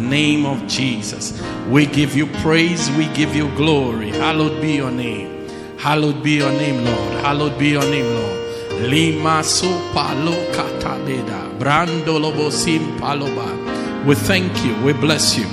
Name 0.00 0.46
of 0.46 0.66
Jesus. 0.66 1.40
We 1.68 1.86
give 1.86 2.16
you 2.16 2.26
praise, 2.26 2.90
we 2.92 3.06
give 3.08 3.36
you 3.36 3.54
glory. 3.56 4.10
Hallowed 4.10 4.60
be 4.60 4.72
your 4.72 4.90
name. 4.90 5.48
Hallowed 5.78 6.22
be 6.22 6.32
your 6.32 6.50
name, 6.50 6.84
Lord. 6.84 7.12
Hallowed 7.24 7.58
be 7.58 7.68
your 7.68 7.82
name, 7.82 8.14
Lord. 8.14 8.90
Lima 8.90 9.42
sopa 9.42 10.14
lo 10.24 10.32
katabeda. 10.52 11.58
Brando 11.58 12.18
lobo 12.20 12.50
sim 12.50 12.98
paloba. 12.98 14.04
We 14.06 14.14
thank 14.14 14.64
you. 14.64 14.74
We 14.82 14.92
bless 14.92 15.36
you. 15.36 15.46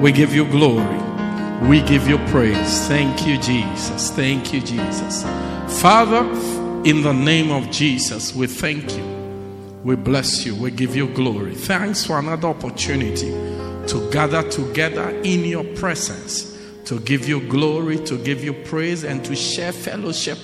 We 0.00 0.12
give 0.12 0.34
you 0.34 0.46
glory. 0.46 1.00
We 1.68 1.80
give 1.82 2.08
you 2.08 2.18
praise. 2.28 2.88
Thank 2.88 3.26
you, 3.26 3.38
Jesus. 3.38 4.10
Thank 4.10 4.52
you, 4.52 4.60
Jesus. 4.60 5.22
Father, 5.80 6.24
in 6.84 7.02
the 7.02 7.12
name 7.12 7.50
of 7.50 7.70
Jesus, 7.70 8.34
we 8.34 8.46
thank 8.46 8.96
you. 8.96 9.04
We 9.84 9.94
bless 9.96 10.44
you. 10.44 10.54
We 10.54 10.70
give 10.70 10.96
you 10.96 11.08
glory. 11.08 11.54
Thanks 11.54 12.04
for 12.04 12.18
another 12.18 12.48
opportunity 12.48 13.30
to 13.88 14.10
gather 14.10 14.48
together 14.48 15.10
in 15.22 15.44
your 15.44 15.64
presence, 15.76 16.58
to 16.84 17.00
give 17.00 17.28
you 17.28 17.40
glory, 17.48 17.98
to 18.04 18.16
give 18.18 18.42
you 18.42 18.52
praise, 18.52 19.04
and 19.04 19.24
to 19.24 19.34
share 19.34 19.72
fellowship 19.72 20.38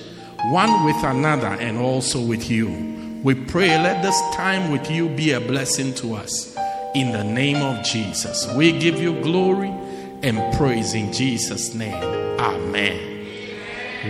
one 0.51 0.85
with 0.85 1.03
another 1.05 1.49
and 1.49 1.79
also 1.79 2.21
with 2.21 2.51
you. 2.51 3.21
We 3.23 3.35
pray, 3.35 3.77
let 3.83 4.03
this 4.03 4.21
time 4.35 4.71
with 4.71 4.91
you 4.91 5.09
be 5.09 5.33
a 5.33 5.41
blessing 5.41 5.93
to 5.95 6.15
us. 6.15 6.57
In 6.95 7.13
the 7.13 7.25
name 7.25 7.57
of 7.57 7.85
Jesus, 7.85 8.49
we 8.55 8.79
give 8.79 9.01
you 9.01 9.21
glory 9.23 9.69
and 10.23 10.57
praise 10.57 10.95
in 10.95 11.13
Jesus' 11.13 11.75
name. 11.75 12.03
Amen. 12.41 13.27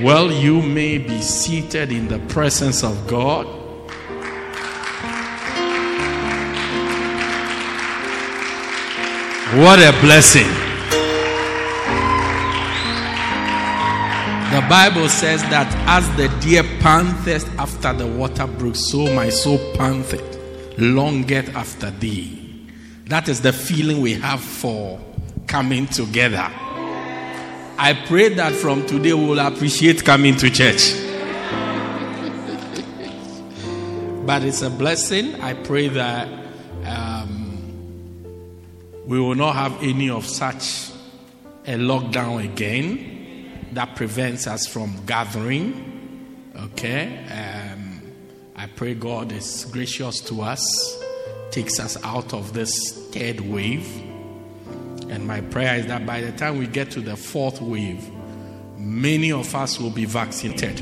Well, 0.03 0.31
you 0.31 0.63
may 0.63 0.99
be 0.99 1.21
seated 1.23 1.91
in 1.91 2.09
the 2.09 2.19
presence 2.29 2.85
of 2.85 3.09
God. 3.09 3.47
What 9.55 9.79
a 9.79 9.99
blessing. 10.03 10.47
The 14.53 14.61
Bible 14.69 15.09
says 15.09 15.41
that 15.45 15.75
as 15.87 16.07
the 16.19 16.29
deer 16.41 16.63
panteth 16.81 17.49
after 17.59 17.95
the 17.95 18.07
water 18.07 18.47
brook, 18.47 18.77
so 18.77 19.11
my 19.15 19.31
soul 19.31 19.57
panteth, 19.73 20.39
longeth 20.77 21.57
after 21.57 21.91
thee. 21.91 22.69
That 23.07 23.31
is 23.31 23.41
the 23.41 23.55
feeling 23.55 24.03
we 24.03 24.13
have 24.17 24.43
for 24.43 25.01
coming 25.47 25.87
together. 25.87 26.47
I 27.79 27.99
pray 28.07 28.29
that 28.35 28.53
from 28.53 28.85
today 28.85 29.15
we 29.15 29.29
will 29.29 29.39
appreciate 29.39 30.05
coming 30.05 30.37
to 30.37 30.51
church. 30.51 30.93
but 34.27 34.45
it's 34.45 34.61
a 34.61 34.69
blessing. 34.69 35.41
I 35.41 35.55
pray 35.55 35.89
that 35.89 36.48
we 39.09 39.19
will 39.19 39.35
not 39.35 39.55
have 39.55 39.83
any 39.83 40.11
of 40.11 40.27
such 40.27 40.91
a 41.67 41.77
lockdown 41.77 42.45
again 42.45 43.67
that 43.73 43.97
prevents 43.97 44.47
us 44.47 44.67
from 44.67 44.95
gathering. 45.07 46.53
Okay? 46.55 47.25
Um, 47.31 48.03
I 48.55 48.67
pray 48.67 48.93
God 48.93 49.33
is 49.33 49.67
gracious 49.73 50.21
to 50.21 50.43
us, 50.43 51.03
takes 51.51 51.81
us 51.81 51.97
out 52.05 52.35
of 52.35 52.53
this 52.53 53.09
third 53.11 53.41
wave. 53.41 53.89
And 55.09 55.27
my 55.27 55.41
prayer 55.41 55.77
is 55.77 55.87
that 55.87 56.05
by 56.05 56.21
the 56.21 56.33
time 56.33 56.59
we 56.59 56.67
get 56.67 56.91
to 56.91 57.01
the 57.01 57.17
fourth 57.17 57.63
wave, 57.63 58.11
many 58.77 59.33
of 59.33 59.55
us 59.55 59.81
will 59.81 59.89
be 59.89 60.05
vaccinated. 60.05 60.77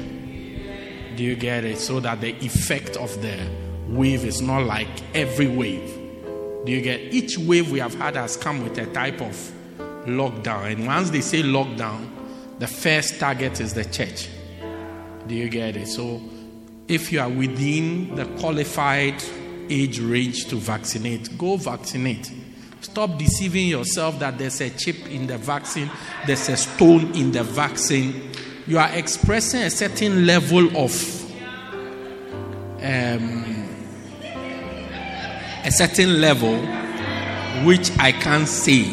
Do 1.15 1.22
you 1.22 1.37
get 1.37 1.65
it? 1.65 1.78
So 1.78 2.01
that 2.01 2.21
the 2.21 2.34
effect 2.45 2.97
of 2.97 3.22
the 3.22 3.39
wave 3.87 4.25
is 4.25 4.43
not 4.43 4.65
like 4.65 4.89
every 5.15 5.47
wave. 5.47 6.06
Do 6.66 6.72
you 6.72 6.82
get 6.82 7.15
each 7.15 7.38
wave 7.38 7.71
we 7.71 7.78
have 7.78 7.94
had 7.94 8.16
has 8.16 8.37
come 8.37 8.62
with 8.62 8.77
a 8.78 8.87
type 8.87 9.21
of 9.21 9.34
lockdown. 10.06 10.72
And 10.72 10.87
once 10.87 11.10
they 11.10 11.21
say 11.21 11.43
lockdown, 11.43 12.09
the 12.59 12.66
first 12.66 13.19
target 13.19 13.60
is 13.60 13.75
the 13.75 13.84
church. 13.84 14.28
Do 15.27 15.34
you 15.34 15.49
get 15.49 15.77
it? 15.77 15.88
So 15.88 16.22
if 16.88 17.12
you 17.12 17.21
are 17.21 17.28
within 17.28 18.15
the 18.15 18.25
qualified 18.38 19.22
age 19.69 20.00
range 20.00 20.47
to 20.47 20.56
vaccinate, 20.56 21.37
go 21.37 21.56
vaccinate. 21.56 22.32
Stop 22.81 23.19
deceiving 23.19 23.69
yourself 23.69 24.19
that 24.21 24.38
there's 24.38 24.60
a 24.60 24.71
chip 24.71 25.09
in 25.09 25.27
the 25.27 25.38
vaccine, 25.38 25.91
there's 26.27 26.48
a 26.48 26.56
stone 26.56 27.15
in 27.15 27.33
the 27.33 27.43
vaccine. 27.43 28.31
You 28.66 28.78
are 28.78 28.91
expressing 28.91 29.62
a 29.62 29.71
certain 29.71 30.27
level 30.27 30.77
of 30.77 30.93
um, 32.83 33.46
a 35.66 35.72
certain 35.72 36.21
level 36.21 36.56
which 37.65 37.91
I 37.99 38.12
can't 38.12 38.47
say. 38.47 38.84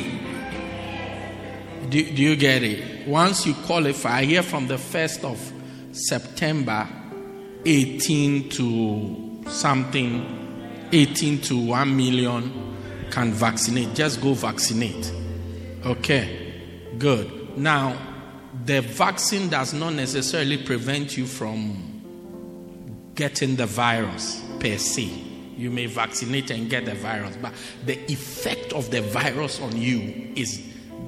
Do, 1.88 2.04
do 2.04 2.22
you 2.24 2.36
get 2.36 2.64
it? 2.64 3.08
Once 3.08 3.46
you 3.46 3.54
qualify, 3.54 4.24
here 4.24 4.42
from 4.42 4.68
the 4.68 4.78
1st 4.78 5.24
of 5.24 5.96
September 5.96 6.90
18 7.64 8.50
to 8.50 9.44
something, 9.50 10.88
18 10.92 11.42
to 11.42 11.64
1 11.64 11.96
million 11.96 13.08
can 13.12 13.32
vaccinate. 13.34 13.94
Just 13.94 14.20
go 14.20 14.34
vaccinate. 14.34 15.14
Okay, 15.86 16.56
good. 16.98 17.56
Now, 17.56 17.96
the 18.66 18.82
vaccine 18.82 19.48
does 19.48 19.76
not 19.76 19.94
necessarily 19.94 20.58
prevent 20.58 21.18
you 21.18 21.28
from 21.28 23.12
getting 23.14 23.58
the 23.58 23.68
virus 23.68 24.44
per 24.60 24.78
se. 24.78 25.33
You 25.64 25.72
may 25.72 25.86
vaccinate 25.86 26.52
and 26.52 26.70
get 26.70 26.84
the 26.84 26.94
virus, 26.94 27.38
but 27.42 27.54
the 27.86 27.98
effect 28.12 28.74
of 28.74 28.92
the 28.92 29.02
virus 29.02 29.62
on 29.62 29.78
you 29.78 30.30
is 30.36 30.62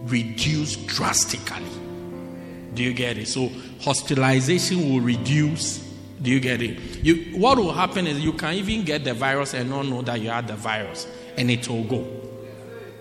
reduced 0.05 0.87
drastically. 0.87 1.65
Do 2.73 2.81
you 2.81 2.93
get 2.93 3.17
it? 3.17 3.27
So 3.27 3.51
hospitalization 3.81 4.89
will 4.89 5.01
reduce. 5.01 5.79
Do 6.21 6.31
you 6.31 6.39
get 6.39 6.61
it? 6.61 6.79
You, 7.03 7.37
what 7.37 7.57
will 7.57 7.73
happen 7.73 8.07
is 8.07 8.21
you 8.21 8.31
can 8.31 8.53
even 8.53 8.85
get 8.85 9.03
the 9.03 9.13
virus 9.13 9.53
and 9.53 9.69
not 9.69 9.87
know 9.87 10.01
that 10.03 10.21
you 10.21 10.29
had 10.29 10.47
the 10.47 10.55
virus, 10.55 11.05
and 11.35 11.51
it 11.51 11.67
will 11.67 11.83
go. 11.83 12.07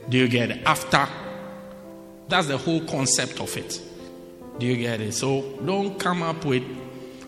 Do 0.09 0.19
you 0.19 0.27
get 0.27 0.51
it? 0.51 0.63
After 0.67 1.07
that's 2.29 2.49
the 2.49 2.59
whole 2.59 2.81
concept 2.81 3.39
of 3.39 3.57
it. 3.57 3.81
Do 4.59 4.67
you 4.67 4.77
get 4.77 5.01
it? 5.01 5.13
So 5.13 5.57
don't 5.65 6.01
come 6.01 6.25
up 6.25 6.45
with 6.45 6.65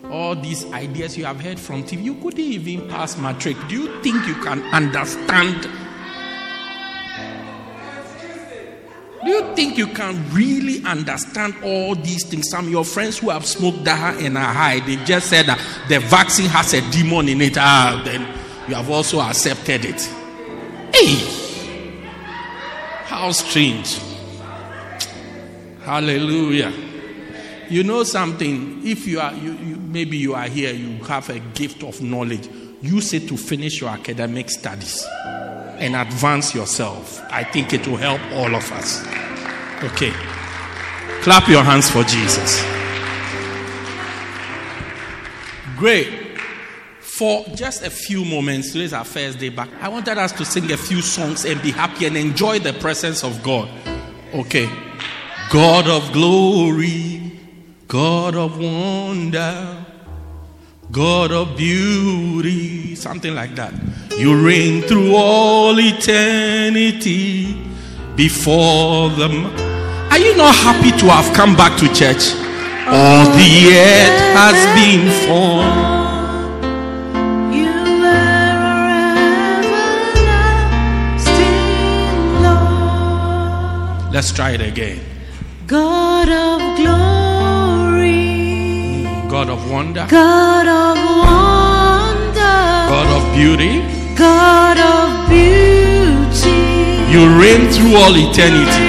all 0.05 0.35
these 0.35 0.65
ideas 0.73 1.17
you 1.17 1.25
have 1.25 1.39
heard 1.41 1.59
from 1.59 1.83
TV. 1.83 2.03
You 2.03 2.15
couldn't 2.15 2.39
even 2.39 2.87
pass 2.87 3.17
matric. 3.17 3.57
Do 3.67 3.75
you 3.75 4.01
think 4.01 4.27
you 4.27 4.35
can 4.35 4.61
understand? 4.73 5.67
Do 9.23 9.31
you 9.33 9.55
think 9.55 9.77
you 9.77 9.87
can 9.87 10.23
really 10.31 10.83
understand 10.85 11.55
all 11.63 11.95
these 11.95 12.23
things? 12.25 12.49
Some 12.49 12.65
of 12.65 12.71
your 12.71 12.85
friends 12.85 13.17
who 13.17 13.29
have 13.29 13.45
smoked 13.45 13.79
dagga 13.79 14.25
and 14.25 14.37
high, 14.37 14.79
they 14.79 14.95
just 15.03 15.27
said 15.29 15.47
that 15.47 15.59
the 15.89 15.99
vaccine 15.99 16.45
has 16.45 16.73
a 16.73 16.81
demon 16.91 17.27
in 17.27 17.41
it. 17.41 17.57
Ah, 17.57 18.01
then 18.05 18.21
you 18.69 18.75
have 18.75 18.89
also 18.89 19.19
accepted 19.19 19.83
it. 19.83 20.01
Hey, 20.93 21.15
how 23.05 23.31
strange! 23.31 23.99
Hallelujah. 25.83 26.71
You 27.69 27.83
know 27.83 28.03
something? 28.03 28.85
If 28.85 29.07
you 29.07 29.19
are, 29.19 29.33
you, 29.33 29.53
you, 29.53 29.75
maybe 29.75 30.17
you 30.17 30.35
are 30.35 30.47
here, 30.47 30.73
you 30.73 31.03
have 31.05 31.29
a 31.29 31.39
gift 31.39 31.83
of 31.83 32.01
knowledge. 32.01 32.47
Use 32.81 33.13
it 33.13 33.27
to 33.27 33.37
finish 33.37 33.81
your 33.81 33.89
academic 33.89 34.49
studies 34.49 35.05
and 35.79 35.95
advance 35.95 36.55
yourself. 36.55 37.21
I 37.29 37.43
think 37.43 37.73
it 37.73 37.87
will 37.87 37.97
help 37.97 38.21
all 38.33 38.55
of 38.55 38.71
us. 38.71 39.05
Okay. 39.83 40.11
Clap 41.21 41.47
your 41.49 41.63
hands 41.63 41.89
for 41.89 42.03
Jesus. 42.03 42.63
Great. 45.77 46.39
For 46.99 47.43
just 47.55 47.83
a 47.83 47.89
few 47.89 48.23
moments, 48.23 48.71
today's 48.71 48.93
our 48.93 49.03
first 49.03 49.39
day 49.39 49.49
back. 49.49 49.69
I 49.81 49.89
wanted 49.89 50.17
us 50.17 50.31
to 50.33 50.45
sing 50.45 50.71
a 50.71 50.77
few 50.77 51.01
songs 51.01 51.45
and 51.45 51.61
be 51.61 51.71
happy 51.71 52.05
and 52.05 52.15
enjoy 52.15 52.59
the 52.59 52.73
presence 52.73 53.23
of 53.23 53.43
God. 53.43 53.69
Okay. 54.33 54.69
God 55.51 55.87
of 55.87 56.11
glory, 56.13 57.16
God 57.87 58.35
of 58.35 58.59
wonder, 58.59 59.85
God 60.91 61.31
of 61.31 61.55
beauty, 61.55 62.95
something 62.95 63.33
like 63.33 63.55
that. 63.55 63.73
You 64.17 64.45
reign 64.45 64.81
through 64.81 65.15
all 65.15 65.79
eternity 65.79 67.55
before 68.17 69.09
them. 69.11 69.45
Are 70.11 70.17
you 70.17 70.35
not 70.35 70.53
happy 70.53 70.91
to 70.99 71.05
have 71.05 71.33
come 71.33 71.55
back 71.55 71.79
to 71.79 71.87
church? 71.93 72.35
All 72.87 73.23
the 73.23 73.71
earth 73.71 74.19
has 74.35 74.57
been 74.75 75.09
formed. 75.23 75.95
You 77.55 77.69
are 78.03 78.89
everlasting 81.23 81.63
Lord, 84.03 84.13
Let's 84.13 84.33
try 84.33 84.51
it 84.51 84.61
again. 84.61 84.99
God 85.67 86.27
of 86.27 86.46
God 89.37 89.49
of 89.51 89.69
wonder, 89.69 90.05
God 90.09 90.65
of 90.67 90.97
wonder, 90.97 92.57
God 92.89 93.09
of 93.17 93.23
beauty, 93.35 93.73
God 94.15 94.77
of 94.79 95.29
beauty. 95.29 96.57
you 97.13 97.21
reign 97.39 97.69
through 97.71 97.95
all 98.01 98.15
eternity. 98.17 98.87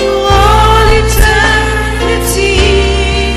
Through 0.00 0.24
all 0.40 0.88
eternity, 1.04 2.56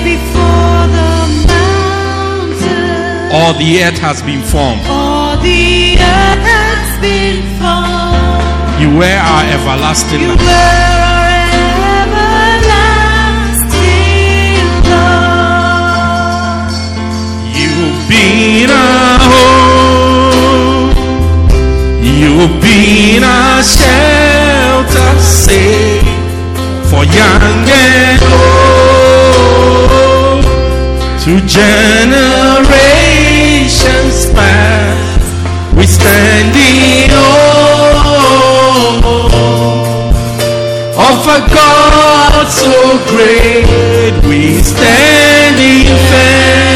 before 0.08 0.88
the 0.96 1.12
mountains, 1.52 3.34
All 3.34 3.54
the 3.60 3.84
earth 3.84 4.00
has 4.00 4.22
been 4.22 4.42
formed. 4.54 4.82
all 4.88 5.36
the 5.44 5.98
earth 6.00 6.46
has 6.56 6.90
been 7.02 7.44
formed. 7.60 8.80
You 8.82 8.90
were 8.98 9.20
our 9.32 9.44
everlasting 9.52 10.24
light. 10.30 11.07
Our 18.20 19.20
home. 19.30 20.90
You've 22.02 22.60
been 22.60 23.24
our 23.24 23.62
shelter, 23.62 25.20
safe 25.20 26.02
for 26.90 27.04
young 27.06 27.70
and 27.70 28.22
old. 28.34 29.58
To 31.24 31.34
generations 31.46 32.58
past, 34.34 35.28
we 35.76 35.86
stand 35.86 36.56
in 36.56 37.12
awe 37.14 37.68
of 41.08 41.20
a 41.38 41.40
God 41.54 42.48
so 42.50 42.98
great. 43.12 44.14
We 44.28 44.42
stand 44.64 45.60
in 45.60 45.98
faith. 46.10 46.67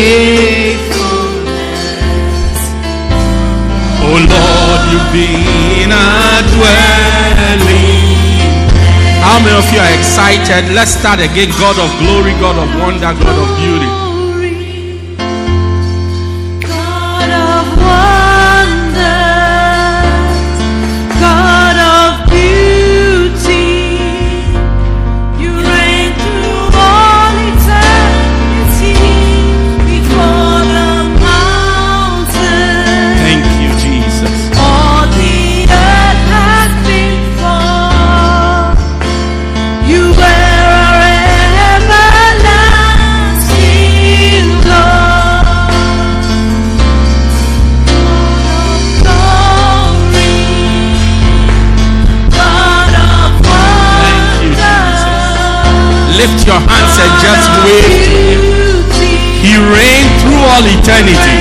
Faithfulness, 0.00 2.58
Oh 4.00 4.16
Lord, 4.16 4.80
you've 4.90 5.10
been 5.12 5.92
our 5.92 6.40
dwelling. 6.56 8.16
How 9.20 9.36
many 9.44 9.52
of 9.52 9.68
you 9.72 9.80
are 9.80 9.92
excited? 9.98 10.72
Let's 10.72 10.92
start 10.92 11.20
again. 11.20 11.50
God 11.60 11.76
of 11.78 11.90
glory, 12.00 12.32
God 12.40 12.56
of 12.56 12.70
wonder, 12.80 13.12
God 13.12 13.36
of 13.36 13.48
beauty. 13.60 14.09
Lift 56.20 56.44
your 56.46 56.60
hands 56.60 57.00
and 57.00 57.12
just 57.24 57.48
wave. 57.64 58.04
He 59.40 59.56
reigned 59.56 60.12
through 60.20 60.36
all 60.36 60.60
eternity. 60.68 61.40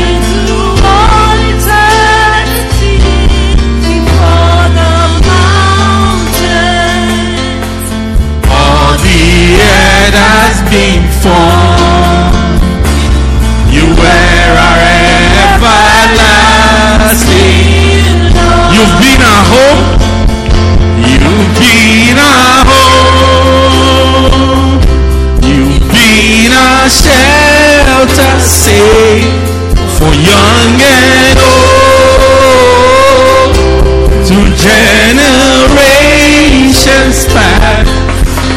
All 8.48 8.96
the 9.04 9.60
earth 9.60 10.16
has 10.16 10.64
been 10.72 11.04
formed. 11.20 12.64
You 13.76 13.84
were 14.00 14.56
our 14.64 14.80
everlasting. 15.44 15.92
You've 18.72 18.96
been 19.04 19.20
our 19.28 19.44
home. 19.44 19.84
You've 21.04 21.52
been 21.60 22.16
our 22.16 22.69
shelter, 26.88 28.40
safe 28.40 29.28
for 29.98 30.14
young 30.16 30.80
and 30.80 31.40
old. 31.40 32.00
To 34.30 34.38
generations 34.56 35.60
past, 37.34 37.90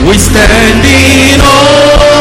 we 0.06 0.14
stand 0.18 0.84
in 0.84 1.40
awe 1.40 2.12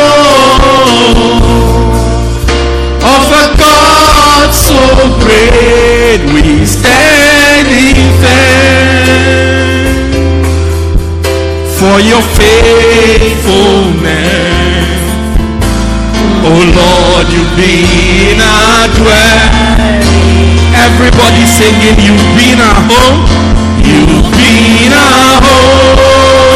of 3.04 3.26
a 3.44 3.46
God 3.60 4.50
so 4.54 4.80
great. 5.20 6.22
We 6.34 6.66
stand 6.66 7.68
in 7.68 7.98
thanks 8.24 9.12
for 11.78 11.96
your 12.00 12.24
faithfulness. 12.40 14.31
Oh 16.54 16.60
Lord, 16.60 17.32
you've 17.32 17.56
been 17.56 18.36
our 18.44 18.92
dwelling. 19.00 20.04
Everybody 20.76 21.48
singing, 21.48 21.96
you've 22.04 22.20
been 22.36 22.60
our 22.60 22.76
home. 22.92 23.24
You've 23.80 24.28
been 24.36 24.92
our 24.92 25.40
home. 25.48 26.52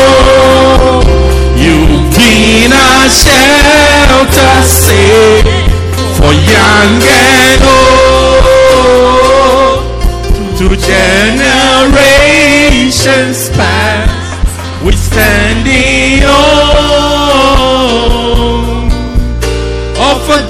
You've 1.56 2.12
been 2.12 2.76
our 2.76 3.08
shelter, 3.08 4.68
safe 4.68 5.48
for 6.20 6.36
young 6.36 7.00
and 7.00 7.64
old. 7.64 8.68
To 10.60 10.76
generations 10.76 11.88
past, 13.56 14.12
we 14.84 14.92
stand 14.92 15.66
in 15.66 16.26
awe 16.28 17.15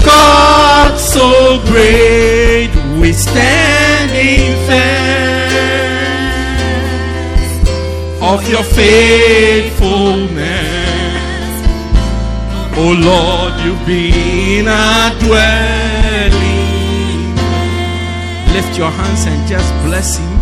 God 0.03 0.97
so 0.97 1.59
great. 1.65 2.71
We 2.99 3.13
stand 3.13 4.11
in 4.11 4.55
thanks 4.67 5.15
of 8.21 8.47
your 8.49 8.63
faithfulness. 8.63 10.83
Oh 12.77 12.91
Lord, 13.09 13.53
you've 13.63 13.85
been 13.85 14.67
our 14.67 15.11
dwelling. 15.19 16.65
Lift 18.53 18.77
your 18.77 18.91
hands 18.91 19.25
and 19.25 19.47
just 19.47 19.73
bless 19.85 20.17
Him 20.17 20.39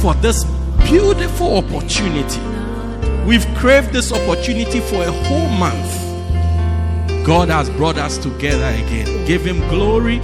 for 0.00 0.14
this 0.14 0.44
beautiful 0.84 1.56
opportunity. 1.58 2.40
We've 3.26 3.46
craved 3.56 3.92
this 3.92 4.12
opportunity 4.12 4.80
for 4.80 5.02
a 5.02 5.12
whole 5.12 5.48
month. 5.48 6.07
God 7.28 7.50
has 7.50 7.68
brought 7.68 7.98
us 7.98 8.16
together 8.16 8.64
again. 8.82 9.26
Give 9.26 9.44
Him 9.44 9.58
glory. 9.68 10.18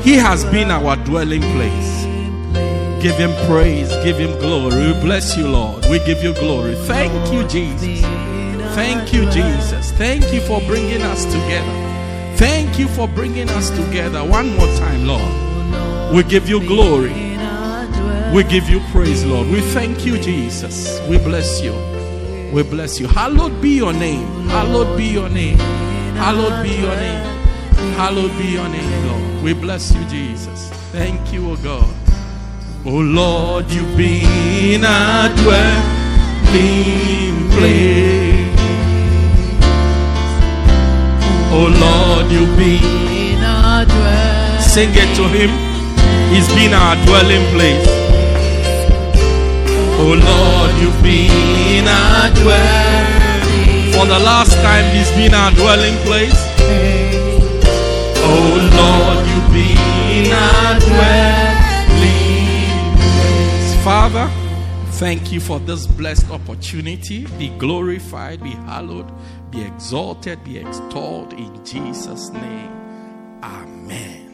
He 0.00 0.14
has 0.14 0.44
been 0.44 0.70
our 0.70 0.94
dwelling 0.94 1.42
place. 1.42 2.04
Give 3.02 3.16
Him 3.16 3.32
praise. 3.48 3.88
Give 4.04 4.16
Him 4.16 4.38
glory. 4.38 4.76
We 4.76 4.92
bless 5.00 5.36
you, 5.36 5.48
Lord. 5.48 5.84
We 5.90 5.98
give 6.04 6.22
you 6.22 6.34
glory. 6.34 6.76
Thank 6.86 7.32
you, 7.32 7.42
Jesus. 7.48 8.00
Thank 8.76 9.12
you, 9.12 9.28
Jesus. 9.28 9.90
Thank 9.90 10.32
you 10.32 10.40
for 10.42 10.60
bringing 10.68 11.02
us 11.02 11.24
together. 11.24 12.36
Thank 12.36 12.78
you 12.78 12.86
for 12.86 13.08
bringing 13.08 13.48
us 13.50 13.70
together 13.70 14.22
one 14.22 14.56
more 14.56 14.68
time, 14.78 15.04
Lord. 15.04 16.14
We 16.14 16.22
give 16.22 16.48
you 16.48 16.60
glory. 16.60 17.12
We 18.32 18.44
give 18.44 18.70
you 18.70 18.78
praise, 18.92 19.24
Lord. 19.24 19.48
We 19.48 19.62
thank 19.62 20.06
you, 20.06 20.16
Jesus. 20.16 21.00
We 21.08 21.18
bless 21.18 21.60
you. 21.60 21.95
We 22.52 22.62
bless 22.62 22.98
you. 23.00 23.06
Hallowed 23.08 23.60
be 23.60 23.70
your 23.70 23.92
name. 23.92 24.26
Hallowed 24.48 24.96
be 24.96 25.04
your 25.06 25.28
name. 25.28 25.58
Hallowed 26.16 26.62
be 26.62 26.70
your 26.70 26.96
name. 26.96 27.24
Hallowed 27.96 28.36
be 28.38 28.46
your 28.46 28.68
name, 28.68 29.06
Lord. 29.06 29.42
We 29.42 29.52
bless 29.52 29.94
you, 29.94 30.04
Jesus. 30.06 30.70
Thank 30.92 31.32
you, 31.32 31.50
O 31.50 31.56
God. 31.56 31.94
Oh 32.84 32.98
Lord, 32.98 33.70
you've 33.70 33.96
been 33.96 34.84
a 34.84 35.28
dwelling 35.42 36.56
place. 37.50 38.46
Oh 41.52 41.68
Lord, 41.80 42.30
you've 42.30 42.56
been 42.56 43.06
Sing 44.60 44.90
it 44.92 45.16
to 45.16 45.24
him. 45.28 45.50
He's 46.32 46.48
been 46.54 46.74
our 46.74 46.96
dwelling 47.06 47.44
place. 47.54 47.86
Oh 49.98 50.12
Lord, 50.12 50.74
you've 50.82 51.02
been 51.02 51.65
our 51.88 52.30
dwelling. 52.34 53.92
For 53.92 54.06
the 54.06 54.18
last 54.18 54.54
time, 54.62 54.84
He's 54.94 55.10
been 55.12 55.34
our 55.34 55.50
dwelling 55.52 55.96
place. 56.04 56.36
Oh 58.28 58.58
Lord, 58.78 59.26
you've 59.26 59.50
been 59.52 60.32
our 60.32 60.78
dwelling 60.80 61.56
place. 61.98 63.84
Father, 63.84 64.28
thank 64.98 65.32
you 65.32 65.40
for 65.40 65.58
this 65.60 65.86
blessed 65.86 66.30
opportunity. 66.30 67.26
Be 67.38 67.48
glorified, 67.58 68.42
be 68.42 68.50
hallowed, 68.50 69.10
be 69.50 69.62
exalted, 69.62 70.42
be 70.44 70.58
extolled 70.58 71.32
in 71.32 71.64
Jesus' 71.64 72.30
name. 72.30 72.72
Amen. 73.42 74.26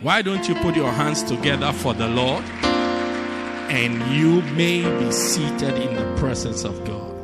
Why 0.00 0.22
don't 0.22 0.48
you 0.48 0.54
put 0.56 0.74
your 0.76 0.90
hands 0.90 1.22
together 1.22 1.72
for 1.72 1.94
the 1.94 2.08
Lord? 2.08 2.44
And 3.70 4.14
you 4.14 4.42
may 4.54 4.82
be 4.98 5.10
seated 5.10 5.74
in 5.78 5.96
the 5.96 6.16
presence 6.16 6.64
of 6.64 6.84
God. 6.84 7.14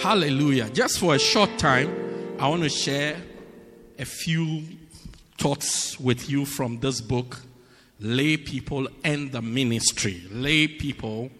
Hallelujah. 0.00 0.70
Just 0.70 0.98
for 0.98 1.14
a 1.14 1.18
short 1.18 1.58
time, 1.58 2.36
I 2.38 2.48
want 2.48 2.62
to 2.62 2.68
share 2.68 3.16
a 3.98 4.04
few 4.04 4.62
thoughts 5.36 5.98
with 5.98 6.30
you 6.30 6.44
from 6.44 6.78
this 6.80 7.00
book, 7.00 7.40
Lay 8.00 8.36
People 8.36 8.88
and 9.02 9.32
the 9.32 9.42
Ministry. 9.42 10.22
Lay 10.30 10.68
People 10.68 11.30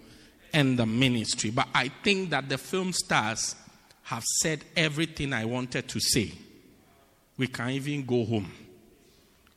and 0.53 0.77
the 0.77 0.85
Ministry. 0.85 1.51
But 1.51 1.69
I 1.73 1.89
think 2.03 2.31
that 2.31 2.49
the 2.49 2.57
film 2.57 2.93
stars 2.93 3.55
have 4.03 4.23
said 4.41 4.65
everything 4.75 5.33
I 5.33 5.45
wanted 5.45 5.87
to 5.87 5.99
say. 5.99 6.33
We 7.37 7.47
can 7.47 7.69
even 7.69 8.05
go 8.05 8.25
home. 8.25 8.51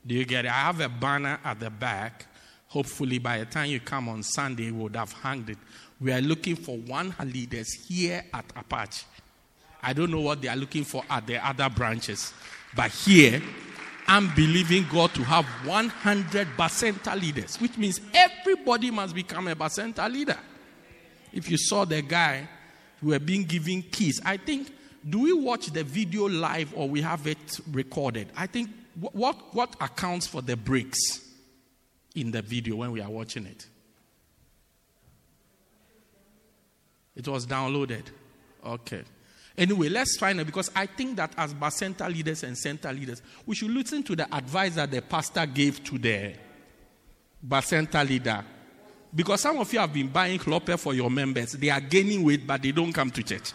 Do 0.07 0.15
you 0.15 0.25
get 0.25 0.45
it? 0.45 0.49
I 0.51 0.61
have 0.61 0.81
a 0.81 0.89
banner 0.89 1.41
at 1.45 1.59
the 1.59 1.71
back. 1.71 2.27
Hopefully, 2.73 3.19
by 3.19 3.37
the 3.37 3.45
time 3.45 3.69
you 3.69 3.79
come 3.81 4.09
on 4.09 4.23
Sunday, 4.23 4.71
we 4.71 4.83
would 4.85 4.97
have 4.97 5.13
hung 5.13 5.47
it. 5.47 5.59
We 6.01 6.11
are 6.11 6.23
looking 6.23 6.57
for 6.57 6.79
one 6.79 7.15
leaders 7.23 7.71
here 7.87 8.25
at 8.33 8.47
Apache. 8.57 9.05
I 9.83 9.93
don't 9.93 10.11
know 10.11 10.23
what 10.23 10.41
they 10.41 10.49
are 10.49 10.57
looking 10.57 10.85
for 10.85 11.05
at 11.11 11.27
the 11.27 11.37
other 11.47 11.69
branches, 11.69 12.33
but 12.75 12.91
here, 12.91 13.43
I'm 14.09 14.35
believing 14.35 14.87
God 14.91 15.13
to 15.17 15.23
have 15.23 15.45
100 15.67 16.49
Bacenta 16.57 17.21
leaders, 17.21 17.61
which 17.61 17.77
means 17.77 18.01
everybody 18.15 18.91
must 18.91 19.15
become 19.15 19.49
a 19.49 19.55
Bacenta 19.55 20.11
leader. 20.11 20.39
If 21.31 21.51
you 21.51 21.59
saw 21.59 21.85
the 21.85 22.01
guy 22.01 22.49
who 23.03 23.09
were 23.09 23.19
being 23.19 23.45
given 23.45 23.83
keys, 23.83 24.19
I 24.25 24.39
think, 24.39 24.73
do 25.07 25.19
we 25.19 25.35
watch 25.35 25.67
the 25.67 25.85
video 25.85 26.27
live 26.27 26.73
or 26.75 26.89
we 26.89 27.03
have 27.03 27.27
it 27.27 27.61
recorded? 27.71 28.29
I 28.35 28.47
think 28.47 28.71
what, 29.13 29.55
what 29.55 29.77
accounts 29.79 30.27
for 30.27 30.41
the 30.41 30.57
breaks 30.57 31.22
in 32.15 32.31
the 32.31 32.43
video 32.43 32.77
when 32.77 32.93
we 32.93 33.01
are 33.01 33.11
watching 33.11 33.47
it? 33.47 33.67
It 37.15 37.29
was 37.29 37.47
downloaded. 37.47 38.05
Okay. 38.65 39.03
Anyway, 39.57 39.89
let's 39.89 40.17
find 40.17 40.41
it 40.41 40.47
because 40.47 40.71
I 40.75 40.87
think 40.87 41.17
that 41.17 41.35
as 41.37 41.55
center 41.75 42.09
leaders 42.09 42.43
and 42.43 42.57
center 42.57 42.93
leaders, 42.93 43.21
we 43.45 43.55
should 43.55 43.71
listen 43.71 44.03
to 44.05 44.17
the 44.17 44.35
advice 44.35 44.77
that 44.77 44.91
the 44.91 45.03
pastor 45.03 45.45
gave 45.45 45.85
to 45.85 45.99
the 45.99 46.33
center 47.61 48.03
leader. 48.03 48.45
Because 49.15 49.43
some 49.43 49.59
of 49.59 49.71
you 49.71 49.79
have 49.79 49.93
been 49.93 50.09
buying 50.09 50.39
clopper 50.39 50.79
for 50.79 50.95
your 50.95 51.11
members. 51.11 51.53
They 51.53 51.69
are 51.69 51.81
gaining 51.81 52.25
weight, 52.25 52.47
but 52.47 52.63
they 52.63 52.73
don't 52.73 52.95
come 52.95 53.11
to 53.11 53.23
church. 53.23 53.53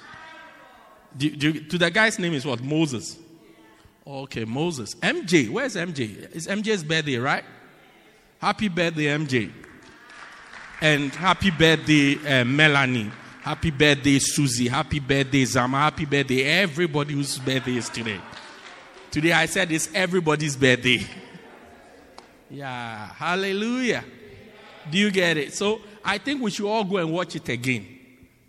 Do, 1.16 1.36
do, 1.36 1.54
to 1.62 1.78
the 1.80 1.90
guy's 1.90 2.20
name 2.20 2.34
is 2.34 2.46
what? 2.46 2.62
Moses. 2.62 3.18
Okay, 4.06 4.46
Moses. 4.46 4.94
MJ. 4.96 5.50
Where's 5.50 5.76
MJ? 5.76 6.30
It's 6.36 6.46
MJ's 6.46 6.84
birthday, 6.84 7.18
right? 7.18 7.44
Happy 8.40 8.68
birthday, 8.68 9.06
MJ. 9.06 9.52
And 10.80 11.12
happy 11.12 11.50
birthday, 11.50 12.42
uh, 12.42 12.46
Melanie. 12.46 13.12
Happy 13.42 13.72
birthday, 13.72 14.20
Susie. 14.20 14.68
Happy 14.68 15.00
birthday, 15.00 15.44
Zama. 15.44 15.78
Happy 15.78 16.06
birthday, 16.06 16.44
everybody 16.44 17.16
whose 17.16 17.40
birthday 17.40 17.78
is 17.78 17.90
today. 17.90 18.22
Today 19.10 19.32
I 19.32 19.48
said 19.48 19.72
it's 19.72 19.90
everybody's 19.92 20.56
birthday. 20.56 21.00
Yeah, 22.52 23.08
hallelujah. 23.14 24.04
Do 24.92 25.00
you 25.00 25.10
get 25.10 25.38
it? 25.38 25.54
So 25.54 25.82
I 26.06 26.20
think 26.20 26.40
we 26.42 26.52
should 26.52 26.70
all 26.70 26.84
go 26.84 26.98
and 26.98 27.12
watch 27.12 27.36
it 27.36 27.50
again 27.50 27.88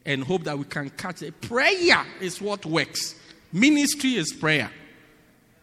and 0.04 0.22
hope 0.22 0.44
that 0.44 0.58
we 0.58 0.64
can 0.64 0.90
catch 0.90 1.22
it. 1.22 1.40
Prayer 1.40 2.04
is 2.20 2.42
what 2.42 2.66
works, 2.66 3.14
ministry 3.52 4.16
is 4.16 4.34
prayer. 4.34 4.70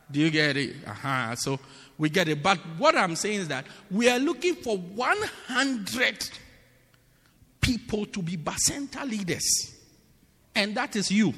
Do 0.10 0.20
you 0.20 0.32
get 0.32 0.58
it? 0.58 0.76
Uh-huh. 0.88 1.36
So 1.36 1.60
we 1.98 2.10
get 2.10 2.28
it. 2.28 2.42
But 2.44 2.58
what 2.78 2.96
I'm 2.96 3.16
saying 3.16 3.42
is 3.42 3.48
that 3.50 3.66
we 3.90 4.10
are 4.10 4.20
looking 4.20 4.56
for 4.56 4.78
100 4.78 6.30
people 7.62 8.06
to 8.08 8.22
be 8.22 8.38
Bacenta 8.38 9.10
leaders. 9.10 9.76
And 10.54 10.76
that 10.76 10.96
is 10.96 11.12
you. 11.12 11.34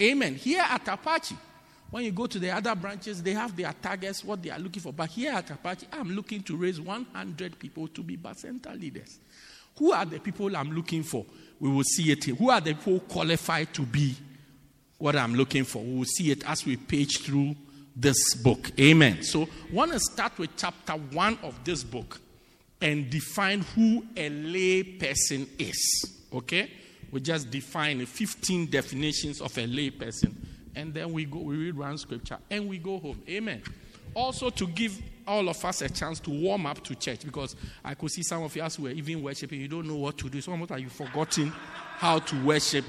Amen. 0.00 0.34
Here 0.34 0.64
at 0.68 0.86
Apache, 0.88 1.36
when 1.90 2.04
you 2.04 2.12
go 2.12 2.26
to 2.26 2.38
the 2.38 2.50
other 2.50 2.74
branches, 2.74 3.22
they 3.22 3.32
have 3.32 3.56
their 3.56 3.72
targets, 3.80 4.24
what 4.24 4.42
they 4.42 4.50
are 4.50 4.58
looking 4.58 4.82
for. 4.82 4.92
But 4.92 5.10
here 5.10 5.32
at 5.32 5.50
Apache, 5.50 5.86
I'm 5.92 6.10
looking 6.10 6.42
to 6.44 6.56
raise 6.56 6.80
100 6.80 7.58
people 7.58 7.88
to 7.88 8.02
be 8.02 8.16
Bacenta 8.16 8.78
leaders. 8.78 9.18
Who 9.78 9.92
are 9.92 10.04
the 10.04 10.18
people 10.18 10.54
I'm 10.56 10.72
looking 10.72 11.02
for? 11.02 11.24
We 11.60 11.70
will 11.70 11.84
see 11.84 12.10
it. 12.10 12.24
Who 12.24 12.50
are 12.50 12.60
the 12.60 12.74
people 12.74 13.00
qualified 13.00 13.72
to 13.74 13.82
be 13.82 14.16
what 15.02 15.16
I'm 15.16 15.34
looking 15.34 15.64
for. 15.64 15.82
We 15.82 15.98
will 15.98 16.04
see 16.04 16.30
it 16.30 16.48
as 16.48 16.64
we 16.64 16.76
page 16.76 17.24
through 17.24 17.56
this 17.94 18.34
book. 18.34 18.70
Amen. 18.78 19.22
So, 19.22 19.48
want 19.72 19.92
to 19.92 20.00
start 20.00 20.38
with 20.38 20.50
chapter 20.56 20.94
one 20.94 21.38
of 21.42 21.62
this 21.64 21.84
book 21.84 22.20
and 22.80 23.08
define 23.10 23.60
who 23.60 24.04
a 24.16 24.28
lay 24.28 24.82
person 24.82 25.48
is. 25.58 26.20
Okay? 26.32 26.70
We 27.10 27.20
just 27.20 27.50
define 27.50 28.04
15 28.04 28.70
definitions 28.70 29.40
of 29.40 29.56
a 29.58 29.66
lay 29.66 29.90
person, 29.90 30.34
and 30.74 30.94
then 30.94 31.12
we 31.12 31.26
go, 31.26 31.38
we 31.40 31.56
read 31.56 31.76
one 31.76 31.98
scripture, 31.98 32.38
and 32.50 32.68
we 32.68 32.78
go 32.78 32.98
home. 32.98 33.22
Amen. 33.28 33.62
Also, 34.14 34.50
to 34.50 34.66
give 34.66 35.00
all 35.26 35.48
of 35.48 35.64
us 35.64 35.82
a 35.82 35.88
chance 35.88 36.18
to 36.20 36.30
warm 36.30 36.66
up 36.66 36.82
to 36.84 36.94
church 36.94 37.24
because 37.24 37.54
I 37.84 37.94
could 37.94 38.10
see 38.10 38.22
some 38.22 38.42
of 38.42 38.54
you 38.56 38.62
as 38.62 38.78
were 38.78 38.90
even 38.90 39.22
worshiping, 39.22 39.60
you 39.60 39.68
don't 39.68 39.86
know 39.86 39.96
what 39.96 40.18
to 40.18 40.28
do. 40.28 40.40
Some 40.40 40.60
of 40.60 40.80
you 40.80 40.88
forgotten 40.88 41.48
how 41.96 42.18
to 42.18 42.44
worship 42.44 42.84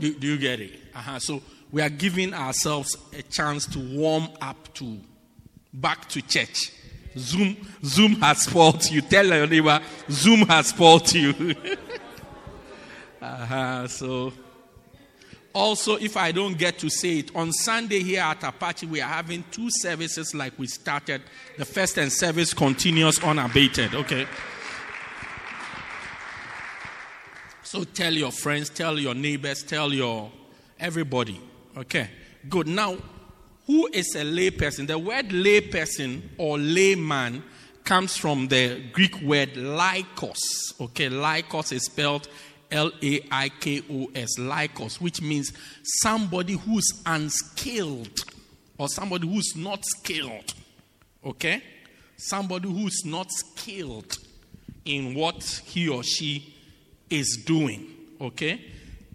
do, 0.00 0.14
do 0.14 0.26
you 0.26 0.38
get 0.38 0.60
it? 0.60 0.72
Uh-huh. 0.94 1.18
So 1.18 1.42
we 1.72 1.82
are 1.82 1.88
giving 1.88 2.34
ourselves 2.34 2.96
a 3.16 3.22
chance 3.22 3.66
to 3.66 3.78
warm 3.78 4.28
up 4.40 4.72
to 4.74 4.98
back 5.72 6.08
to 6.10 6.22
church. 6.22 6.72
Zoom, 7.16 7.56
Zoom 7.84 8.12
has 8.20 8.42
spoiled 8.42 8.88
you. 8.90 9.00
Tell 9.00 9.26
your 9.26 9.46
neighbor, 9.46 9.80
Zoom 10.10 10.40
has 10.40 10.68
spoiled 10.68 11.12
you. 11.12 11.54
uh-huh. 13.22 13.88
So, 13.88 14.32
also, 15.52 15.96
if 15.96 16.16
I 16.16 16.30
don't 16.30 16.56
get 16.56 16.78
to 16.78 16.88
say 16.88 17.18
it, 17.18 17.34
on 17.34 17.52
Sunday 17.52 18.00
here 18.00 18.22
at 18.22 18.42
Apache, 18.44 18.86
we 18.86 19.00
are 19.00 19.08
having 19.08 19.44
two 19.50 19.68
services 19.70 20.34
like 20.34 20.56
we 20.58 20.68
started. 20.68 21.22
The 21.58 21.64
first 21.64 21.98
and 21.98 22.12
service 22.12 22.54
continues 22.54 23.18
unabated. 23.22 23.94
Okay. 23.94 24.26
So 27.64 27.84
tell 27.84 28.12
your 28.12 28.32
friends, 28.32 28.68
tell 28.68 28.98
your 28.98 29.14
neighbors, 29.14 29.62
tell 29.62 29.92
your 29.92 30.30
everybody. 30.78 31.40
Okay, 31.76 32.08
good. 32.48 32.66
Now, 32.66 32.96
who 33.66 33.88
is 33.92 34.14
a 34.16 34.24
layperson? 34.24 34.86
The 34.86 34.98
word 34.98 35.28
layperson 35.28 36.22
or 36.38 36.58
layman 36.58 37.42
comes 37.84 38.16
from 38.16 38.48
the 38.48 38.82
Greek 38.92 39.20
word 39.22 39.54
laikos. 39.54 40.38
Okay, 40.80 41.08
laikos 41.08 41.72
is 41.72 41.84
spelled 41.84 42.28
L 42.70 42.90
A 43.02 43.20
I 43.30 43.48
K 43.48 43.82
O 43.90 44.10
S, 44.14 44.38
laikos, 44.38 45.00
which 45.00 45.22
means 45.22 45.52
somebody 45.82 46.54
who's 46.54 47.02
unskilled 47.06 48.20
or 48.78 48.88
somebody 48.88 49.28
who's 49.28 49.54
not 49.56 49.84
skilled. 49.84 50.54
Okay? 51.24 51.62
Somebody 52.16 52.68
who's 52.68 53.04
not 53.04 53.30
skilled 53.30 54.16
in 54.84 55.14
what 55.14 55.42
he 55.66 55.88
or 55.88 56.02
she 56.02 56.54
is 57.08 57.42
doing. 57.46 57.86
Okay? 58.20 58.60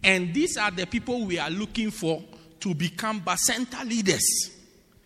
And 0.03 0.33
these 0.33 0.57
are 0.57 0.71
the 0.71 0.85
people 0.85 1.25
we 1.25 1.39
are 1.39 1.49
looking 1.49 1.91
for 1.91 2.23
to 2.65 2.73
become 2.73 3.21
Bacenta 3.21 3.87
leaders. 3.87 4.49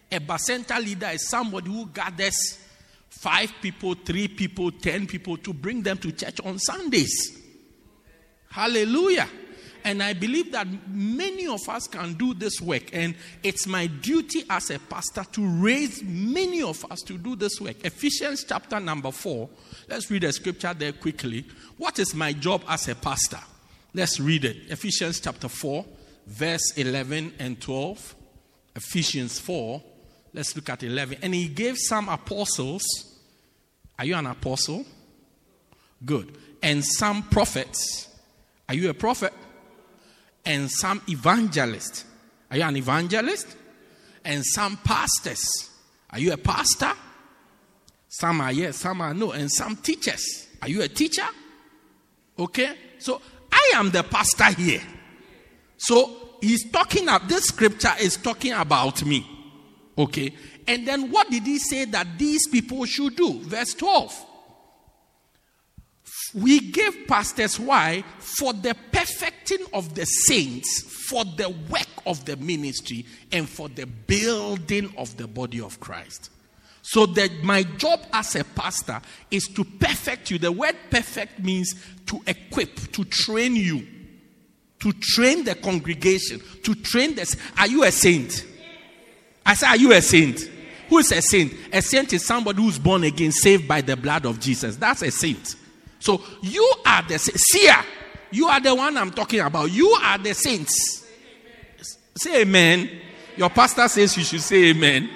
A 0.09 0.17
Bacenta 0.17 0.81
leader 0.81 1.09
is 1.09 1.27
somebody 1.27 1.69
who 1.69 1.87
gathers 1.87 2.57
five 3.09 3.51
people, 3.61 3.95
three 3.95 4.29
people, 4.29 4.71
ten 4.71 5.05
people 5.05 5.35
to 5.35 5.51
bring 5.51 5.83
them 5.83 5.97
to 5.97 6.09
church 6.13 6.39
on 6.45 6.57
Sundays. 6.57 7.37
Hallelujah. 8.49 9.27
And 9.83 10.01
I 10.01 10.13
believe 10.13 10.53
that 10.53 10.67
many 10.87 11.47
of 11.47 11.67
us 11.67 11.87
can 11.87 12.13
do 12.13 12.33
this 12.33 12.61
work. 12.61 12.93
And 12.93 13.13
it's 13.43 13.67
my 13.67 13.87
duty 13.87 14.43
as 14.49 14.69
a 14.69 14.79
pastor 14.79 15.25
to 15.33 15.45
raise 15.45 16.01
many 16.01 16.63
of 16.63 16.89
us 16.89 17.01
to 17.01 17.17
do 17.17 17.35
this 17.35 17.59
work. 17.59 17.83
Ephesians 17.83 18.45
chapter 18.47 18.79
number 18.79 19.11
4. 19.11 19.49
Let's 19.89 20.09
read 20.09 20.23
the 20.23 20.31
scripture 20.31 20.73
there 20.73 20.93
quickly. 20.93 21.45
What 21.75 21.99
is 21.99 22.15
my 22.15 22.31
job 22.31 22.63
as 22.69 22.87
a 22.87 22.95
pastor? 22.95 23.39
Let's 23.93 24.17
read 24.17 24.45
it. 24.45 24.69
Ephesians 24.69 25.19
chapter 25.19 25.49
4, 25.49 25.85
verse 26.29 26.73
11 26.77 27.33
and 27.39 27.59
12. 27.59 28.15
Ephesians 28.75 29.39
4. 29.39 29.81
Let's 30.33 30.55
look 30.55 30.69
at 30.69 30.83
11. 30.83 31.19
And 31.21 31.33
he 31.33 31.47
gave 31.47 31.77
some 31.77 32.07
apostles. 32.07 32.83
Are 33.97 34.05
you 34.05 34.15
an 34.15 34.27
apostle? 34.27 34.85
Good. 36.05 36.37
And 36.61 36.85
some 36.85 37.23
prophets. 37.23 38.07
Are 38.67 38.75
you 38.75 38.89
a 38.89 38.93
prophet? 38.93 39.33
and 40.45 40.69
some 40.69 41.01
evangelists. 41.07 42.05
Are 42.49 42.57
you 42.57 42.63
an 42.63 42.75
evangelist? 42.75 43.55
And 44.25 44.43
some 44.45 44.77
pastors. 44.77 45.69
Are 46.09 46.19
you 46.19 46.33
a 46.33 46.37
pastor? 46.37 46.91
Some 48.07 48.41
are 48.41 48.51
yes, 48.51 48.77
some 48.77 49.01
are 49.01 49.13
no, 49.13 49.31
and 49.31 49.51
some 49.51 49.75
teachers. 49.75 50.47
Are 50.61 50.67
you 50.67 50.81
a 50.81 50.87
teacher? 50.87 51.27
Okay? 52.37 52.75
So 52.97 53.21
I 53.51 53.73
am 53.75 53.91
the 53.91 54.03
pastor 54.03 54.45
here. 54.45 54.81
So 55.77 56.18
he's 56.41 56.69
talking 56.71 57.03
about 57.03 57.27
this 57.27 57.45
scripture 57.45 57.93
is 57.99 58.17
talking 58.17 58.53
about 58.53 59.03
me. 59.05 59.25
Okay? 59.97 60.33
And 60.67 60.87
then 60.87 61.11
what 61.11 61.29
did 61.29 61.43
he 61.43 61.59
say 61.59 61.85
that 61.85 62.07
these 62.17 62.47
people 62.47 62.85
should 62.85 63.15
do? 63.15 63.39
Verse 63.41 63.73
12 63.73 64.27
we 66.33 66.59
gave 66.59 67.07
pastors 67.07 67.59
why? 67.59 68.03
For 68.19 68.53
the 68.53 68.75
perfecting 68.91 69.65
of 69.73 69.95
the 69.95 70.05
saints, 70.05 70.83
for 71.09 71.25
the 71.25 71.49
work 71.69 71.87
of 72.05 72.25
the 72.25 72.37
ministry, 72.37 73.05
and 73.31 73.49
for 73.49 73.69
the 73.69 73.85
building 73.85 74.93
of 74.97 75.15
the 75.17 75.27
body 75.27 75.59
of 75.59 75.79
Christ. 75.79 76.29
So 76.81 77.05
that 77.07 77.43
my 77.43 77.63
job 77.63 78.01
as 78.13 78.35
a 78.35 78.43
pastor 78.43 79.01
is 79.29 79.47
to 79.55 79.63
perfect 79.63 80.31
you. 80.31 80.39
The 80.39 80.51
word 80.51 80.75
perfect 80.89 81.39
means 81.39 81.73
to 82.07 82.21
equip, 82.25 82.75
to 82.93 83.03
train 83.05 83.55
you, 83.55 83.85
to 84.79 84.93
train 84.93 85.43
the 85.43 85.55
congregation, 85.55 86.41
to 86.63 86.75
train 86.75 87.15
this. 87.15 87.35
Are 87.57 87.67
you 87.67 87.83
a 87.83 87.91
saint? 87.91 88.45
I 89.45 89.53
say, 89.53 89.67
Are 89.67 89.77
you 89.77 89.93
a 89.93 90.01
saint? 90.01 90.49
Who 90.89 90.97
is 90.97 91.11
a 91.11 91.21
saint? 91.21 91.53
A 91.71 91.81
saint 91.81 92.13
is 92.13 92.25
somebody 92.25 92.61
who's 92.61 92.79
born 92.79 93.03
again, 93.03 93.31
saved 93.31 93.67
by 93.67 93.81
the 93.81 93.95
blood 93.95 94.25
of 94.25 94.39
Jesus. 94.39 94.75
That's 94.75 95.01
a 95.03 95.11
saint. 95.11 95.55
So 95.99 96.21
you 96.41 96.73
are 96.85 97.03
the 97.03 97.19
seer. 97.19 97.75
You 98.31 98.47
are 98.47 98.59
the 98.59 98.73
one 98.73 98.97
I'm 98.97 99.11
talking 99.11 99.41
about. 99.41 99.71
You 99.71 99.89
are 99.89 100.17
the 100.17 100.33
saints. 100.33 101.05
Say 102.15 102.41
amen. 102.41 102.89
Your 103.37 103.49
pastor 103.49 103.87
says 103.87 104.17
you 104.17 104.23
should 104.23 104.41
say 104.41 104.69
amen. 104.69 105.09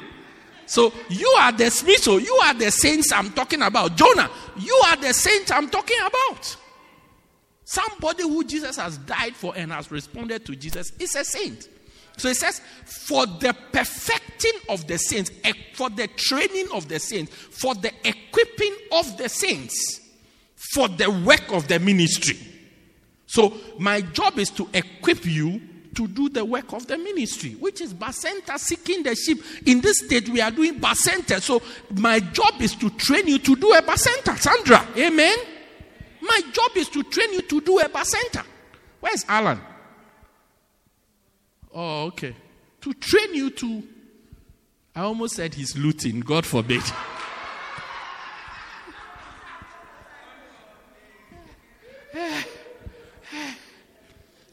So 0.66 0.94
you 1.10 1.28
are 1.40 1.52
the 1.52 1.70
So 1.70 2.18
You 2.18 2.34
are 2.44 2.54
the 2.54 2.72
saints 2.72 3.12
I'm 3.12 3.32
talking 3.32 3.62
about. 3.62 3.96
Jonah, 3.96 4.30
you 4.58 4.82
are 4.88 4.96
the 4.98 5.14
saint 5.14 5.52
I'm 5.56 5.70
talking 5.70 5.98
about. 6.00 6.58
Somebody 7.74 8.24
who 8.24 8.44
Jesus 8.44 8.76
has 8.78 8.98
died 9.00 9.36
for 9.36 9.54
and 9.56 9.72
has 9.72 9.92
responded 9.92 10.46
to 10.46 10.56
Jesus 10.56 10.92
is 11.00 11.16
a 11.16 11.24
saint. 11.24 11.70
So 12.18 12.28
it 12.28 12.36
says, 12.36 12.62
for 12.86 13.26
the 13.26 13.56
perfecting 13.72 14.60
of 14.70 14.88
the 14.88 15.00
saints, 15.00 15.32
for 15.74 15.90
the 15.90 16.08
training 16.08 16.68
of 16.72 16.88
the 16.88 17.00
saints, 17.00 17.34
for 17.34 17.74
the 17.74 17.92
equipping 18.04 18.76
of 18.92 19.18
the 19.18 19.28
saints 19.28 20.02
for 20.74 20.88
the 20.88 21.10
work 21.12 21.52
of 21.52 21.68
the 21.68 21.80
ministry. 21.80 22.38
So, 23.28 23.54
my 23.78 24.02
job 24.02 24.40
is 24.40 24.50
to 24.52 24.68
equip 24.74 25.26
you 25.26 25.62
to 25.96 26.08
do 26.08 26.30
the 26.30 26.44
work 26.44 26.74
of 26.74 26.88
the 26.88 26.98
ministry, 26.98 27.52
which 27.60 27.80
is 27.80 27.94
Bacenta 27.94 28.58
seeking 28.58 29.04
the 29.04 29.16
sheep. 29.16 29.44
In 29.68 29.82
this 29.82 30.00
state, 30.00 30.30
we 30.30 30.42
are 30.42 30.50
doing 30.50 30.80
Bacenta. 30.80 31.40
So, 31.42 31.62
my 31.96 32.20
job 32.20 32.60
is 32.60 32.76
to 32.76 32.90
train 32.92 33.28
you 33.28 33.38
to 33.40 33.56
do 33.56 33.74
a 33.74 33.82
Bacenta. 33.82 34.38
Sandra, 34.38 34.88
amen? 34.98 35.38
My 36.24 36.42
job 36.54 36.72
is 36.78 36.88
to 36.90 37.04
train 37.04 37.34
you 37.34 37.42
to 37.42 37.60
do 37.60 37.80
a 37.80 37.90
Bacenta. 37.90 38.46
Where's 39.02 39.26
Alan? 39.28 39.60
Oh, 41.74 42.06
okay. 42.06 42.34
To 42.80 42.94
train 42.94 43.36
you 43.36 43.50
to. 43.50 43.84
I 44.96 45.02
almost 45.02 45.36
said 45.36 45.54
he's 45.54 45.76
looting, 45.78 46.22
God 46.22 46.46
forbid. 46.46 46.82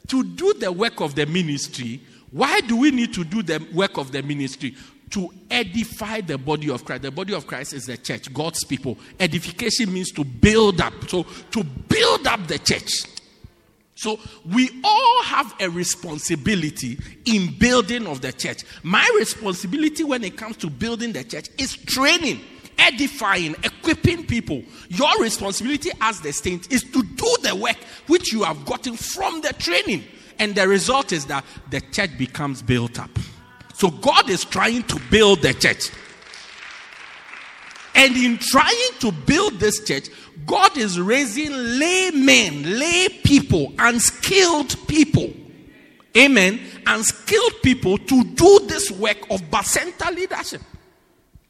to 0.07 0.23
do 0.25 0.53
the 0.55 0.69
work 0.73 0.99
of 0.99 1.15
the 1.15 1.25
ministry, 1.25 2.01
why 2.31 2.59
do 2.59 2.75
we 2.75 2.91
need 2.91 3.13
to 3.13 3.23
do 3.23 3.41
the 3.41 3.65
work 3.73 3.97
of 3.97 4.11
the 4.11 4.21
ministry? 4.21 4.75
To 5.11 5.29
edify 5.49 6.21
the 6.21 6.37
body 6.37 6.69
of 6.69 6.85
Christ. 6.85 7.01
The 7.01 7.11
body 7.11 7.33
of 7.33 7.45
Christ 7.45 7.73
is 7.73 7.85
the 7.85 7.97
church, 7.97 8.33
God's 8.33 8.63
people. 8.63 8.97
Edification 9.19 9.93
means 9.93 10.11
to 10.11 10.23
build 10.23 10.79
up. 10.79 10.93
So, 11.07 11.23
to 11.23 11.63
build 11.63 12.27
up 12.27 12.47
the 12.47 12.59
church. 12.59 12.91
So, 13.95 14.19
we 14.45 14.69
all 14.83 15.23
have 15.23 15.53
a 15.59 15.69
responsibility 15.69 16.97
in 17.25 17.57
building 17.57 18.07
of 18.07 18.21
the 18.21 18.31
church. 18.31 18.63
My 18.83 19.07
responsibility 19.17 20.03
when 20.03 20.23
it 20.23 20.37
comes 20.37 20.57
to 20.57 20.69
building 20.69 21.11
the 21.11 21.23
church 21.23 21.49
is 21.57 21.75
training 21.75 22.39
edifying, 22.81 23.55
equipping 23.63 24.25
people. 24.25 24.63
Your 24.89 25.21
responsibility 25.21 25.91
as 26.01 26.19
the 26.21 26.33
saint 26.33 26.71
is 26.71 26.83
to 26.83 27.03
do 27.03 27.35
the 27.43 27.55
work 27.55 27.77
which 28.07 28.33
you 28.33 28.43
have 28.43 28.65
gotten 28.65 28.95
from 28.97 29.41
the 29.41 29.53
training. 29.53 30.03
And 30.39 30.55
the 30.55 30.67
result 30.67 31.11
is 31.11 31.25
that 31.27 31.45
the 31.69 31.81
church 31.81 32.17
becomes 32.17 32.61
built 32.61 32.99
up. 32.99 33.11
So 33.81 33.89
God 33.89 34.29
is 34.29 34.45
trying 34.45 34.83
to 34.83 34.99
build 35.09 35.41
the 35.41 35.55
church. 35.55 35.89
And 37.95 38.15
in 38.15 38.37
trying 38.37 38.91
to 38.99 39.11
build 39.11 39.53
this 39.59 39.83
church, 39.83 40.07
God 40.45 40.77
is 40.77 40.99
raising 40.99 41.51
laymen, 41.51 42.77
lay 42.77 43.09
people, 43.09 43.73
unskilled 43.79 44.75
people. 44.87 45.33
Amen. 46.15 46.59
Unskilled 46.85 47.53
people 47.63 47.97
to 47.97 48.23
do 48.23 48.59
this 48.67 48.91
work 48.91 49.17
of 49.31 49.41
Bacenta 49.49 50.15
leadership. 50.15 50.61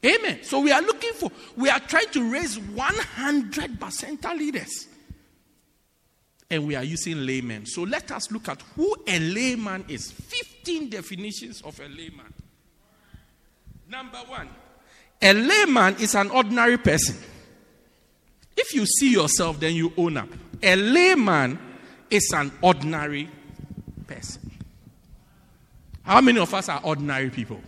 Amen. 0.02 0.38
So 0.42 0.60
we 0.60 0.72
are 0.72 0.80
looking 0.80 1.12
for, 1.12 1.30
we 1.54 1.68
are 1.68 1.80
trying 1.80 2.08
to 2.12 2.32
raise 2.32 2.58
100 2.58 3.78
Bacenta 3.78 4.34
leaders. 4.34 4.88
And 6.50 6.66
we 6.66 6.76
are 6.76 6.84
using 6.84 7.26
laymen. 7.26 7.66
So 7.66 7.82
let 7.82 8.10
us 8.10 8.32
look 8.32 8.48
at 8.48 8.62
who 8.74 8.96
a 9.06 9.18
layman 9.18 9.84
is. 9.88 10.12
15 10.62 10.90
definitions 10.90 11.60
of 11.62 11.78
a 11.80 11.88
layman. 11.88 12.32
Number 13.88 14.18
one, 14.28 14.48
a 15.20 15.32
layman 15.32 15.96
is 15.96 16.14
an 16.14 16.30
ordinary 16.30 16.78
person. 16.78 17.16
If 18.56 18.72
you 18.72 18.86
see 18.86 19.12
yourself, 19.12 19.58
then 19.58 19.74
you 19.74 19.92
own 19.96 20.16
up. 20.16 20.28
A 20.62 20.76
layman 20.76 21.58
is 22.08 22.32
an 22.32 22.52
ordinary 22.62 23.28
person. 24.06 24.50
How 26.04 26.20
many 26.20 26.38
of 26.38 26.54
us 26.54 26.68
are 26.68 26.80
ordinary 26.84 27.30
people? 27.30 27.60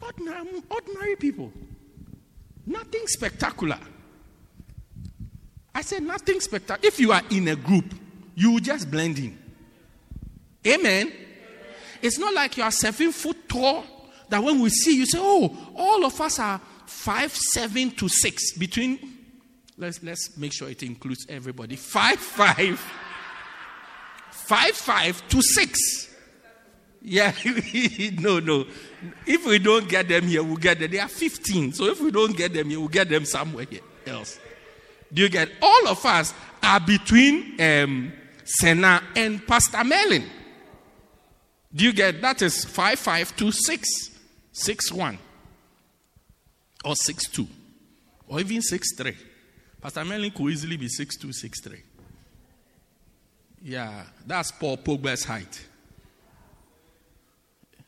Ordinary, 0.00 0.62
ordinary 0.70 1.16
people. 1.16 1.52
Nothing 2.66 3.06
spectacular. 3.06 3.78
I 5.74 5.82
said 5.82 6.02
nothing 6.02 6.40
spectacular. 6.40 6.88
If 6.88 6.98
you 6.98 7.12
are 7.12 7.22
in 7.30 7.48
a 7.48 7.56
group, 7.56 7.92
you 8.34 8.58
just 8.60 8.90
blend 8.90 9.18
in. 9.18 9.38
Amen. 10.66 11.12
It's 12.04 12.18
not 12.18 12.34
like 12.34 12.58
you 12.58 12.62
are 12.62 12.70
seven 12.70 13.12
foot 13.12 13.48
tall 13.48 13.82
that 14.28 14.42
when 14.42 14.60
we 14.60 14.68
see 14.68 14.94
you 14.94 15.06
say, 15.06 15.16
oh, 15.18 15.72
all 15.74 16.04
of 16.04 16.20
us 16.20 16.38
are 16.38 16.60
five, 16.84 17.34
seven 17.34 17.92
to 17.92 18.10
six. 18.10 18.52
Between, 18.58 18.98
let's, 19.78 20.02
let's 20.02 20.36
make 20.36 20.52
sure 20.52 20.68
it 20.68 20.82
includes 20.82 21.24
everybody. 21.30 21.76
Five, 21.76 22.18
five, 22.18 22.78
five, 24.30 24.72
five 24.72 25.28
to 25.28 25.40
six. 25.40 26.14
Yeah, 27.00 27.32
no, 28.20 28.38
no. 28.38 28.66
If 29.26 29.46
we 29.46 29.58
don't 29.58 29.88
get 29.88 30.06
them 30.06 30.24
here, 30.24 30.42
we'll 30.42 30.56
get 30.56 30.80
them. 30.80 30.90
They 30.90 30.98
are 30.98 31.08
15. 31.08 31.72
So 31.72 31.86
if 31.86 32.02
we 32.02 32.10
don't 32.10 32.36
get 32.36 32.52
them 32.52 32.68
here, 32.68 32.80
we'll 32.80 32.88
get 32.88 33.08
them 33.08 33.24
somewhere 33.24 33.66
else. 34.06 34.38
Do 35.10 35.22
you 35.22 35.30
get? 35.30 35.48
All 35.62 35.88
of 35.88 36.04
us 36.04 36.34
are 36.62 36.80
between 36.80 37.58
um, 37.58 38.12
Sena 38.44 39.02
and 39.16 39.46
Pastor 39.46 39.82
Merlin. 39.84 40.24
Do 41.74 41.84
you 41.84 41.92
get? 41.92 42.20
That 42.20 42.42
is 42.42 42.64
5 42.64 42.98
5 42.98 43.36
to 43.36 43.50
6, 43.50 43.88
6 44.52 44.92
1. 44.92 45.18
Or 46.84 46.94
6 46.94 47.28
2. 47.28 47.46
Or 48.28 48.40
even 48.40 48.62
6 48.62 48.96
3. 48.96 49.16
Pastor 49.80 50.04
Merlin 50.04 50.30
could 50.30 50.50
easily 50.50 50.76
be 50.76 50.88
6 50.88 51.16
2, 51.16 51.32
6 51.32 51.60
3. 51.60 51.82
Yeah, 53.62 54.04
that's 54.26 54.52
Paul 54.52 54.76
Pogba's 54.76 55.24
height. 55.24 55.66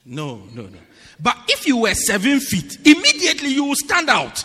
No, 0.06 0.42
no, 0.54 0.62
no. 0.62 0.78
But 1.20 1.36
if 1.48 1.66
you 1.66 1.78
were 1.78 1.94
seven 1.94 2.38
feet, 2.38 2.78
immediately 2.86 3.48
you 3.48 3.64
will 3.64 3.74
stand 3.74 4.08
out. 4.08 4.44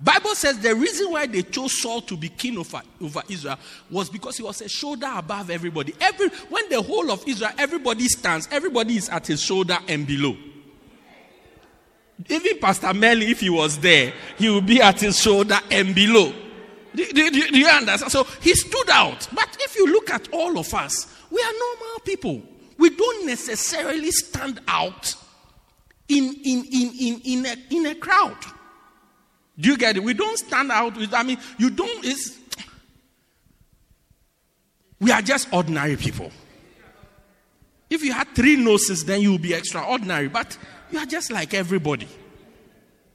Bible 0.00 0.34
says 0.34 0.58
the 0.60 0.74
reason 0.74 1.10
why 1.10 1.26
they 1.26 1.42
chose 1.42 1.80
Saul 1.82 2.00
to 2.02 2.16
be 2.16 2.28
king 2.28 2.56
over, 2.56 2.80
over 3.00 3.22
Israel 3.28 3.58
was 3.90 4.08
because 4.08 4.36
he 4.36 4.44
was 4.44 4.60
a 4.60 4.68
shoulder 4.68 5.10
above 5.12 5.50
everybody. 5.50 5.92
Every 6.00 6.28
when 6.28 6.68
the 6.68 6.80
whole 6.80 7.10
of 7.10 7.26
Israel, 7.26 7.50
everybody 7.58 8.06
stands, 8.06 8.48
everybody 8.52 8.96
is 8.96 9.08
at 9.08 9.26
his 9.26 9.42
shoulder 9.42 9.76
and 9.88 10.06
below. 10.06 10.36
Even 12.28 12.58
Pastor 12.58 12.94
Melly, 12.94 13.30
if 13.30 13.40
he 13.40 13.50
was 13.50 13.78
there, 13.78 14.12
he 14.38 14.48
would 14.48 14.66
be 14.66 14.80
at 14.80 15.00
his 15.00 15.20
shoulder 15.20 15.58
and 15.70 15.94
below. 15.94 16.32
Do, 16.94 17.12
do, 17.12 17.30
do, 17.30 17.58
you 17.58 17.66
understand? 17.66 18.10
So 18.10 18.24
he 18.40 18.54
stood 18.54 18.90
out. 18.90 19.28
But 19.32 19.56
if 19.60 19.76
you 19.76 19.86
look 19.86 20.10
at 20.10 20.32
all 20.32 20.58
of 20.58 20.72
us, 20.74 21.06
we 21.30 21.40
are 21.40 21.52
normal 21.52 22.00
people. 22.04 22.42
We 22.76 22.90
don't 22.90 23.26
necessarily 23.26 24.10
stand 24.10 24.60
out 24.66 25.14
in, 26.08 26.34
in, 26.44 26.64
in, 26.72 26.92
in, 26.98 27.20
in, 27.24 27.46
a, 27.46 27.56
in 27.70 27.86
a 27.86 27.94
crowd. 27.94 28.36
Do 29.58 29.70
you 29.70 29.76
get 29.76 29.96
it? 29.96 30.02
We 30.02 30.14
don't 30.14 30.38
stand 30.38 30.70
out 30.70 30.96
with, 30.96 31.12
I 31.12 31.22
mean, 31.22 31.38
you 31.58 31.70
don't, 31.70 32.04
it's, 32.04 32.38
we 35.00 35.10
are 35.10 35.22
just 35.22 35.52
ordinary 35.52 35.96
people. 35.96 36.30
If 37.90 38.04
you 38.04 38.12
had 38.12 38.28
three 38.34 38.56
noses, 38.56 39.04
then 39.04 39.20
you 39.20 39.32
would 39.32 39.42
be 39.42 39.54
extraordinary, 39.54 40.28
but 40.28 40.56
you 40.90 40.98
are 40.98 41.06
just 41.06 41.32
like 41.32 41.54
everybody. 41.54 42.06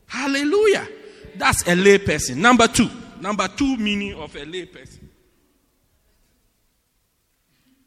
Hallelujah. 0.08 0.88
That's 1.36 1.68
a 1.68 1.76
lay 1.76 1.98
person. 1.98 2.42
Number 2.42 2.68
two. 2.68 2.90
Number 3.20 3.48
two 3.48 3.78
meaning 3.78 4.14
of 4.16 4.36
a 4.36 4.44
lay 4.44 4.66
person. 4.66 5.10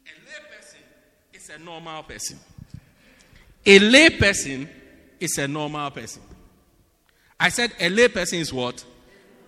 A 0.05 0.13
lay 0.25 0.57
person 0.57 0.79
is 1.33 1.49
a 1.49 1.59
normal 1.59 2.03
person. 2.03 2.39
A 3.65 3.79
lay 3.79 4.09
person 4.09 4.67
is 5.19 5.37
a 5.37 5.47
normal 5.47 5.91
person. 5.91 6.23
I 7.39 7.49
said 7.49 7.71
a 7.79 7.89
lay 7.89 8.07
person 8.07 8.39
is 8.39 8.51
what? 8.51 8.83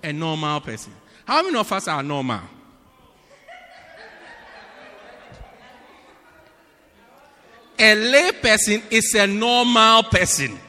A 0.04 0.14
normal 0.14 0.62
person. 0.62 0.94
How 1.26 1.42
many 1.44 1.58
of 1.58 1.72
us 1.72 1.88
are 1.88 2.04
normal? 2.04 2.42
A 7.80 7.96
lay 7.96 8.32
person 8.34 8.84
is 8.92 9.14
a 9.16 9.26
normal 9.26 10.04
person. 10.04 10.60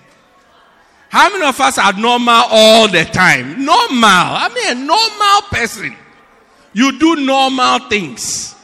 How 1.09 1.29
many 1.29 1.45
of 1.45 1.61
us 1.61 1.77
are 1.77 1.93
normal 1.93 2.45
all 2.51 2.89
the 2.89 3.05
time? 3.05 3.65
Normal. 3.65 3.77
I 4.05 4.49
mean, 4.55 4.77
a 4.77 4.87
normal 4.87 5.43
person. 5.51 5.97
You 6.73 6.99
do 6.99 7.17
normal 7.17 7.81
things. 7.89 8.55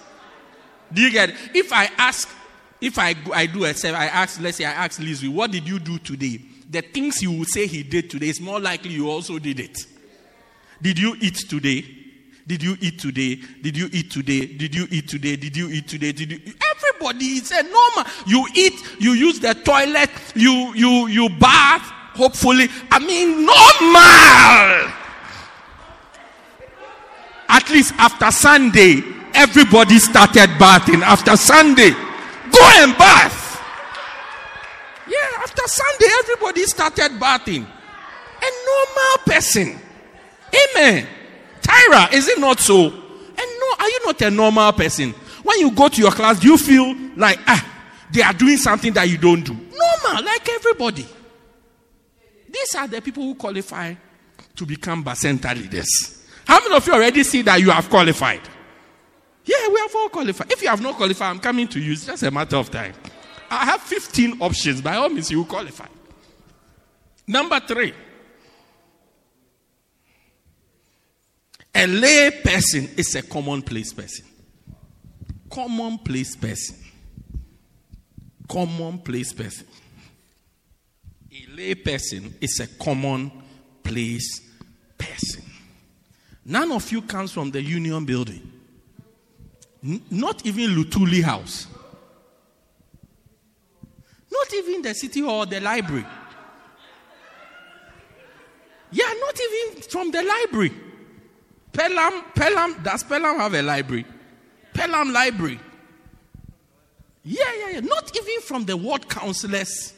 Do 0.93 1.03
you 1.03 1.11
get 1.11 1.31
it? 1.31 1.37
If 1.55 1.73
I 1.73 1.91
ask, 1.99 2.29
if 2.81 2.99
I, 3.01 3.17
I 3.35 3.47
do 3.47 3.65
I 3.65 3.71
ask, 3.71 4.41
let's 4.41 4.59
say 4.59 4.65
I 4.65 4.71
ask 4.73 5.01
Lizzie, 5.01 5.27
what 5.27 5.51
did 5.51 5.67
you 5.67 5.81
do 5.81 5.99
today? 5.99 6.41
The 6.69 6.83
things 6.83 7.23
you 7.23 7.33
will 7.33 7.45
say 7.45 7.67
he 7.67 7.83
did 7.83 8.11
today 8.11 8.29
is 8.29 8.41
more 8.41 8.61
likely 8.61 8.91
you 8.91 9.09
also 9.09 9.39
did 9.39 9.61
it. 9.61 9.79
Did 10.83 10.99
you 10.99 11.17
eat 11.21 11.37
today? 11.49 11.85
Did 12.47 12.63
you 12.63 12.77
eat 12.81 13.01
today? 13.01 13.37
Did 13.61 13.77
you 13.77 13.89
eat 13.93 14.11
today? 14.11 14.47
Did 14.47 14.75
you 14.75 14.87
eat 14.91 15.09
today? 15.09 15.37
Did 15.37 15.57
you 15.57 15.69
eat 15.69 15.89
today? 15.89 16.13
Did 16.13 16.31
you? 16.31 16.55
Everybody 16.77 17.25
is 17.25 17.51
a 17.51 17.63
normal. 17.63 18.05
You 18.27 18.47
eat. 18.55 18.75
You 19.01 19.13
use 19.13 19.41
the 19.41 19.55
toilet. 19.55 20.11
You 20.35 20.73
you 20.75 21.09
you 21.09 21.29
bath. 21.29 21.83
Hopefully, 22.15 22.69
I 22.91 22.99
mean 23.01 23.45
normal. 23.47 24.93
At 27.49 27.71
least 27.71 27.95
after 27.99 28.31
Sunday, 28.31 29.03
everybody 29.35 29.99
started 29.99 30.51
bathing. 30.59 31.03
After 31.03 31.37
Sunday, 31.37 31.91
go 31.91 32.61
and 32.83 32.97
bath. 32.97 33.46
After 35.47 35.63
Sunday, 35.67 36.07
everybody 36.19 36.65
started 36.65 37.21
bathing. 37.21 37.63
A 37.63 38.51
normal 38.67 39.19
person. 39.27 39.79
Amen. 40.75 41.07
Tyra, 41.63 42.13
is 42.13 42.27
it 42.27 42.41
not 42.41 42.59
so? 42.59 42.87
And 42.87 42.91
no, 43.61 43.67
are 43.79 43.89
you 43.89 44.01
not 44.07 44.21
a 44.23 44.31
normal 44.33 44.73
person? 44.73 45.13
When 45.45 45.61
you 45.61 45.71
go 45.71 45.87
to 45.87 46.01
your 46.01 46.11
class, 46.11 46.41
do 46.41 46.49
you 46.49 46.59
feel 46.59 46.97
like 47.17 47.39
ah, 47.47 47.65
they 48.11 48.23
are 48.23 48.33
doing 48.33 48.57
something 48.57 48.93
that 48.95 49.09
you 49.09 49.19
don't 49.19 49.45
do? 49.45 49.53
Normal, 49.53 50.25
like 50.25 50.49
everybody. 50.49 51.07
These 52.49 52.75
are 52.75 52.89
the 52.89 53.01
people 53.01 53.23
who 53.23 53.37
qualify 53.37 53.95
to 54.57 54.67
become 54.67 55.05
Bacenta 55.05 55.55
leaders. 55.55 56.27
How 56.45 56.59
many 56.59 56.75
of 56.75 56.85
you 56.85 56.93
already 56.93 57.23
see 57.23 57.43
that 57.43 57.61
you 57.61 57.71
have 57.71 57.89
qualified? 57.89 58.41
Yeah, 59.45 59.69
we 59.69 59.79
have 59.79 59.95
all 59.95 60.09
qualified. 60.09 60.51
If 60.51 60.61
you 60.61 60.69
have 60.71 60.83
not 60.83 60.97
qualified, 60.97 61.31
I'm 61.31 61.39
coming 61.39 61.69
to 61.69 61.79
you. 61.79 61.93
It's 61.93 62.07
just 62.07 62.25
a 62.25 62.33
matter 62.33 62.57
of 62.57 62.69
time. 62.69 62.95
I 63.51 63.65
have 63.67 63.81
15 63.83 64.41
options. 64.41 64.81
By 64.81 64.97
all 64.97 65.09
means, 65.09 65.31
you 65.31 65.39
will 65.39 65.45
qualify. 65.47 65.87
Number 67.27 67.61
three. 67.61 67.93
A 71.75 71.87
lay 71.87 72.31
person 72.43 72.89
is 72.97 73.15
a 73.17 73.23
commonplace 73.23 73.93
person. 73.93 74.25
Commonplace 75.51 76.35
person. 76.35 76.77
Commonplace 78.49 79.33
person. 79.33 79.67
A 81.33 81.47
lay 81.55 81.75
person 81.75 82.35
is 82.41 82.61
a 82.61 82.67
commonplace 82.83 84.41
person. 84.97 85.43
None 86.47 86.73
of 86.73 86.91
you 86.91 87.03
comes 87.03 87.33
from 87.33 87.51
the 87.51 87.61
Union 87.61 88.05
Building. 88.05 88.41
N- 89.85 90.03
not 90.11 90.47
even 90.47 90.71
Luthuli 90.71 91.23
House. 91.23 91.67
Not 94.39 94.55
even 94.55 94.83
the 94.83 94.95
City 94.95 95.21
Hall, 95.21 95.47
the 95.47 95.61
library. 95.61 96.05
Yeah, 98.91 99.13
not 99.21 99.35
even 99.41 99.83
from 99.83 100.11
the 100.11 100.23
library. 100.23 100.73
Pelham, 101.73 102.23
Pelham, 102.35 102.83
does 102.83 103.03
Pelham 103.05 103.37
have 103.37 103.55
a 103.55 103.63
library? 103.63 104.07
Pelham 104.73 105.13
Library. 105.13 105.59
Yeah, 107.25 107.45
yeah, 107.59 107.71
yeah. 107.73 107.81
Not 107.81 108.17
even 108.17 108.41
from 108.43 108.65
the 108.65 108.77
ward 108.77 109.09
councillor's 109.09 109.95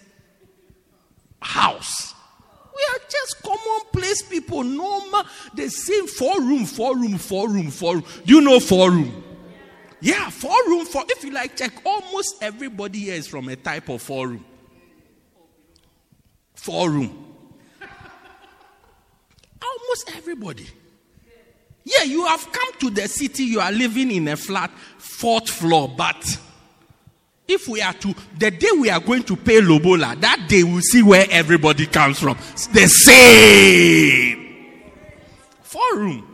house. 1.40 2.14
We 2.74 2.82
are 2.94 3.00
just 3.10 3.42
commonplace 3.42 4.22
people, 4.22 4.62
normal. 4.62 5.24
The 5.54 5.68
same 5.68 6.06
four 6.06 6.40
room, 6.40 6.64
four 6.64 6.96
room, 6.96 7.18
four 7.18 7.48
room, 7.48 7.70
four 7.70 7.96
room. 7.96 8.04
You 8.24 8.40
know 8.40 8.60
four 8.60 8.90
room? 8.90 9.24
Yeah, 10.00 10.30
four 10.30 10.56
room, 10.66 10.86
four. 10.86 11.04
If 11.08 11.24
you 11.24 11.32
like, 11.32 11.56
check. 11.56 11.72
Almost 11.84 12.42
everybody 12.42 13.00
here 13.00 13.14
is 13.14 13.26
from 13.26 13.48
a 13.48 13.56
type 13.56 13.88
of 13.88 14.02
four 14.02 14.28
room. 14.28 14.44
Four 16.54 16.90
room. 16.90 17.34
Almost 19.62 20.12
everybody. 20.16 20.66
Yeah, 21.84 22.02
you 22.04 22.26
have 22.26 22.52
come 22.52 22.72
to 22.80 22.90
the 22.90 23.08
city, 23.08 23.44
you 23.44 23.60
are 23.60 23.72
living 23.72 24.10
in 24.10 24.28
a 24.28 24.36
flat, 24.36 24.70
fourth 24.98 25.48
floor, 25.48 25.88
but 25.88 26.38
if 27.46 27.66
we 27.66 27.80
are 27.80 27.94
to, 27.94 28.14
the 28.38 28.50
day 28.50 28.68
we 28.78 28.90
are 28.90 29.00
going 29.00 29.22
to 29.22 29.34
pay 29.34 29.62
Lobola, 29.62 30.20
that 30.20 30.46
day 30.50 30.62
we'll 30.62 30.82
see 30.82 31.02
where 31.02 31.26
everybody 31.30 31.86
comes 31.86 32.18
from. 32.18 32.36
It's 32.52 32.66
the 32.66 32.86
same. 32.86 34.44
Four 35.62 35.96
room. 35.96 36.27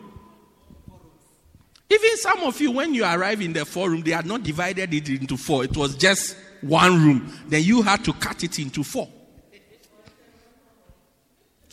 Even 1.90 2.16
some 2.16 2.42
of 2.44 2.60
you, 2.60 2.70
when 2.72 2.94
you 2.94 3.04
arrive 3.04 3.40
in 3.40 3.52
the 3.52 3.64
four 3.64 3.90
room, 3.90 4.02
they 4.02 4.12
had 4.12 4.26
not 4.26 4.42
divided 4.42 4.92
it 4.94 5.08
into 5.08 5.36
four. 5.36 5.64
It 5.64 5.76
was 5.76 5.94
just 5.96 6.36
one 6.62 7.04
room. 7.04 7.32
Then 7.46 7.62
you 7.62 7.82
had 7.82 8.04
to 8.04 8.12
cut 8.14 8.42
it 8.42 8.58
into 8.58 8.82
four. 8.82 9.08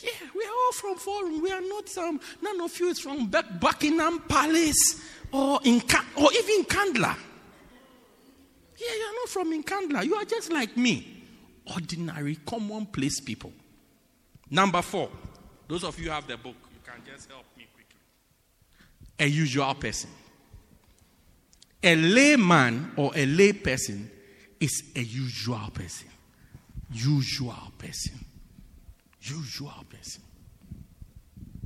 Yeah, 0.03 0.09
we 0.35 0.43
are 0.43 0.49
all 0.49 0.71
from 0.73 0.95
four 0.97 1.23
room. 1.23 1.41
We 1.43 1.51
are 1.51 1.61
not 1.61 1.87
some, 1.87 2.19
none 2.41 2.59
of 2.61 2.77
you 2.79 2.89
is 2.89 2.99
from 2.99 3.27
Buck- 3.27 3.59
Buckingham 3.59 4.19
Palace 4.27 5.01
or 5.31 5.59
in 5.63 5.81
or 6.15 6.29
even 6.33 6.63
Nkandla. 6.65 7.15
Yeah, 8.77 8.95
you 8.97 9.03
are 9.03 9.13
not 9.13 9.29
from 9.29 9.63
Nkandla. 9.63 10.05
You 10.05 10.15
are 10.15 10.25
just 10.25 10.51
like 10.51 10.75
me. 10.75 11.23
Ordinary, 11.73 12.35
commonplace 12.45 13.19
people. 13.19 13.53
Number 14.49 14.81
four. 14.81 15.09
Those 15.67 15.83
of 15.83 15.97
you 15.99 16.09
have 16.09 16.27
the 16.27 16.35
book, 16.35 16.55
you 16.73 16.79
can 16.83 17.01
just 17.05 17.29
help 17.29 17.45
me 17.55 17.65
quickly. 17.73 17.80
A 19.21 19.27
usual 19.27 19.75
person. 19.75 20.09
A 21.83 21.95
layman 21.95 22.91
or 22.97 23.11
a 23.15 23.25
lay 23.25 23.53
person 23.53 24.09
is 24.59 24.83
a 24.95 25.01
usual 25.01 25.69
person. 25.71 26.09
Usual 26.91 27.71
person. 27.77 28.25
Usual 29.21 29.85
person. 29.87 30.23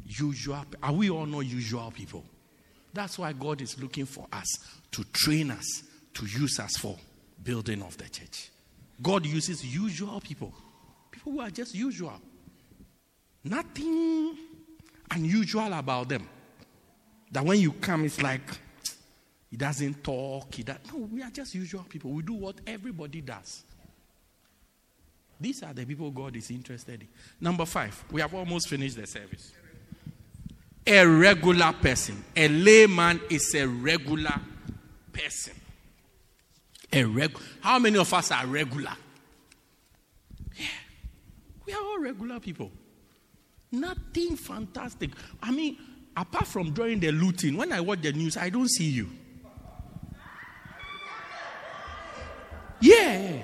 Usual. 0.05 0.65
Are 0.83 0.91
we 0.91 1.09
all 1.09 1.25
not 1.25 1.39
usual 1.45 1.91
people? 1.95 2.25
That's 2.93 3.17
why 3.17 3.31
God 3.31 3.61
is 3.61 3.79
looking 3.79 4.05
for 4.05 4.27
us 4.33 4.47
to 4.91 5.05
train 5.13 5.49
us, 5.51 5.83
to 6.15 6.25
use 6.25 6.59
us 6.59 6.75
for 6.77 6.97
building 7.41 7.81
of 7.81 7.97
the 7.97 8.09
church. 8.09 8.51
God 9.01 9.25
uses 9.25 9.65
usual 9.65 10.19
people, 10.19 10.53
people 11.09 11.31
who 11.31 11.39
are 11.39 11.49
just 11.49 11.73
usual. 11.73 12.19
Nothing 13.45 14.37
unusual 15.11 15.71
about 15.71 16.09
them. 16.09 16.27
That 17.35 17.43
when 17.43 17.59
you 17.59 17.73
come, 17.73 18.05
it's 18.05 18.21
like 18.21 18.49
he 19.51 19.57
doesn't 19.57 20.01
talk. 20.05 20.55
He 20.55 20.63
does, 20.63 20.77
no, 20.89 20.99
we 20.99 21.21
are 21.21 21.29
just 21.29 21.53
usual 21.53 21.83
people. 21.83 22.11
We 22.11 22.23
do 22.23 22.31
what 22.31 22.55
everybody 22.65 23.19
does. 23.19 23.65
These 25.37 25.61
are 25.63 25.73
the 25.73 25.83
people 25.83 26.11
God 26.11 26.37
is 26.37 26.49
interested 26.49 27.01
in. 27.01 27.09
Number 27.41 27.65
five, 27.65 28.05
we 28.09 28.21
have 28.21 28.33
almost 28.33 28.69
finished 28.69 28.95
the 28.95 29.05
service. 29.05 29.51
A 30.87 31.05
regular 31.05 31.73
person. 31.73 32.23
A 32.37 32.47
layman 32.47 33.19
is 33.29 33.53
a 33.53 33.67
regular 33.67 34.39
person. 35.11 35.55
A 36.93 37.03
reg- 37.03 37.37
How 37.59 37.79
many 37.79 37.97
of 37.97 38.13
us 38.13 38.31
are 38.31 38.47
regular? 38.47 38.93
Yeah. 40.55 40.67
We 41.65 41.73
are 41.73 41.81
all 41.83 41.99
regular 41.99 42.39
people. 42.39 42.71
Nothing 43.73 44.37
fantastic. 44.37 45.09
I 45.43 45.51
mean, 45.51 45.75
apart 46.15 46.47
from 46.47 46.71
during 46.71 46.99
the 46.99 47.12
looting, 47.12 47.58
when 47.58 47.71
I 47.71 47.82
watch 47.82 48.01
the 48.01 48.13
news, 48.13 48.38
I 48.38 48.49
don't 48.49 48.69
see 48.69 48.89
you. 48.89 49.10
Yeah. 52.80 53.41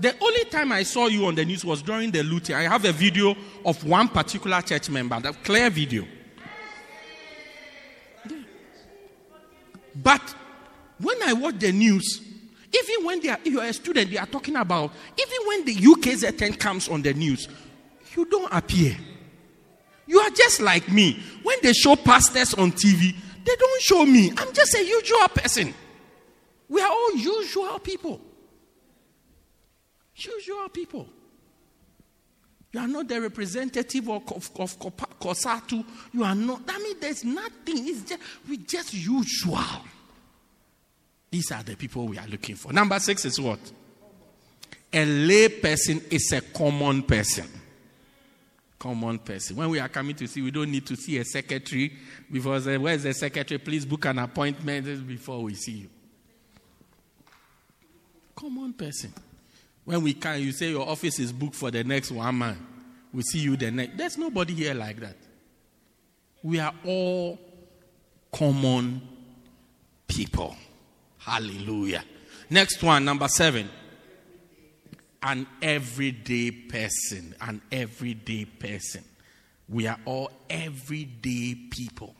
The 0.00 0.14
only 0.20 0.44
time 0.44 0.72
I 0.72 0.84
saw 0.84 1.08
you 1.08 1.26
on 1.26 1.34
the 1.34 1.44
news 1.44 1.64
was 1.64 1.82
during 1.82 2.10
the 2.10 2.22
looting. 2.22 2.54
I 2.54 2.62
have 2.62 2.84
a 2.84 2.92
video 2.92 3.36
of 3.64 3.84
one 3.84 4.08
particular 4.08 4.60
church 4.62 4.88
member, 4.90 5.18
the 5.20 5.32
clear 5.32 5.68
video. 5.70 6.06
But 9.94 10.34
when 11.00 11.20
I 11.24 11.32
watch 11.32 11.58
the 11.58 11.72
news, 11.72 12.22
even 12.72 13.04
when 13.04 13.20
they 13.20 13.30
are, 13.30 13.38
you're 13.44 13.64
a 13.64 13.72
student, 13.72 14.10
they 14.10 14.18
are 14.18 14.26
talking 14.26 14.54
about, 14.56 14.92
even 15.18 15.46
when 15.46 15.64
the 15.64 15.74
UKZN 15.74 16.58
comes 16.58 16.88
on 16.88 17.02
the 17.02 17.12
news, 17.14 17.48
you 18.14 18.24
don't 18.26 18.52
appear. 18.52 18.96
You 20.08 20.18
are 20.20 20.30
just 20.30 20.60
like 20.60 20.90
me. 20.90 21.20
When 21.42 21.58
they 21.62 21.74
show 21.74 21.94
pastors 21.94 22.54
on 22.54 22.72
TV, 22.72 23.14
they 23.44 23.54
don't 23.54 23.82
show 23.82 24.06
me. 24.06 24.32
I'm 24.36 24.52
just 24.54 24.74
a 24.74 24.82
usual 24.82 25.28
person. 25.28 25.74
We 26.68 26.80
are 26.80 26.90
all 26.90 27.14
usual 27.14 27.78
people. 27.78 28.20
Usual 30.16 30.68
people. 30.70 31.06
You 32.72 32.80
are 32.80 32.88
not 32.88 33.06
the 33.08 33.20
representative 33.20 34.08
of, 34.08 34.22
of, 34.32 34.50
of 34.58 34.78
COSATU. 34.78 35.84
You 36.12 36.24
are 36.24 36.34
not. 36.34 36.62
I 36.68 36.78
mean, 36.78 36.96
there's 37.00 37.24
nothing. 37.24 37.88
It's 37.88 38.02
just, 38.02 38.22
we 38.48 38.56
just 38.58 38.94
usual. 38.94 39.60
These 41.30 41.52
are 41.52 41.62
the 41.62 41.76
people 41.76 42.06
we 42.06 42.18
are 42.18 42.26
looking 42.26 42.56
for. 42.56 42.72
Number 42.72 42.98
six 42.98 43.26
is 43.26 43.38
what? 43.38 43.58
A 44.90 45.04
lay 45.04 45.48
person 45.48 46.00
is 46.10 46.32
a 46.32 46.40
common 46.40 47.02
person. 47.02 47.46
Common 48.78 49.18
person. 49.18 49.56
When 49.56 49.70
we 49.70 49.80
are 49.80 49.88
coming 49.88 50.14
to 50.16 50.28
see, 50.28 50.40
we 50.40 50.52
don't 50.52 50.70
need 50.70 50.86
to 50.86 50.96
see 50.96 51.18
a 51.18 51.24
secretary 51.24 51.92
because 52.30 52.68
uh, 52.68 52.76
where's 52.76 53.02
the 53.02 53.12
secretary? 53.12 53.58
Please 53.58 53.84
book 53.84 54.04
an 54.04 54.18
appointment 54.20 55.06
before 55.06 55.42
we 55.42 55.54
see 55.54 55.72
you. 55.72 55.88
Common 58.36 58.72
person. 58.72 59.12
When 59.84 60.02
we 60.02 60.14
can, 60.14 60.40
you 60.40 60.52
say 60.52 60.70
your 60.70 60.88
office 60.88 61.18
is 61.18 61.32
booked 61.32 61.56
for 61.56 61.70
the 61.70 61.82
next 61.82 62.12
one 62.12 62.36
month. 62.36 62.58
We 63.12 63.22
see 63.22 63.40
you 63.40 63.56
the 63.56 63.70
next. 63.70 63.96
There's 63.96 64.18
nobody 64.18 64.54
here 64.54 64.74
like 64.74 65.00
that. 65.00 65.16
We 66.42 66.60
are 66.60 66.74
all 66.84 67.38
common 68.32 69.02
people. 70.06 70.54
Hallelujah. 71.18 72.04
Next 72.50 72.82
one, 72.82 73.04
number 73.04 73.28
seven. 73.28 73.68
An 75.22 75.46
everyday 75.60 76.50
person. 76.50 77.34
An 77.40 77.60
everyday 77.72 78.44
person. 78.44 79.04
We 79.68 79.86
are 79.86 79.98
all 80.04 80.30
everyday 80.48 81.56
people. 81.70 82.14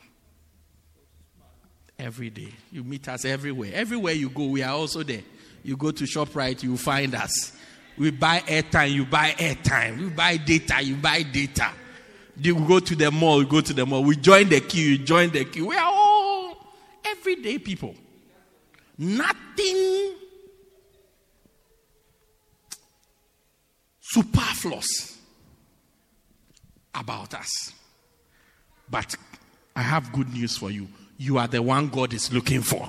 Every 1.98 2.30
day. 2.30 2.52
You 2.70 2.84
meet 2.84 3.08
us 3.08 3.24
everywhere. 3.24 3.70
Everywhere 3.74 4.12
you 4.12 4.28
go, 4.28 4.46
we 4.46 4.62
are 4.62 4.72
also 4.74 5.02
there. 5.02 5.22
You 5.64 5.76
go 5.76 5.90
to 5.90 6.04
ShopRite, 6.04 6.62
you 6.62 6.76
find 6.76 7.14
us. 7.14 7.52
We 7.96 8.12
buy 8.12 8.40
airtime, 8.40 8.92
you 8.92 9.04
buy 9.04 9.30
airtime. 9.30 9.98
We 9.98 10.08
buy 10.10 10.36
data, 10.36 10.80
you 10.82 10.96
buy 10.96 11.22
data. 11.22 11.72
You 12.36 12.54
go 12.54 12.78
to 12.78 12.94
the 12.94 13.10
mall, 13.10 13.42
you 13.42 13.48
go 13.48 13.60
to 13.60 13.72
the 13.72 13.84
mall. 13.84 14.04
We 14.04 14.16
join 14.16 14.48
the 14.48 14.60
queue, 14.60 14.90
you 14.90 14.98
join 14.98 15.30
the 15.30 15.44
queue. 15.44 15.66
We 15.66 15.76
are 15.76 15.90
all 15.92 16.56
everyday 17.04 17.58
people. 17.58 17.96
Nothing 18.96 20.14
superfluous 24.10 25.18
about 26.94 27.34
us. 27.34 27.72
But 28.90 29.14
I 29.76 29.82
have 29.82 30.12
good 30.12 30.32
news 30.32 30.56
for 30.56 30.70
you. 30.70 30.88
You 31.18 31.38
are 31.38 31.48
the 31.48 31.62
one 31.62 31.88
God 31.88 32.14
is 32.14 32.32
looking 32.32 32.62
for. 32.62 32.88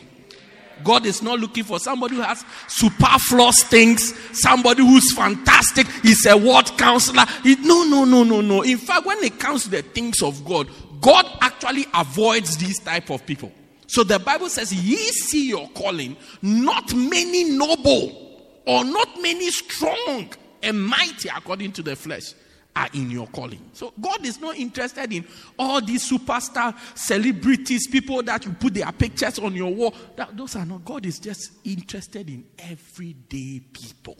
God 0.84 1.06
is 1.06 1.22
not 1.22 1.40
looking 1.40 1.66
for 1.66 1.78
somebody 1.78 2.16
who 2.16 2.22
has 2.22 2.46
superfluous 2.68 3.64
things, 3.64 4.14
somebody 4.32 4.82
who's 4.82 5.12
fantastic. 5.14 5.88
He's 6.04 6.26
a 6.26 6.38
word 6.38 6.72
counselor. 6.78 7.26
He, 7.44 7.56
no, 7.56 7.84
no, 7.84 8.06
no, 8.06 8.24
no, 8.24 8.40
no. 8.40 8.62
In 8.62 8.78
fact, 8.78 9.06
when 9.06 9.22
it 9.24 9.40
comes 9.40 9.64
to 9.64 9.70
the 9.70 9.82
things 9.82 10.22
of 10.22 10.46
God, 10.46 10.70
God 11.02 11.26
actually 11.42 11.86
avoids 11.94 12.56
these 12.58 12.80
type 12.80 13.10
of 13.10 13.26
people. 13.26 13.52
So 13.88 14.04
the 14.04 14.20
Bible 14.20 14.50
says, 14.50 14.72
Ye 14.72 14.96
see 14.96 15.50
your 15.50 15.68
calling, 15.70 16.16
not 16.42 16.94
many 16.94 17.44
noble 17.44 18.30
or 18.66 18.86
not 18.86 19.22
many 19.22 19.50
strong 19.50 20.30
and 20.62 20.82
mighty 20.82 21.30
according 21.30 21.72
to 21.74 21.82
the 21.82 21.96
flesh 21.96 22.34
are 22.76 22.90
in 22.94 23.10
your 23.10 23.28
calling. 23.28 23.70
So 23.74 23.94
God 24.00 24.26
is 24.26 24.40
not 24.40 24.58
interested 24.58 25.12
in 25.12 25.26
all 25.58 25.82
these 25.82 26.10
superstar 26.10 26.76
celebrities, 26.96 27.88
people 27.88 28.22
that 28.24 28.46
you 28.46 28.52
put 28.54 28.74
their 28.74 28.92
pictures 28.92 29.40
on 29.40 29.56
your 29.56 29.74
wall. 29.74 29.94
That, 30.16 30.36
those 30.38 30.56
are 30.56 30.66
not. 30.66 30.86
God 30.86 31.06
is 31.06 31.20
just 31.20 31.52
interested 31.66 32.30
in 32.30 32.46
everyday 32.58 33.62
people. 33.74 34.18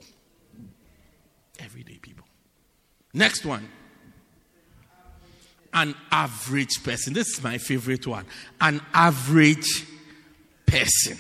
Everyday 1.60 1.98
people. 1.98 2.26
Next 3.14 3.46
one 3.46 3.68
an 5.74 5.96
average 6.12 6.84
person. 6.84 7.14
This 7.14 7.38
is 7.38 7.44
my 7.44 7.58
favorite 7.58 8.06
one. 8.08 8.26
An 8.60 8.82
average 8.94 9.86
person. 10.66 11.18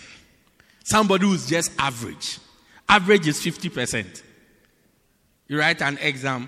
Somebody 0.83 1.27
who's 1.27 1.47
just 1.47 1.71
average. 1.77 2.39
Average 2.87 3.27
is 3.27 3.39
50%. 3.39 4.23
You 5.49 5.59
write 5.59 5.81
an 5.81 5.97
exam, 5.97 6.47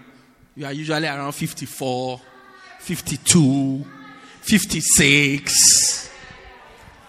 you 0.55 0.65
are 0.65 0.71
usually 0.71 1.07
around 1.07 1.31
54, 1.31 2.21
52, 2.79 3.83
56, 4.41 6.13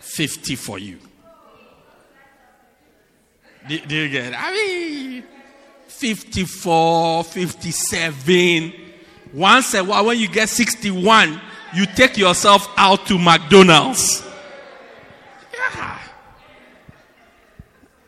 50 0.00 0.56
for 0.56 0.78
you. 0.78 0.98
Do, 3.68 3.78
do 3.80 3.96
you 3.96 4.08
get 4.08 4.28
it? 4.28 4.34
I 4.34 4.50
mean, 4.50 5.24
54, 5.88 7.24
57. 7.24 8.72
Once 9.34 9.74
a 9.74 9.84
while, 9.84 10.06
when 10.06 10.18
you 10.18 10.28
get 10.28 10.48
61, 10.48 11.38
you 11.76 11.84
take 11.84 12.16
yourself 12.16 12.68
out 12.78 13.04
to 13.06 13.18
McDonald's. 13.18 14.26
Yeah. 15.52 15.98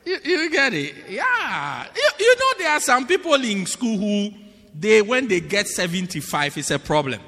You, 0.07 0.19
you 0.25 0.51
get 0.51 0.73
it? 0.73 0.95
Yeah. 1.11 1.87
You, 1.95 2.11
you 2.19 2.37
know, 2.37 2.53
there 2.59 2.71
are 2.71 2.81
some 2.81 3.07
people 3.07 3.35
in 3.35 3.67
school 3.67 3.99
who, 3.99 4.31
they 4.75 5.03
when 5.03 5.29
they 5.29 5.41
get 5.41 5.69
75, 5.69 6.57
it's 6.57 6.71
a 6.71 6.79
problem. 6.79 7.21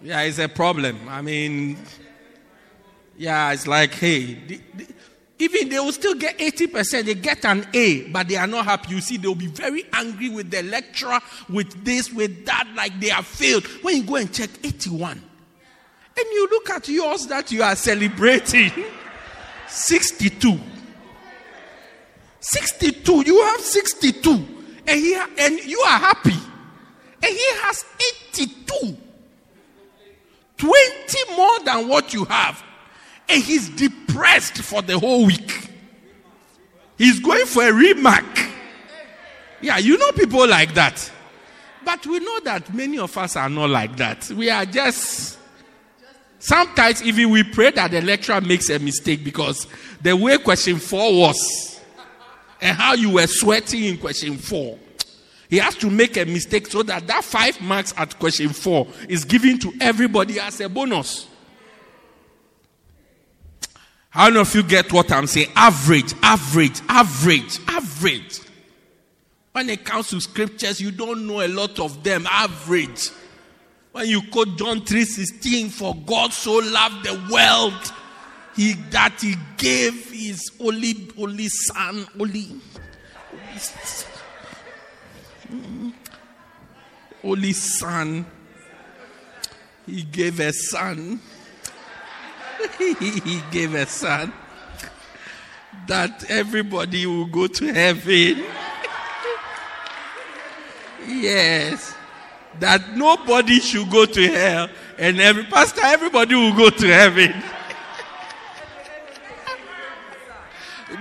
Yeah, 0.00 0.22
it's 0.22 0.38
a 0.38 0.48
problem. 0.48 0.98
I 1.08 1.20
mean, 1.20 1.76
yeah, 3.18 3.52
it's 3.52 3.66
like, 3.66 3.92
hey, 3.92 4.34
the, 4.34 4.60
the, 4.74 4.86
even 5.38 5.68
they 5.68 5.78
will 5.78 5.92
still 5.92 6.14
get 6.14 6.38
80%. 6.38 7.04
They 7.04 7.14
get 7.14 7.44
an 7.44 7.66
A, 7.72 8.08
but 8.10 8.26
they 8.28 8.36
are 8.36 8.46
not 8.46 8.64
happy. 8.64 8.94
You 8.94 9.00
see, 9.00 9.16
they'll 9.16 9.34
be 9.34 9.46
very 9.46 9.84
angry 9.92 10.28
with 10.28 10.50
the 10.50 10.62
lecturer, 10.64 11.20
with 11.48 11.84
this, 11.84 12.12
with 12.12 12.44
that, 12.46 12.68
like 12.74 12.98
they 12.98 13.08
have 13.10 13.26
failed. 13.26 13.64
When 13.82 13.96
you 13.98 14.02
go 14.02 14.16
and 14.16 14.32
check 14.32 14.50
81, 14.64 15.12
and 15.12 16.26
you 16.32 16.48
look 16.50 16.70
at 16.70 16.88
yours 16.88 17.26
that 17.28 17.52
you 17.52 17.62
are 17.62 17.76
celebrating 17.76 18.72
62. 19.68 20.58
62. 22.40 23.22
You 23.26 23.42
have 23.44 23.60
62. 23.60 24.30
And, 24.30 25.00
he 25.00 25.14
and 25.38 25.58
you 25.60 25.78
are 25.80 25.98
happy. 25.98 26.30
And 26.30 27.32
he 27.32 27.46
has 27.62 27.84
82. 28.34 28.96
20 30.56 31.36
more 31.36 31.60
than 31.64 31.88
what 31.88 32.12
you 32.12 32.24
have 32.24 32.64
and 33.28 33.42
he's 33.42 33.68
depressed 33.70 34.58
for 34.58 34.82
the 34.82 34.98
whole 34.98 35.26
week. 35.26 35.70
He's 36.96 37.20
going 37.20 37.46
for 37.46 37.68
a 37.68 37.72
remark. 37.72 38.24
Yeah, 39.60 39.78
you 39.78 39.98
know 39.98 40.12
people 40.12 40.46
like 40.48 40.74
that. 40.74 41.10
But 41.84 42.06
we 42.06 42.18
know 42.20 42.40
that 42.40 42.72
many 42.74 42.98
of 42.98 43.16
us 43.16 43.36
are 43.36 43.48
not 43.48 43.70
like 43.70 43.96
that. 43.96 44.28
We 44.30 44.50
are 44.50 44.64
just. 44.64 45.38
Sometimes 46.40 47.02
even 47.02 47.30
we 47.30 47.42
pray 47.42 47.72
that 47.72 47.90
the 47.90 48.00
lecturer 48.00 48.40
makes 48.40 48.70
a 48.70 48.78
mistake 48.78 49.24
because 49.24 49.66
the 50.00 50.16
way 50.16 50.38
question 50.38 50.76
four 50.76 51.18
was 51.18 51.80
and 52.60 52.76
how 52.76 52.94
you 52.94 53.10
were 53.10 53.26
sweating 53.26 53.84
in 53.84 53.98
question 53.98 54.36
four. 54.36 54.78
He 55.50 55.58
has 55.58 55.74
to 55.76 55.90
make 55.90 56.16
a 56.16 56.24
mistake 56.24 56.66
so 56.66 56.82
that 56.84 57.06
that 57.06 57.24
five 57.24 57.60
marks 57.60 57.94
at 57.96 58.18
question 58.18 58.50
four 58.50 58.86
is 59.08 59.24
given 59.24 59.58
to 59.60 59.72
everybody 59.80 60.38
as 60.38 60.60
a 60.60 60.68
bonus. 60.68 61.26
How 64.10 64.28
many 64.28 64.40
of 64.40 64.54
you 64.54 64.62
get 64.62 64.92
what 64.92 65.12
I'm 65.12 65.26
saying? 65.26 65.48
Average, 65.54 66.14
average, 66.22 66.80
average, 66.88 67.58
average. 67.68 68.40
When 69.52 69.68
it 69.70 69.84
comes 69.84 70.08
to 70.10 70.20
scriptures, 70.20 70.80
you 70.80 70.90
don't 70.90 71.26
know 71.26 71.44
a 71.44 71.48
lot 71.48 71.78
of 71.78 72.02
them. 72.02 72.26
Average. 72.30 73.10
When 73.92 74.06
you 74.06 74.22
quote 74.30 74.56
John 74.56 74.80
3:16, 74.82 75.70
for 75.70 75.94
God 75.94 76.32
so 76.32 76.54
loved 76.54 77.04
the 77.04 77.14
world, 77.30 77.92
he 78.56 78.74
that 78.90 79.20
he 79.20 79.34
gave 79.56 80.10
his 80.10 80.50
only 80.60 81.10
only 81.18 81.48
son, 81.48 82.06
only 82.18 82.60
only 87.24 87.52
son. 87.52 88.26
He 89.86 90.02
gave 90.02 90.40
a 90.40 90.52
son. 90.52 91.20
he 92.78 93.42
gave 93.50 93.74
a 93.74 93.86
son 93.86 94.32
that 95.86 96.30
everybody 96.30 97.06
will 97.06 97.26
go 97.26 97.46
to 97.46 97.72
heaven. 97.72 98.44
yes. 101.06 101.94
That 102.60 102.96
nobody 102.96 103.60
should 103.60 103.90
go 103.90 104.04
to 104.04 104.28
hell 104.28 104.68
and 104.98 105.20
every 105.20 105.44
pastor 105.44 105.80
everybody 105.84 106.34
will 106.34 106.54
go 106.54 106.70
to 106.70 106.86
heaven. 106.86 107.32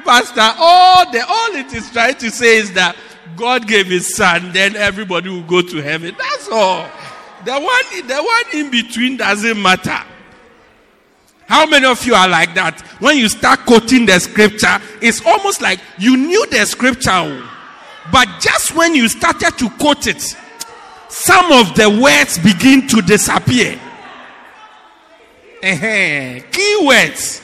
pastor 0.05 0.53
all 0.57 1.11
the 1.11 1.25
all 1.27 1.55
it 1.55 1.73
is 1.73 1.89
trying 1.91 2.15
to 2.15 2.29
say 2.29 2.57
is 2.57 2.73
that 2.73 2.95
God 3.35 3.67
gave 3.67 3.87
his 3.87 4.15
son 4.15 4.51
then 4.53 4.75
everybody 4.75 5.29
will 5.29 5.43
go 5.43 5.61
to 5.61 5.81
heaven. 5.81 6.15
That's 6.17 6.47
all. 6.49 6.87
The 7.43 7.53
one 7.53 8.07
the 8.07 8.23
one 8.23 8.45
in 8.53 8.69
between 8.69 9.17
doesn't 9.17 9.59
matter. 9.61 10.03
How 11.47 11.65
many 11.65 11.85
of 11.85 12.05
you 12.05 12.13
are 12.13 12.27
like 12.27 12.53
that? 12.55 12.81
When 12.99 13.17
you 13.17 13.29
start 13.29 13.61
quoting 13.61 14.05
the 14.05 14.19
scripture, 14.19 14.79
it's 15.01 15.25
almost 15.25 15.61
like 15.61 15.79
you 15.97 16.17
knew 16.17 16.45
the 16.47 16.65
scripture, 16.65 17.47
but 18.11 18.27
just 18.41 18.75
when 18.75 18.93
you 18.95 19.07
started 19.07 19.57
to 19.57 19.69
quote 19.71 20.07
it, 20.07 20.21
some 21.07 21.51
of 21.53 21.73
the 21.75 21.89
words 21.89 22.37
begin 22.39 22.87
to 22.89 23.01
disappear. 23.01 23.79
uh 25.63 26.41
Key 26.51 26.77
words. 26.85 27.41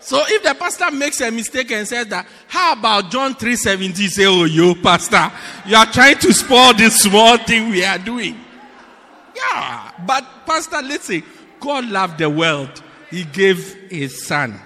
So 0.00 0.22
if 0.26 0.42
the 0.42 0.54
pastor 0.54 0.90
makes 0.90 1.20
a 1.20 1.30
mistake 1.30 1.70
and 1.72 1.86
says 1.86 2.06
that, 2.08 2.26
how 2.48 2.72
about 2.72 3.10
John 3.10 3.34
3:17? 3.34 4.08
Say, 4.08 4.26
oh, 4.26 4.44
you 4.44 4.74
pastor, 4.76 5.30
you 5.66 5.76
are 5.76 5.86
trying 5.86 6.18
to 6.18 6.32
spoil 6.32 6.72
this 6.74 7.02
small 7.02 7.36
thing 7.38 7.70
we 7.70 7.84
are 7.84 7.98
doing. 7.98 8.38
Yeah, 9.34 9.92
but 10.06 10.24
Pastor, 10.46 10.82
listen, 10.82 11.22
God 11.60 11.86
loved 11.86 12.18
the 12.18 12.28
world. 12.28 12.82
He 13.10 13.24
gave 13.24 13.74
his 13.90 14.24
son. 14.24 14.58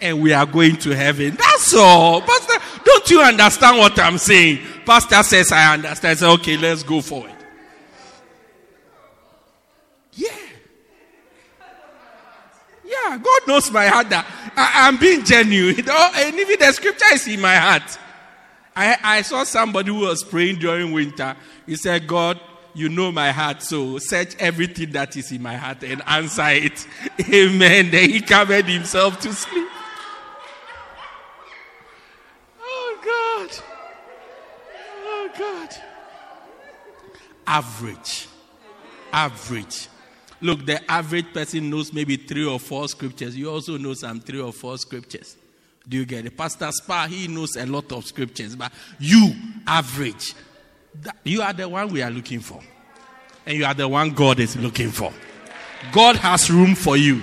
And 0.00 0.22
we 0.22 0.32
are 0.32 0.46
going 0.46 0.76
to 0.76 0.96
heaven. 0.96 1.36
That's 1.36 1.74
all. 1.74 2.22
Pastor, 2.22 2.54
don't 2.84 3.10
you 3.10 3.20
understand 3.20 3.78
what 3.78 3.98
I'm 3.98 4.16
saying? 4.16 4.60
Pastor 4.86 5.22
says, 5.22 5.52
I 5.52 5.74
understand. 5.74 6.12
I 6.12 6.20
say, 6.20 6.26
okay, 6.26 6.56
let's 6.56 6.82
go 6.82 7.00
forward. 7.02 7.32
Yeah. 10.14 10.34
Yeah, 12.84 13.18
God 13.18 13.40
knows 13.46 13.70
my 13.70 13.86
heart 13.86 14.08
that 14.10 14.26
I, 14.56 14.88
am 14.88 14.96
being 14.96 15.24
genuine. 15.24 15.84
Oh, 15.88 16.12
and 16.16 16.34
even 16.34 16.58
the 16.58 16.72
scripture 16.72 17.04
is 17.12 17.28
in 17.28 17.40
my 17.40 17.56
heart. 17.56 17.98
I, 18.74 18.96
I 19.02 19.22
saw 19.22 19.44
somebody 19.44 19.90
who 19.90 20.00
was 20.00 20.24
praying 20.24 20.58
during 20.58 20.92
winter. 20.92 21.36
He 21.66 21.76
said, 21.76 22.06
God, 22.06 22.40
you 22.74 22.88
know 22.88 23.10
my 23.12 23.30
heart, 23.32 23.62
so 23.62 23.98
search 23.98 24.34
everything 24.38 24.90
that 24.92 25.16
is 25.16 25.32
in 25.32 25.42
my 25.42 25.56
heart 25.56 25.82
and 25.82 26.02
answer 26.06 26.48
it. 26.48 26.86
Amen. 27.32 27.90
Then 27.90 28.10
he 28.10 28.20
covered 28.20 28.66
himself 28.66 29.20
to 29.20 29.32
sleep. 29.32 29.68
Oh 32.62 32.98
God. 33.04 33.58
Oh 35.04 35.30
God. 35.38 35.68
Average. 37.46 38.28
Average. 39.12 39.88
Look, 40.40 40.64
the 40.64 40.90
average 40.90 41.32
person 41.34 41.68
knows 41.68 41.92
maybe 41.92 42.16
three 42.16 42.46
or 42.46 42.58
four 42.58 42.88
scriptures. 42.88 43.36
You 43.36 43.50
also 43.50 43.76
know 43.76 43.94
some 43.94 44.20
three 44.20 44.40
or 44.40 44.52
four 44.52 44.78
scriptures. 44.78 45.36
Do 45.88 45.96
you 45.96 46.06
get 46.06 46.24
it? 46.24 46.36
Pastor 46.36 46.70
Spa, 46.72 47.06
he 47.06 47.26
knows 47.26 47.56
a 47.56 47.66
lot 47.66 47.90
of 47.92 48.06
scriptures, 48.06 48.54
but 48.54 48.72
you, 48.98 49.34
average, 49.66 50.34
you 51.24 51.42
are 51.42 51.52
the 51.52 51.68
one 51.68 51.88
we 51.90 52.02
are 52.02 52.10
looking 52.10 52.40
for. 52.40 52.60
And 53.46 53.56
you 53.56 53.64
are 53.64 53.74
the 53.74 53.88
one 53.88 54.10
God 54.10 54.38
is 54.38 54.56
looking 54.56 54.90
for. 54.90 55.12
God 55.92 56.16
has 56.16 56.50
room 56.50 56.74
for 56.74 56.96
you, 56.96 57.22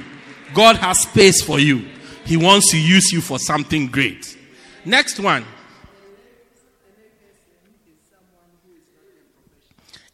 God 0.53 0.77
has 0.77 1.01
space 1.01 1.41
for 1.41 1.59
you. 1.59 1.87
He 2.25 2.35
wants 2.35 2.71
to 2.71 2.77
use 2.77 3.13
you 3.13 3.21
for 3.21 3.39
something 3.39 3.87
great. 3.87 4.37
Next 4.83 5.19
one. 5.19 5.45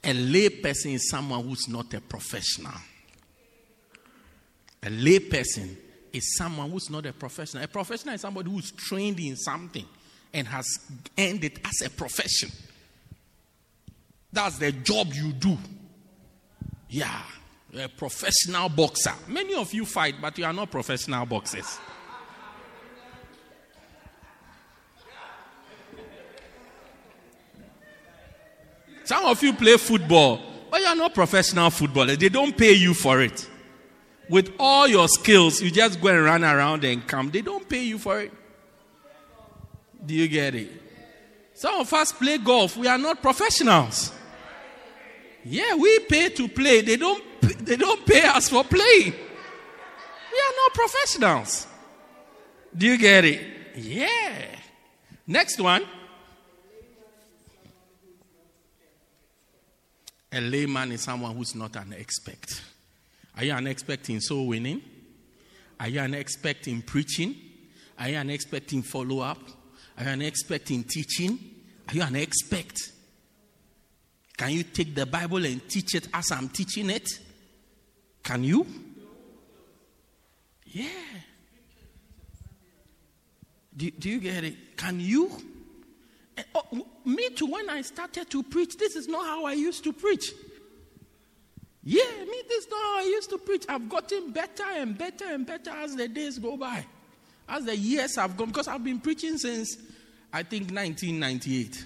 A 0.03 0.13
lay 0.13 0.49
person 0.49 0.91
is 0.91 1.09
someone 1.09 1.43
who's 1.47 1.67
not 1.69 1.93
a 1.93 2.01
professional. 2.01 2.73
A 4.83 4.89
lay 4.89 5.19
person 5.19 5.77
is 6.11 6.35
someone 6.35 6.69
who's 6.69 6.89
not 6.89 7.05
a 7.05 7.13
professional. 7.13 7.63
A 7.63 7.67
professional 7.67 8.13
is 8.13 8.21
somebody 8.21 8.51
who's 8.51 8.71
trained 8.71 9.19
in 9.19 9.37
something 9.37 9.85
and 10.33 10.47
has 10.47 10.65
earned 11.17 11.43
it 11.43 11.59
as 11.65 11.87
a 11.87 11.89
profession. 11.89 12.49
That's 14.33 14.57
the 14.57 14.71
job 14.71 15.13
you 15.13 15.31
do. 15.31 15.57
Yeah, 16.89 17.21
You're 17.71 17.85
a 17.85 17.89
professional 17.89 18.67
boxer. 18.69 19.13
Many 19.27 19.53
of 19.53 19.73
you 19.73 19.85
fight, 19.85 20.15
but 20.19 20.37
you 20.37 20.45
are 20.45 20.53
not 20.53 20.71
professional 20.71 21.25
boxers. 21.25 21.79
Some 29.03 29.25
of 29.25 29.41
you 29.43 29.53
play 29.53 29.77
football, 29.77 30.39
but 30.71 30.79
you 30.79 30.87
are 30.87 30.95
not 30.95 31.13
professional 31.13 31.69
footballers. 31.69 32.17
They 32.17 32.29
don't 32.29 32.57
pay 32.57 32.73
you 32.73 32.93
for 32.93 33.21
it. 33.21 33.49
With 34.29 34.53
all 34.57 34.87
your 34.87 35.07
skills, 35.09 35.61
you 35.61 35.69
just 35.69 35.99
go 36.01 36.07
and 36.07 36.23
run 36.23 36.43
around 36.43 36.83
and 36.85 37.05
come. 37.05 37.29
They 37.29 37.41
don't 37.41 37.67
pay 37.67 37.83
you 37.83 37.99
for 37.99 38.21
it. 38.21 38.31
Do 40.05 40.13
you 40.13 40.27
get 40.27 40.55
it? 40.55 40.69
Some 41.53 41.75
of 41.81 41.93
us 41.93 42.11
play 42.11 42.37
golf. 42.37 42.77
We 42.77 42.87
are 42.87 42.97
not 42.97 43.21
professionals. 43.21 44.11
Yeah, 45.45 45.75
we 45.75 45.99
pay 45.99 46.29
to 46.29 46.47
play. 46.47 46.81
They 46.81 46.97
don't, 46.97 47.23
they 47.65 47.75
don't 47.75 48.05
pay 48.05 48.23
us 48.23 48.49
for 48.49 48.63
playing. 48.63 49.11
We 49.11 50.39
are 50.39 50.55
not 50.57 50.73
professionals. 50.73 51.67
Do 52.75 52.87
you 52.87 52.97
get 52.97 53.25
it? 53.25 53.41
Yeah. 53.75 54.45
Next 55.27 55.59
one. 55.59 55.83
A 60.31 60.41
layman 60.41 60.91
is 60.93 61.01
someone 61.01 61.35
who's 61.35 61.53
not 61.53 61.75
an 61.75 61.93
expert. 61.97 62.61
Are 63.37 63.43
you 63.43 63.53
an 63.53 63.67
expert 63.67 64.09
in 64.09 64.19
soul 64.19 64.47
winning? 64.47 64.81
Are 65.79 65.87
you 65.87 65.99
an 65.99 66.15
expert 66.15 66.67
in 66.67 66.81
preaching? 66.81 67.35
Are 67.99 68.09
you 68.09 68.17
an 68.17 68.31
expert 68.31 68.73
in 68.73 68.81
follow 68.81 69.19
up? 69.19 69.39
Are 69.97 70.05
you 70.05 70.09
an 70.09 70.21
expert 70.23 70.71
in 70.71 70.83
teaching? 70.85 71.37
Are 71.87 71.95
you 71.95 72.01
an 72.01 72.15
expert? 72.15 72.73
Can 74.37 74.51
you 74.51 74.63
take 74.63 74.95
the 74.95 75.05
Bible 75.05 75.45
and 75.45 75.67
teach 75.69 75.95
it 75.95 76.07
as 76.13 76.31
I'm 76.31 76.49
teaching 76.49 76.89
it? 76.89 77.07
Can 78.23 78.43
you? 78.43 78.65
Yeah. 80.65 80.87
Do, 83.75 83.91
do 83.91 84.09
you 84.09 84.19
get 84.19 84.43
it? 84.43 84.77
Can 84.77 84.99
you? 84.99 85.31
Eh, 86.37 86.43
oh, 86.55 86.85
me 87.05 87.29
too, 87.29 87.45
when 87.47 87.69
I 87.69 87.81
started 87.81 88.29
to 88.31 88.43
preach, 88.43 88.77
this 88.77 88.95
is 88.95 89.07
not 89.07 89.25
how 89.25 89.45
I 89.45 89.53
used 89.53 89.83
to 89.83 89.93
preach. 89.93 90.31
Yeah, 91.83 92.03
me, 92.03 92.41
this 92.47 92.65
is 92.65 92.71
not 92.71 92.79
how 92.81 92.99
I 92.99 93.03
used 93.03 93.29
to 93.31 93.37
preach. 93.37 93.65
I've 93.67 93.89
gotten 93.89 94.31
better 94.31 94.63
and 94.63 94.97
better 94.97 95.25
and 95.25 95.45
better 95.45 95.69
as 95.69 95.95
the 95.95 96.07
days 96.07 96.39
go 96.39 96.55
by, 96.55 96.85
as 97.47 97.65
the 97.65 97.75
years 97.75 98.15
have 98.15 98.37
gone, 98.37 98.47
because 98.47 98.67
I've 98.67 98.83
been 98.83 98.99
preaching 98.99 99.37
since, 99.37 99.75
I 100.31 100.43
think, 100.43 100.71
1998. 100.71 101.85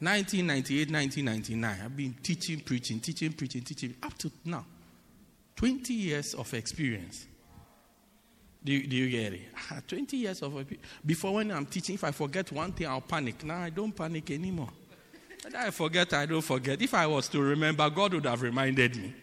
1998, 0.00 0.90
1999. 0.90 1.80
I've 1.84 1.96
been 1.96 2.14
teaching, 2.22 2.60
preaching, 2.60 3.00
teaching, 3.00 3.32
preaching, 3.32 3.62
teaching, 3.62 3.94
up 4.02 4.16
to 4.18 4.30
now. 4.44 4.64
20 5.56 5.92
years 5.92 6.32
of 6.32 6.52
experience. 6.54 7.26
Do 8.64 8.72
you, 8.72 8.86
do 8.86 8.96
you 8.96 9.10
get 9.10 9.34
it? 9.34 9.42
Ah, 9.70 9.80
20 9.86 10.16
years 10.16 10.42
of 10.42 10.66
Before 11.04 11.34
when 11.34 11.50
I'm 11.50 11.66
teaching, 11.66 11.96
if 11.96 12.04
I 12.04 12.12
forget 12.12 12.50
one 12.50 12.72
thing, 12.72 12.86
I'll 12.86 13.02
panic. 13.02 13.44
Now 13.44 13.62
I 13.62 13.70
don't 13.70 13.92
panic 13.92 14.30
anymore. 14.30 14.70
And 15.44 15.54
I 15.54 15.70
forget, 15.70 16.12
I 16.14 16.26
don't 16.26 16.40
forget. 16.40 16.80
If 16.80 16.94
I 16.94 17.06
was 17.06 17.28
to 17.28 17.40
remember, 17.40 17.88
God 17.90 18.14
would 18.14 18.24
have 18.24 18.40
reminded 18.40 18.96
me. 18.96 19.14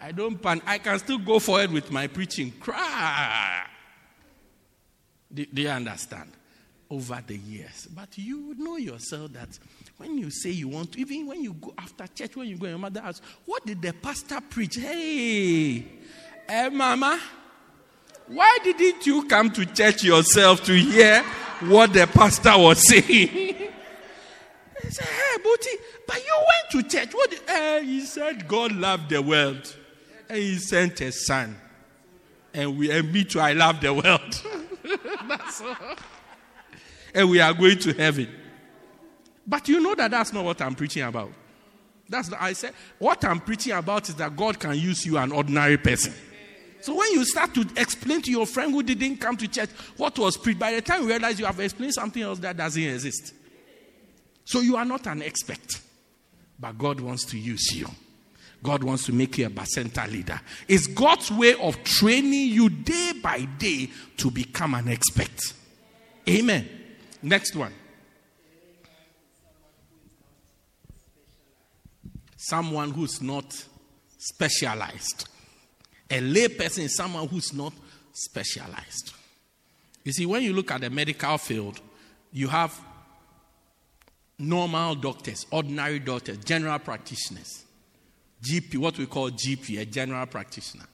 I 0.00 0.12
don't 0.12 0.40
panic. 0.40 0.64
I 0.66 0.78
can 0.78 0.98
still 0.98 1.18
go 1.18 1.38
forward 1.38 1.70
with 1.70 1.90
my 1.90 2.08
preaching. 2.08 2.52
Cry. 2.60 3.66
Do, 5.32 5.44
do 5.46 5.62
you 5.62 5.68
understand? 5.68 6.30
Over 6.90 7.22
the 7.26 7.36
years. 7.36 7.88
But 7.94 8.16
you 8.16 8.54
know 8.58 8.76
yourself 8.76 9.32
that 9.32 9.58
when 9.96 10.18
you 10.18 10.30
say 10.30 10.50
you 10.50 10.68
want 10.68 10.92
to, 10.92 11.00
even 11.00 11.26
when 11.26 11.42
you 11.42 11.52
go 11.54 11.74
after 11.78 12.06
church, 12.06 12.36
when 12.36 12.48
you 12.48 12.56
go, 12.56 12.66
your 12.66 12.78
mother 12.78 13.00
asks, 13.04 13.24
What 13.44 13.66
did 13.66 13.82
the 13.82 13.92
pastor 13.92 14.40
preach? 14.40 14.76
Hey, 14.76 15.84
hey, 16.48 16.68
mama, 16.70 17.20
why 18.28 18.58
didn't 18.62 19.06
you 19.06 19.24
come 19.24 19.50
to 19.50 19.66
church 19.66 20.04
yourself 20.04 20.64
to 20.64 20.74
hear 20.74 21.22
what 21.60 21.92
the 21.92 22.06
pastor 22.06 22.56
was 22.56 22.86
saying? 22.86 23.04
he 23.06 23.70
said, 24.90 25.06
Hey, 25.06 25.42
Booty, 25.42 25.70
but 26.06 26.16
you 26.16 26.38
went 26.38 26.88
to 26.88 26.96
church. 26.96 27.12
What? 27.12 27.34
Uh, 27.48 27.80
he 27.80 28.00
said, 28.02 28.46
God 28.46 28.72
loved 28.72 29.10
the 29.10 29.22
world 29.22 29.74
and 30.28 30.38
he 30.38 30.56
sent 30.56 31.00
a 31.00 31.12
son. 31.12 31.56
And, 32.54 32.78
we, 32.78 32.90
and 32.90 33.12
me 33.12 33.24
too, 33.24 33.40
I 33.40 33.52
love 33.52 33.80
the 33.80 33.92
world. 33.92 34.42
That's 35.28 35.60
all. 35.60 35.76
And 37.16 37.30
we 37.30 37.40
are 37.40 37.54
going 37.54 37.78
to 37.78 37.94
heaven. 37.94 38.28
But 39.46 39.68
you 39.68 39.80
know 39.80 39.94
that 39.94 40.10
that's 40.10 40.32
not 40.34 40.44
what 40.44 40.60
I'm 40.60 40.74
preaching 40.74 41.02
about. 41.02 41.32
That's 42.08 42.30
what 42.30 42.40
I 42.40 42.52
said 42.52 42.74
what 42.98 43.24
I'm 43.24 43.40
preaching 43.40 43.72
about 43.72 44.08
is 44.08 44.14
that 44.16 44.36
God 44.36 44.60
can 44.60 44.74
use 44.78 45.04
you 45.06 45.18
an 45.18 45.32
ordinary 45.32 45.78
person. 45.78 46.12
So 46.82 46.94
when 46.94 47.10
you 47.12 47.24
start 47.24 47.54
to 47.54 47.66
explain 47.76 48.22
to 48.22 48.30
your 48.30 48.46
friend 48.46 48.70
who 48.70 48.82
didn't 48.82 49.16
come 49.16 49.36
to 49.38 49.48
church 49.48 49.70
what 49.96 50.16
was 50.18 50.36
preached, 50.36 50.60
by 50.60 50.72
the 50.72 50.82
time 50.82 51.02
you 51.02 51.08
realize 51.08 51.40
you 51.40 51.46
have 51.46 51.58
explained 51.58 51.94
something 51.94 52.22
else 52.22 52.38
that 52.40 52.56
doesn't 52.56 52.82
exist. 52.82 53.34
So 54.44 54.60
you 54.60 54.76
are 54.76 54.84
not 54.84 55.06
an 55.06 55.22
expert, 55.22 55.80
but 56.60 56.78
God 56.78 57.00
wants 57.00 57.24
to 57.26 57.38
use 57.38 57.74
you. 57.74 57.88
God 58.62 58.84
wants 58.84 59.06
to 59.06 59.12
make 59.12 59.38
you 59.38 59.46
a 59.46 59.50
Bacenta 59.50 60.10
leader. 60.10 60.40
It's 60.68 60.86
God's 60.86 61.30
way 61.32 61.54
of 61.54 61.82
training 61.82 62.50
you 62.50 62.68
day 62.68 63.12
by 63.22 63.46
day 63.58 63.90
to 64.18 64.30
become 64.30 64.74
an 64.74 64.88
expert. 64.88 65.54
Amen. 66.28 66.68
Next 67.22 67.56
one. 67.56 67.72
Someone 72.36 72.90
who's 72.90 73.20
not 73.22 73.66
specialized. 74.18 75.28
A 76.10 76.20
lay 76.20 76.48
person 76.48 76.84
is 76.84 76.94
someone 76.94 77.26
who's 77.28 77.52
not 77.52 77.72
specialized. 78.12 79.12
You 80.04 80.12
see, 80.12 80.26
when 80.26 80.42
you 80.42 80.52
look 80.52 80.70
at 80.70 80.80
the 80.80 80.90
medical 80.90 81.36
field, 81.38 81.80
you 82.32 82.48
have 82.48 82.78
normal 84.38 84.94
doctors, 84.94 85.46
ordinary 85.50 85.98
doctors, 85.98 86.38
general 86.38 86.78
practitioners, 86.78 87.64
GP, 88.42 88.76
what 88.78 88.98
we 88.98 89.06
call 89.06 89.30
GP, 89.30 89.80
a 89.80 89.86
general 89.86 90.26
practitioner. 90.26 90.84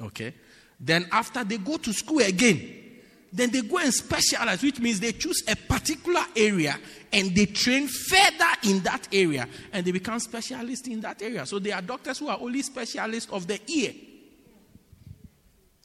Okay? 0.00 0.34
Then 0.78 1.08
after 1.10 1.42
they 1.44 1.58
go 1.58 1.78
to 1.78 1.92
school 1.92 2.20
again, 2.20 2.89
then 3.32 3.50
they 3.50 3.62
go 3.62 3.78
and 3.78 3.94
specialize, 3.94 4.62
which 4.62 4.80
means 4.80 4.98
they 4.98 5.12
choose 5.12 5.42
a 5.48 5.54
particular 5.54 6.22
area 6.34 6.76
and 7.12 7.34
they 7.34 7.46
train 7.46 7.86
further 7.86 8.50
in 8.64 8.80
that 8.80 9.08
area 9.12 9.46
and 9.72 9.86
they 9.86 9.92
become 9.92 10.18
specialists 10.18 10.88
in 10.88 11.00
that 11.00 11.22
area. 11.22 11.46
So 11.46 11.58
they 11.58 11.70
are 11.72 11.82
doctors 11.82 12.18
who 12.18 12.28
are 12.28 12.38
only 12.40 12.62
specialists 12.62 13.30
of 13.30 13.46
the 13.46 13.60
ear. 13.70 13.92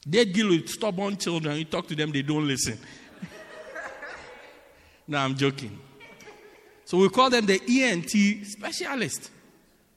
They 0.08 0.26
deal 0.26 0.50
with 0.50 0.70
stubborn 0.70 1.18
children. 1.18 1.58
You 1.58 1.66
talk 1.66 1.88
to 1.88 1.96
them, 1.96 2.12
they 2.12 2.22
don't 2.22 2.48
listen. 2.48 2.80
no, 5.08 5.18
I'm 5.18 5.36
joking. 5.36 5.80
So 6.86 6.98
we 6.98 7.10
call 7.10 7.30
them 7.30 7.46
the 7.46 7.60
ENT 7.68 8.46
specialist. 8.46 9.32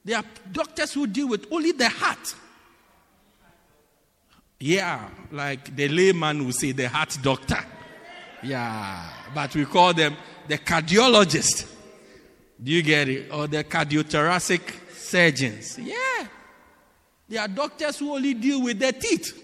They 0.03 0.13
are 0.13 0.23
doctors 0.51 0.93
who 0.93 1.05
deal 1.07 1.29
with 1.29 1.45
only 1.51 1.71
the 1.71 1.89
heart. 1.89 2.35
Yeah, 4.59 5.07
like 5.31 5.73
the 5.75 5.87
layman 5.87 6.45
will 6.45 6.51
say, 6.51 6.73
the 6.73 6.89
heart 6.89 7.17
doctor. 7.21 7.59
Yeah, 8.43 9.09
but 9.33 9.55
we 9.55 9.65
call 9.65 9.93
them 9.93 10.15
the 10.47 10.57
cardiologist. 10.57 11.75
Do 12.61 12.71
you 12.71 12.81
get 12.81 13.07
it? 13.07 13.31
Or 13.31 13.47
the 13.47 13.63
cardiothoracic 13.63 14.93
surgeons. 14.93 15.77
Yeah. 15.79 16.27
They 17.29 17.37
are 17.37 17.47
doctors 17.47 17.99
who 17.99 18.13
only 18.13 18.33
deal 18.33 18.61
with 18.61 18.79
their 18.79 18.91
teeth. 18.91 19.41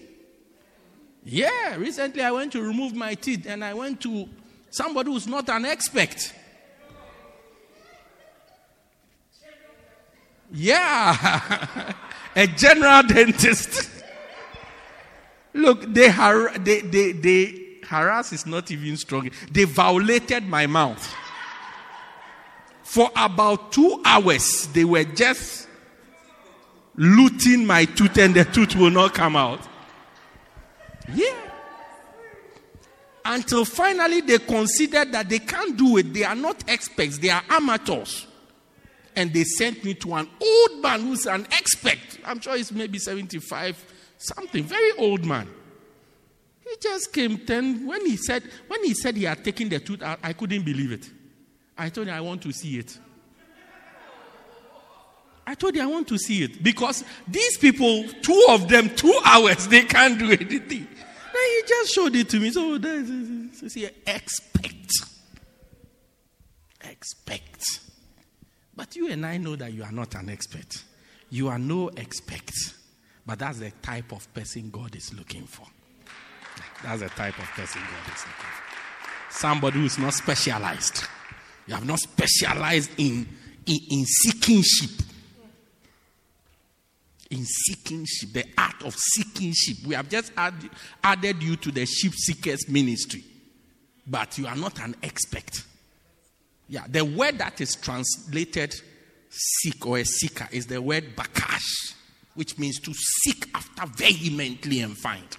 Yeah, 1.24 1.76
recently 1.76 2.22
I 2.22 2.30
went 2.30 2.52
to 2.52 2.62
remove 2.62 2.94
my 2.94 3.14
teeth 3.14 3.46
and 3.46 3.64
I 3.64 3.74
went 3.74 4.00
to 4.02 4.28
somebody 4.70 5.10
who's 5.10 5.26
not 5.26 5.48
an 5.48 5.64
expert. 5.64 6.32
Yeah, 10.52 11.92
a 12.36 12.46
general 12.46 13.02
dentist. 13.02 13.95
Look, 15.56 15.92
they, 15.94 16.10
har- 16.10 16.56
they, 16.58 16.82
they, 16.82 17.12
they 17.12 17.66
harass 17.86 18.32
is 18.32 18.44
not 18.46 18.70
even 18.70 18.96
strong. 18.96 19.30
They 19.50 19.64
violated 19.64 20.46
my 20.46 20.66
mouth. 20.66 21.14
For 22.82 23.10
about 23.16 23.72
two 23.72 24.02
hours, 24.04 24.66
they 24.68 24.84
were 24.84 25.04
just 25.04 25.66
looting 26.94 27.66
my 27.66 27.86
tooth 27.86 28.18
and 28.18 28.34
the 28.34 28.44
tooth 28.44 28.76
will 28.76 28.90
not 28.90 29.14
come 29.14 29.34
out. 29.34 29.60
Yeah. 31.14 31.34
Until 33.24 33.64
finally 33.64 34.20
they 34.20 34.38
considered 34.38 35.10
that 35.12 35.28
they 35.28 35.38
can't 35.38 35.76
do 35.76 35.96
it. 35.96 36.12
They 36.12 36.24
are 36.24 36.36
not 36.36 36.68
experts, 36.68 37.18
they 37.18 37.30
are 37.30 37.42
amateurs. 37.48 38.26
And 39.16 39.32
they 39.32 39.44
sent 39.44 39.82
me 39.82 39.94
to 39.94 40.14
an 40.14 40.28
old 40.40 40.82
man 40.82 41.00
who's 41.00 41.24
an 41.26 41.46
expert. 41.50 41.98
I'm 42.24 42.40
sure 42.40 42.56
he's 42.56 42.70
maybe 42.70 42.98
75 42.98 43.94
something, 44.18 44.64
very 44.64 44.92
old 44.98 45.24
man. 45.24 45.48
He 46.60 46.76
just 46.80 47.12
came 47.12 47.38
ten 47.38 47.86
when 47.86 48.04
he 48.04 48.16
said 48.16 48.42
when 48.66 48.84
he 48.84 48.94
said 48.94 49.16
he 49.16 49.24
had 49.24 49.44
taken 49.44 49.68
the 49.68 49.78
tooth 49.78 50.02
out, 50.02 50.18
I 50.22 50.32
couldn't 50.32 50.64
believe 50.64 50.92
it. 50.92 51.08
I 51.78 51.90
told 51.90 52.08
him 52.08 52.14
I 52.14 52.20
want 52.20 52.42
to 52.42 52.52
see 52.52 52.78
it. 52.78 52.98
I 55.46 55.54
told 55.54 55.76
you 55.76 55.82
I 55.82 55.86
want 55.86 56.08
to 56.08 56.18
see 56.18 56.42
it 56.42 56.60
because 56.60 57.04
these 57.28 57.56
people, 57.58 58.04
two 58.20 58.46
of 58.48 58.68
them, 58.68 58.90
two 58.96 59.16
hours, 59.24 59.68
they 59.68 59.82
can't 59.82 60.18
do 60.18 60.32
anything. 60.32 60.88
Then 60.88 61.42
he 61.50 61.62
just 61.68 61.94
showed 61.94 62.16
it 62.16 62.28
to 62.30 62.40
me. 62.40 62.50
So 62.50 62.78
there's 62.78 63.08
see, 63.72 63.88
expect, 64.06 64.90
expect. 66.80 67.80
But 68.74 68.96
you 68.96 69.08
and 69.10 69.24
I 69.24 69.36
know 69.36 69.54
that 69.54 69.72
you 69.72 69.84
are 69.84 69.92
not 69.92 70.16
an 70.16 70.30
expert. 70.30 70.82
You 71.30 71.48
are 71.48 71.58
no 71.58 71.88
expert. 71.88 72.50
But 73.26 73.40
that's 73.40 73.58
the 73.58 73.72
type 73.82 74.12
of 74.12 74.32
person 74.32 74.70
God 74.70 74.94
is 74.94 75.12
looking 75.12 75.46
for. 75.46 75.66
That's 76.82 77.00
the 77.00 77.08
type 77.08 77.36
of 77.38 77.44
person 77.50 77.82
God 77.82 78.14
is 78.14 78.20
looking 78.20 78.32
for. 78.32 79.32
Somebody 79.38 79.80
who 79.80 79.86
is 79.86 79.98
not 79.98 80.14
specialized. 80.14 81.04
You 81.66 81.74
have 81.74 81.84
not 81.84 81.98
specialized 81.98 82.92
in, 82.96 83.26
in, 83.66 83.78
in 83.90 84.04
seeking 84.04 84.62
sheep. 84.62 85.00
In 87.30 87.44
seeking 87.44 88.04
sheep, 88.04 88.32
the 88.32 88.44
art 88.56 88.84
of 88.84 88.94
seeking 88.94 89.52
sheep. 89.52 89.78
We 89.84 89.96
have 89.96 90.08
just 90.08 90.32
add, 90.36 90.54
added 91.02 91.42
you 91.42 91.56
to 91.56 91.72
the 91.72 91.84
sheep 91.84 92.14
seekers 92.14 92.68
ministry, 92.68 93.24
but 94.06 94.38
you 94.38 94.46
are 94.46 94.54
not 94.54 94.78
an 94.78 94.94
expert. 95.02 95.64
Yeah, 96.68 96.84
the 96.88 97.04
word 97.04 97.38
that 97.38 97.60
is 97.60 97.74
translated 97.74 98.76
seek 99.28 99.84
or 99.84 99.98
a 99.98 100.04
seeker 100.04 100.48
is 100.52 100.66
the 100.66 100.80
word 100.80 101.16
bakash 101.16 101.95
which 102.36 102.58
means 102.58 102.78
to 102.80 102.94
seek 102.94 103.48
after 103.54 103.86
vehemently 103.86 104.80
and 104.80 104.96
find. 104.96 105.36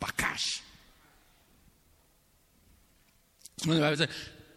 Bakash. 0.00 0.60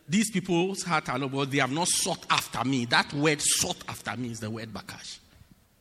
These 0.07 0.31
people's 0.31 0.83
heart 0.83 1.09
are 1.09 1.17
not, 1.17 1.49
they 1.49 1.59
have 1.59 1.71
not 1.71 1.87
sought 1.87 2.25
after 2.29 2.63
me. 2.63 2.85
That 2.85 3.11
word 3.13 3.41
sought 3.41 3.77
after 3.87 4.15
me 4.17 4.29
is 4.29 4.41
the 4.41 4.49
word 4.51 4.73
bakash, 4.73 5.19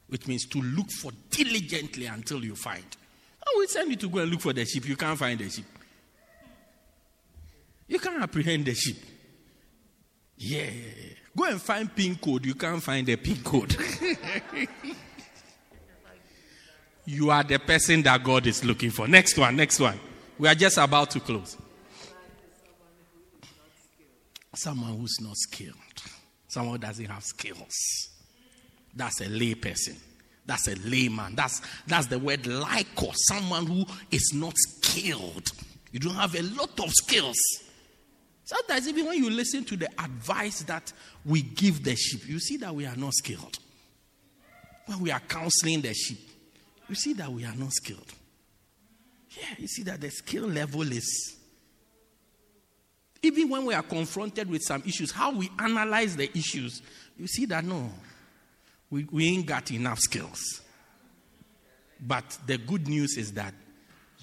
which 0.08 0.26
means 0.26 0.46
to 0.46 0.62
look 0.62 0.90
for 0.90 1.10
diligently 1.30 2.06
until 2.06 2.42
you 2.44 2.54
find. 2.54 2.84
I 3.44 3.52
will 3.56 3.66
send 3.66 3.90
you 3.90 3.96
to 3.96 4.08
go 4.08 4.20
and 4.20 4.30
look 4.30 4.40
for 4.40 4.52
the 4.52 4.64
sheep. 4.64 4.88
You 4.88 4.96
can't 4.96 5.18
find 5.18 5.38
the 5.38 5.50
sheep. 5.50 5.66
You 7.88 7.98
can't 7.98 8.22
apprehend 8.22 8.66
the 8.66 8.74
sheep. 8.74 8.98
Yeah. 10.36 10.70
Go 11.36 11.44
and 11.44 11.60
find 11.60 11.94
pin 11.94 12.14
code. 12.14 12.46
You 12.46 12.54
can't 12.54 12.82
find 12.82 13.06
the 13.06 13.16
pin 13.16 13.42
code. 13.42 13.76
you 17.04 17.30
are 17.30 17.42
the 17.42 17.58
person 17.58 18.02
that 18.02 18.22
God 18.22 18.46
is 18.46 18.64
looking 18.64 18.90
for. 18.90 19.08
Next 19.08 19.36
one, 19.38 19.56
next 19.56 19.80
one. 19.80 19.98
We 20.38 20.48
are 20.48 20.54
just 20.54 20.78
about 20.78 21.10
to 21.10 21.20
close. 21.20 21.56
Someone 24.54 24.98
who's 24.98 25.18
not 25.20 25.36
skilled, 25.36 25.74
someone 26.48 26.74
who 26.74 26.78
doesn't 26.78 27.06
have 27.06 27.22
skills. 27.22 27.74
That's 28.94 29.20
a 29.20 29.28
lay 29.28 29.54
person. 29.54 29.96
That's 30.46 30.66
a 30.66 30.74
layman. 30.84 31.36
That's 31.36 31.62
that's 31.86 32.06
the 32.06 32.18
word 32.18 32.46
like 32.46 33.02
or 33.02 33.12
someone 33.14 33.66
who 33.66 33.84
is 34.10 34.32
not 34.34 34.54
skilled. 34.56 35.48
You 35.92 36.00
don't 36.00 36.14
have 36.14 36.34
a 36.34 36.42
lot 36.42 36.78
of 36.80 36.90
skills. 36.90 37.36
Sometimes 38.44 38.88
even 38.88 39.06
when 39.06 39.18
you 39.22 39.30
listen 39.30 39.64
to 39.66 39.76
the 39.76 39.88
advice 40.02 40.62
that 40.64 40.92
we 41.24 41.42
give 41.42 41.84
the 41.84 41.94
sheep, 41.94 42.28
you 42.28 42.40
see 42.40 42.56
that 42.56 42.74
we 42.74 42.84
are 42.84 42.96
not 42.96 43.14
skilled. 43.14 43.58
When 44.86 45.00
we 45.00 45.12
are 45.12 45.20
counseling 45.20 45.82
the 45.82 45.94
sheep, 45.94 46.29
you 46.90 46.94
see 46.96 47.14
that 47.14 47.32
we 47.32 47.44
are 47.44 47.54
not 47.54 47.72
skilled. 47.72 48.12
Yeah, 49.30 49.54
you 49.58 49.68
see 49.68 49.84
that 49.84 50.00
the 50.00 50.10
skill 50.10 50.46
level 50.46 50.82
is 50.82 51.36
Even 53.22 53.48
when 53.50 53.64
we 53.66 53.74
are 53.74 53.82
confronted 53.82 54.48
with 54.48 54.62
some 54.62 54.82
issues, 54.86 55.12
how 55.12 55.32
we 55.32 55.50
analyze 55.58 56.16
the 56.16 56.30
issues, 56.36 56.82
you 57.18 57.26
see 57.26 57.44
that 57.46 57.64
no, 57.64 57.90
we, 58.90 59.06
we 59.10 59.28
ain't 59.28 59.46
got 59.46 59.70
enough 59.70 59.98
skills. 59.98 60.62
But 62.00 62.38
the 62.46 62.56
good 62.56 62.88
news 62.88 63.16
is 63.18 63.32
that 63.34 63.52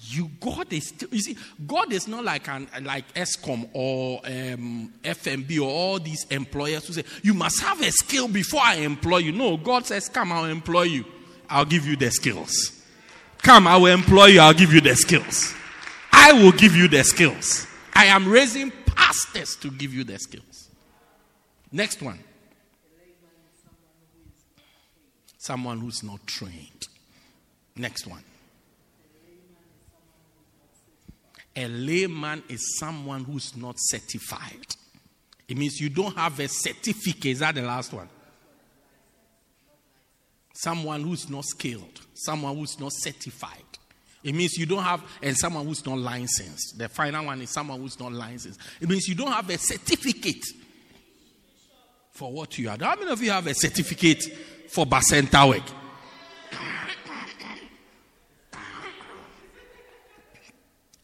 you 0.00 0.30
God 0.40 0.72
is 0.72 0.88
still, 0.88 1.08
you 1.10 1.20
see 1.20 1.36
God 1.66 1.92
is 1.92 2.06
not 2.06 2.24
like 2.24 2.48
an 2.48 2.68
like 2.82 3.12
Eskom 3.14 3.68
or 3.72 4.20
um, 4.24 4.92
FNB 5.02 5.60
or 5.60 5.68
all 5.70 5.98
these 5.98 6.24
employers 6.30 6.86
who 6.86 6.92
say 6.92 7.04
you 7.22 7.34
must 7.34 7.60
have 7.60 7.80
a 7.80 7.90
skill 7.90 8.28
before 8.28 8.60
I 8.62 8.76
employ 8.76 9.18
you. 9.18 9.32
No, 9.32 9.56
God 9.56 9.86
says, 9.86 10.08
"Come, 10.08 10.32
I'll 10.32 10.44
employ 10.44 10.82
you. 10.82 11.04
I'll 11.48 11.64
give 11.64 11.86
you 11.86 11.96
the 11.96 12.10
skills. 12.10 12.72
Come, 13.38 13.66
I 13.66 13.76
will 13.76 13.86
employ 13.92 14.26
you. 14.26 14.40
I'll 14.40 14.54
give 14.54 14.72
you 14.72 14.80
the 14.80 14.94
skills. 14.94 15.54
I 16.12 16.32
will 16.32 16.52
give 16.52 16.74
you 16.74 16.88
the 16.88 17.02
skills. 17.04 17.66
I 17.94 18.06
am 18.06 18.28
raising 18.28 18.70
pastors 18.94 19.56
to 19.56 19.70
give 19.70 19.94
you 19.94 20.04
the 20.04 20.18
skills." 20.18 20.68
Next 21.70 22.02
one. 22.02 22.22
Someone 25.38 25.80
who's 25.80 26.02
not 26.02 26.26
trained. 26.26 26.88
Next 27.76 28.06
one. 28.06 28.24
A 31.56 31.66
layman 31.66 32.42
is 32.48 32.78
someone 32.78 33.24
who's 33.24 33.56
not 33.56 33.76
certified. 33.78 34.76
It 35.48 35.56
means 35.56 35.80
you 35.80 35.88
don't 35.88 36.16
have 36.16 36.38
a 36.40 36.48
certificate. 36.48 37.32
Is 37.32 37.38
that 37.38 37.54
the 37.54 37.62
last 37.62 37.92
one? 37.92 38.08
Someone 40.60 41.02
who's 41.02 41.30
not 41.30 41.44
skilled, 41.44 42.00
someone 42.14 42.56
who's 42.56 42.80
not 42.80 42.90
certified. 42.92 43.62
It 44.24 44.34
means 44.34 44.58
you 44.58 44.66
don't 44.66 44.82
have, 44.82 45.04
and 45.22 45.38
someone 45.38 45.64
who's 45.64 45.86
not 45.86 45.98
licensed. 45.98 46.76
The 46.76 46.88
final 46.88 47.26
one 47.26 47.40
is 47.42 47.50
someone 47.50 47.80
who's 47.80 47.96
not 48.00 48.10
licensed. 48.10 48.58
It 48.80 48.88
means 48.88 49.06
you 49.06 49.14
don't 49.14 49.30
have 49.30 49.48
a 49.48 49.56
certificate 49.56 50.44
for 52.10 52.32
what 52.32 52.58
you 52.58 52.70
are. 52.70 52.76
How 52.76 52.96
many 52.96 53.08
of 53.08 53.22
you 53.22 53.30
have 53.30 53.46
a 53.46 53.54
certificate 53.54 54.24
for 54.68 54.84
Bacenta 54.84 55.48
work? 55.48 55.62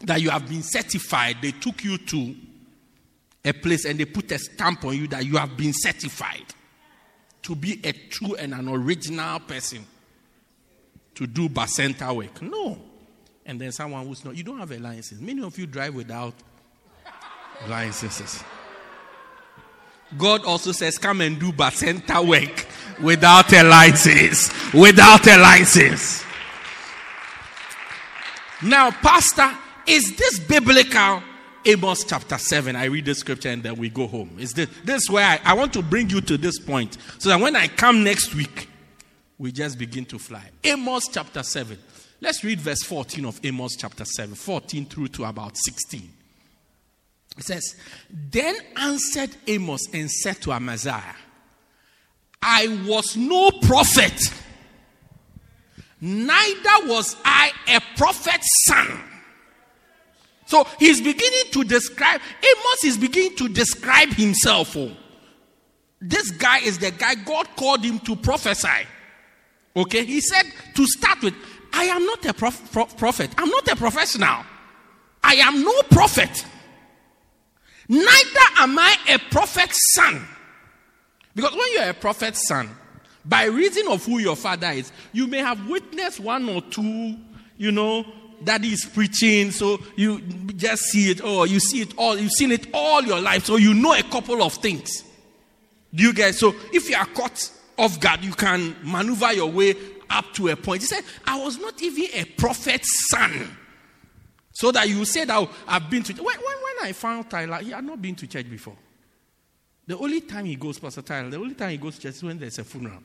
that 0.01 0.21
you 0.21 0.31
have 0.31 0.49
been 0.49 0.65
certified, 0.65 1.37
they 1.41 1.53
took 1.53 1.85
you 1.85 1.97
to 1.97 2.35
a 3.45 3.53
place 3.53 3.85
and 3.85 4.01
they 4.01 4.05
put 4.05 4.33
a 4.33 4.39
stamp 4.39 4.85
on 4.85 4.97
you 4.97 5.07
that 5.07 5.25
you 5.25 5.37
have 5.37 5.57
been 5.57 5.73
certified 5.73 6.45
to 7.45 7.55
be 7.55 7.81
a 7.85 7.93
true 7.93 8.35
and 8.35 8.53
an 8.53 8.69
original 8.69 9.39
person 9.41 9.87
to 11.15 11.27
do 11.27 11.49
Bacenta 11.49 12.15
work. 12.15 12.43
No. 12.43 12.79
And 13.47 13.61
then 13.61 13.71
someone 13.71 14.07
who's 14.07 14.25
not, 14.25 14.35
you 14.35 14.43
don't 14.43 14.59
have 14.59 14.73
a 14.73 14.79
license. 14.79 15.21
Many 15.21 15.43
of 15.43 15.57
you 15.59 15.67
drive 15.67 15.95
without 15.95 16.35
licenses. 17.69 18.43
God 20.17 20.45
also 20.45 20.73
says, 20.73 20.97
come 20.97 21.21
and 21.21 21.39
do 21.39 21.53
Bacenta 21.53 22.27
work 22.27 22.67
without 23.03 23.53
a 23.53 23.63
license. 23.63 24.51
Without 24.73 25.27
a 25.27 25.37
license. 25.37 26.25
Now, 28.63 28.91
Pastor, 28.91 29.51
is 29.87 30.17
this 30.17 30.39
biblical? 30.39 31.23
Amos 31.67 32.05
chapter 32.05 32.39
7. 32.39 32.77
I 32.77 32.85
read 32.85 33.07
the 33.07 33.15
scripture 33.15 33.49
and 33.49 33.63
then 33.63 33.77
we 33.77 33.89
go 33.89 34.07
home. 34.07 34.37
Is 34.39 34.53
this, 34.53 34.69
this 34.85 35.03
is 35.03 35.11
where 35.11 35.27
I, 35.27 35.41
I 35.45 35.55
want 35.55 35.73
to 35.75 35.83
bring 35.83 36.11
you 36.11 36.21
to 36.23 36.37
this 36.37 36.59
point 36.59 36.99
so 37.19 37.31
that 37.31 37.41
when 37.41 37.57
I 37.57 37.69
come 37.69 38.05
next 38.05 38.35
week, 38.35 38.69
we 39.39 39.53
just 39.53 39.79
begin 39.79 40.05
to 40.07 40.19
fly. 40.19 40.51
Amos 40.63 41.09
chapter 41.09 41.43
7. 41.43 41.79
Let's 42.21 42.45
read 42.45 42.61
verse 42.61 42.83
14 42.83 43.25
of 43.25 43.41
Amos 43.45 43.77
chapter 43.77 44.05
7, 44.05 44.35
14 44.35 44.87
through 44.87 45.09
to 45.09 45.25
about 45.25 45.57
16. 45.57 46.11
It 47.37 47.45
says, 47.45 47.77
Then 48.11 48.57
answered 48.77 49.31
Amos 49.47 49.93
and 49.93 50.11
said 50.11 50.41
to 50.43 50.53
Amaziah, 50.53 51.17
I 52.41 52.69
was 52.87 53.17
no 53.17 53.51
prophet, 53.51 54.21
neither 56.01 56.87
was 56.87 57.17
I 57.25 57.53
a 57.69 57.81
prophet's 57.97 58.49
son. 58.67 59.03
So 60.47 60.67
he's 60.79 61.01
beginning 61.01 61.51
to 61.53 61.65
describe, 61.65 62.21
Amos 62.21 62.85
is 62.85 62.99
beginning 62.99 63.37
to 63.37 63.49
describe 63.49 64.11
himself. 64.11 64.77
Oh. 64.77 64.91
This 66.01 66.31
guy 66.31 66.59
is 66.59 66.79
the 66.79 66.91
guy 66.91 67.15
God 67.15 67.49
called 67.57 67.83
him 67.83 67.99
to 68.01 68.17
prophesy. 68.17 68.87
Okay, 69.77 70.05
he 70.05 70.21
said 70.21 70.45
to 70.75 70.87
start 70.87 71.23
with, 71.23 71.35
I 71.73 71.85
am 71.85 72.05
not 72.05 72.25
a 72.27 72.35
prof- 72.35 72.73
pro- 72.73 72.87
prophet, 72.87 73.31
I'm 73.39 73.49
not 73.49 73.67
a 73.69 73.77
professional, 73.77 74.45
I 75.23 75.35
am 75.37 75.63
no 75.63 75.83
prophet. 75.91 76.45
Neither 77.89 78.47
am 78.59 78.79
I 78.79 78.97
a 79.09 79.19
prophet's 79.19 79.79
son. 79.95 80.27
Because 81.35 81.53
when 81.53 81.73
you're 81.73 81.91
a 81.91 81.95
prophet's 81.95 82.47
son, 82.47 82.71
by 83.25 83.45
reason 83.45 83.89
of 83.89 84.05
who 84.05 84.19
your 84.19 84.37
father 84.37 84.69
is, 84.69 84.93
you 85.13 85.27
may 85.27 85.39
have 85.39 85.69
witnessed 85.69 86.21
one 86.21 86.49
or 86.49 86.63
two, 86.63 87.17
you 87.57 87.73
know, 87.73 88.07
daddy 88.45 88.69
is 88.69 88.85
preaching, 88.85 89.51
so 89.51 89.81
you 89.97 90.21
just 90.57 90.85
see 90.85 91.11
it, 91.11 91.25
or 91.25 91.47
you 91.47 91.61
see 91.61 91.81
it 91.81 91.95
all, 91.97 92.19
you've 92.19 92.33
seen 92.33 92.53
it 92.53 92.67
all 92.73 93.03
your 93.03 93.21
life, 93.21 93.45
so 93.45 93.57
you 93.57 93.75
know 93.75 93.95
a 93.95 94.03
couple 94.03 94.43
of 94.43 94.55
things. 94.55 95.05
Do 95.95 96.03
you 96.03 96.13
guys? 96.13 96.39
so 96.39 96.55
if 96.73 96.89
you 96.89 96.97
are 96.97 97.07
caught 97.07 97.51
off 97.79 98.01
guard, 98.01 98.25
you 98.25 98.33
can 98.33 98.77
maneuver 98.83 99.33
your 99.33 99.51
way 99.51 99.75
up 100.11 100.33
to 100.35 100.49
a 100.49 100.57
point. 100.57 100.83
He 100.83 100.87
said, 100.87 101.05
I 101.27 101.43
was 101.43 101.59
not 101.59 101.81
even 101.83 102.07
a 102.15 102.25
prophet's 102.25 103.09
son. 103.11 103.57
So 104.53 104.71
that 104.71 104.89
you 104.89 105.05
oh, 105.31 105.51
I've 105.67 105.91
been 105.91 106.05
to 106.05 106.13
when, 106.13 106.37
when, 106.37 106.37
when 106.37 106.87
I 106.87 106.93
found 106.93 107.29
Tyler, 107.29 107.57
he 107.57 107.71
had 107.71 107.85
not 107.85 108.01
been 108.01 108.15
to 108.15 108.27
church 108.27 108.49
before. 108.49 108.77
The 109.87 109.99
only 109.99 110.21
time 110.21 110.45
he 110.45 110.55
goes, 110.55 110.79
Pastor 110.79 111.03
Tyler, 111.03 111.29
the 111.29 111.39
only 111.39 111.55
time 111.55 111.71
he 111.71 111.77
goes 111.77 111.97
to 111.97 112.03
church 112.03 112.15
is 112.15 112.23
when 112.23 112.39
there's 112.39 112.59
a 112.59 112.65
funeral. 112.65 113.03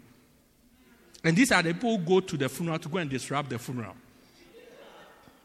And 1.24 1.36
these 1.36 1.52
are 1.52 1.64
the 1.64 1.74
people 1.74 1.98
who 1.98 2.04
go 2.06 2.20
to 2.20 2.38
the 2.38 2.48
funeral 2.48 2.80
to 2.80 2.88
go 2.88 3.00
and 3.00 3.10
disrupt 3.10 3.50
the 3.50 3.58
funeral. 3.58 3.96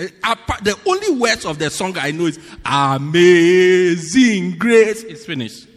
The 0.00 0.78
only 0.86 1.10
words 1.10 1.44
of 1.44 1.58
the 1.58 1.70
song 1.70 1.98
I 1.98 2.10
know 2.10 2.26
is 2.26 2.38
Amazing 2.64 4.56
Grace. 4.58 5.02
It's 5.04 5.26
finished. 5.26 5.68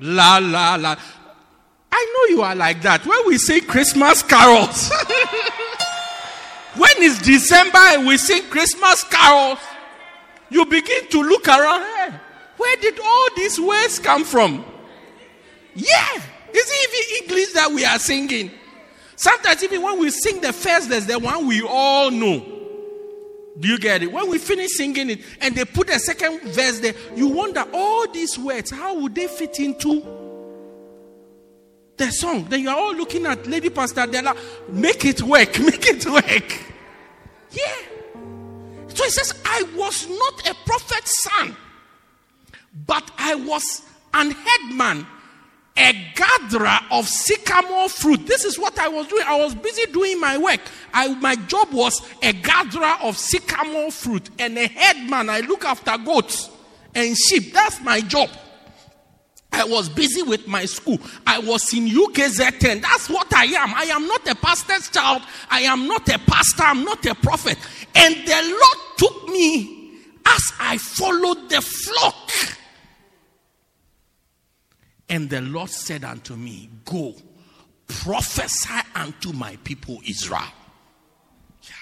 La 0.00 0.38
la 0.38 0.74
la. 0.74 0.96
I 1.92 2.14
know 2.14 2.34
you 2.34 2.42
are 2.42 2.54
like 2.56 2.82
that. 2.82 3.06
When 3.06 3.18
we 3.26 3.38
sing 3.38 3.62
Christmas 3.64 4.22
carols, 4.22 4.90
when 6.76 6.90
it's 6.96 7.22
December 7.22 7.78
and 7.78 8.06
we 8.06 8.16
sing 8.16 8.42
Christmas 8.44 9.04
carols, 9.04 9.58
you 10.50 10.66
begin 10.66 11.08
to 11.08 11.22
look 11.22 11.46
around. 11.46 11.82
Hey, 11.82 12.18
where 12.56 12.76
did 12.78 12.98
all 12.98 13.28
these 13.36 13.60
words 13.60 13.98
come 14.00 14.24
from? 14.24 14.64
Yeah, 15.74 16.16
is 16.16 16.22
it 16.54 16.90
even 16.90 17.22
English 17.28 17.52
that 17.52 17.70
we 17.70 17.84
are 17.84 17.98
singing? 17.98 18.50
Sometimes 19.14 19.62
even 19.62 19.82
when 19.82 20.00
we 20.00 20.10
sing 20.10 20.40
the 20.40 20.52
first, 20.52 20.88
there's 20.88 21.06
the 21.06 21.18
one 21.18 21.46
we 21.46 21.62
all 21.62 22.10
know. 22.10 22.61
Do 23.58 23.68
you 23.68 23.78
get 23.78 24.02
it? 24.02 24.10
When 24.10 24.30
we 24.30 24.38
finish 24.38 24.70
singing 24.72 25.10
it 25.10 25.20
and 25.40 25.54
they 25.54 25.64
put 25.64 25.90
a 25.90 25.98
second 25.98 26.40
verse 26.42 26.80
there, 26.80 26.94
you 27.14 27.28
wonder 27.28 27.64
all 27.72 28.08
these 28.10 28.38
words, 28.38 28.70
how 28.70 28.98
would 28.98 29.14
they 29.14 29.26
fit 29.26 29.60
into 29.60 30.02
the 31.96 32.10
song? 32.10 32.46
Then 32.48 32.60
you 32.60 32.70
are 32.70 32.76
all 32.76 32.94
looking 32.94 33.26
at 33.26 33.46
Lady 33.46 33.68
Pastor 33.68 34.06
Della, 34.06 34.34
make 34.68 35.04
it 35.04 35.22
work, 35.22 35.58
make 35.60 35.86
it 35.86 36.06
work. 36.06 36.60
Yeah. 37.50 37.76
So 38.88 39.04
he 39.04 39.10
says, 39.10 39.34
I 39.44 39.62
was 39.76 40.08
not 40.08 40.48
a 40.48 40.54
prophet's 40.66 41.22
son, 41.22 41.56
but 42.86 43.10
I 43.18 43.34
was 43.34 43.82
an 44.14 44.30
headman 44.30 45.06
a 45.76 45.92
gatherer 46.14 46.78
of 46.90 47.08
sycamore 47.08 47.88
fruit. 47.88 48.26
This 48.26 48.44
is 48.44 48.58
what 48.58 48.78
I 48.78 48.88
was 48.88 49.06
doing. 49.08 49.24
I 49.26 49.36
was 49.42 49.54
busy 49.54 49.90
doing 49.92 50.20
my 50.20 50.36
work. 50.36 50.60
I, 50.92 51.08
my 51.14 51.34
job 51.36 51.72
was 51.72 52.00
a 52.22 52.32
gatherer 52.32 52.96
of 53.02 53.16
sycamore 53.16 53.90
fruit 53.90 54.28
and 54.38 54.58
a 54.58 54.66
headman. 54.66 55.30
I 55.30 55.40
look 55.40 55.64
after 55.64 55.96
goats 55.98 56.50
and 56.94 57.16
sheep. 57.16 57.52
That's 57.52 57.80
my 57.80 58.00
job. 58.00 58.28
I 59.52 59.64
was 59.64 59.88
busy 59.88 60.22
with 60.22 60.46
my 60.46 60.64
school. 60.64 60.98
I 61.26 61.38
was 61.38 61.72
in 61.74 61.86
UKZN. 61.86 62.80
That's 62.82 63.10
what 63.10 63.32
I 63.34 63.44
am. 63.44 63.74
I 63.74 63.84
am 63.84 64.06
not 64.06 64.26
a 64.26 64.34
pastor's 64.34 64.88
child. 64.88 65.22
I 65.50 65.60
am 65.62 65.86
not 65.86 66.08
a 66.08 66.18
pastor. 66.18 66.62
I'm 66.64 66.84
not 66.84 67.04
a 67.04 67.14
prophet. 67.14 67.58
And 67.94 68.14
the 68.14 68.58
Lord 68.60 68.78
took 68.96 69.28
me 69.28 69.98
as 70.26 70.52
I 70.58 70.78
followed 70.78 71.50
the 71.50 71.60
flock 71.60 72.30
And 75.12 75.28
the 75.28 75.42
Lord 75.42 75.68
said 75.68 76.04
unto 76.04 76.36
me, 76.36 76.70
Go, 76.86 77.14
prophesy 77.86 78.80
unto 78.94 79.34
my 79.34 79.56
people 79.62 79.98
Israel. 80.08 80.40
Yeah. 81.62 81.74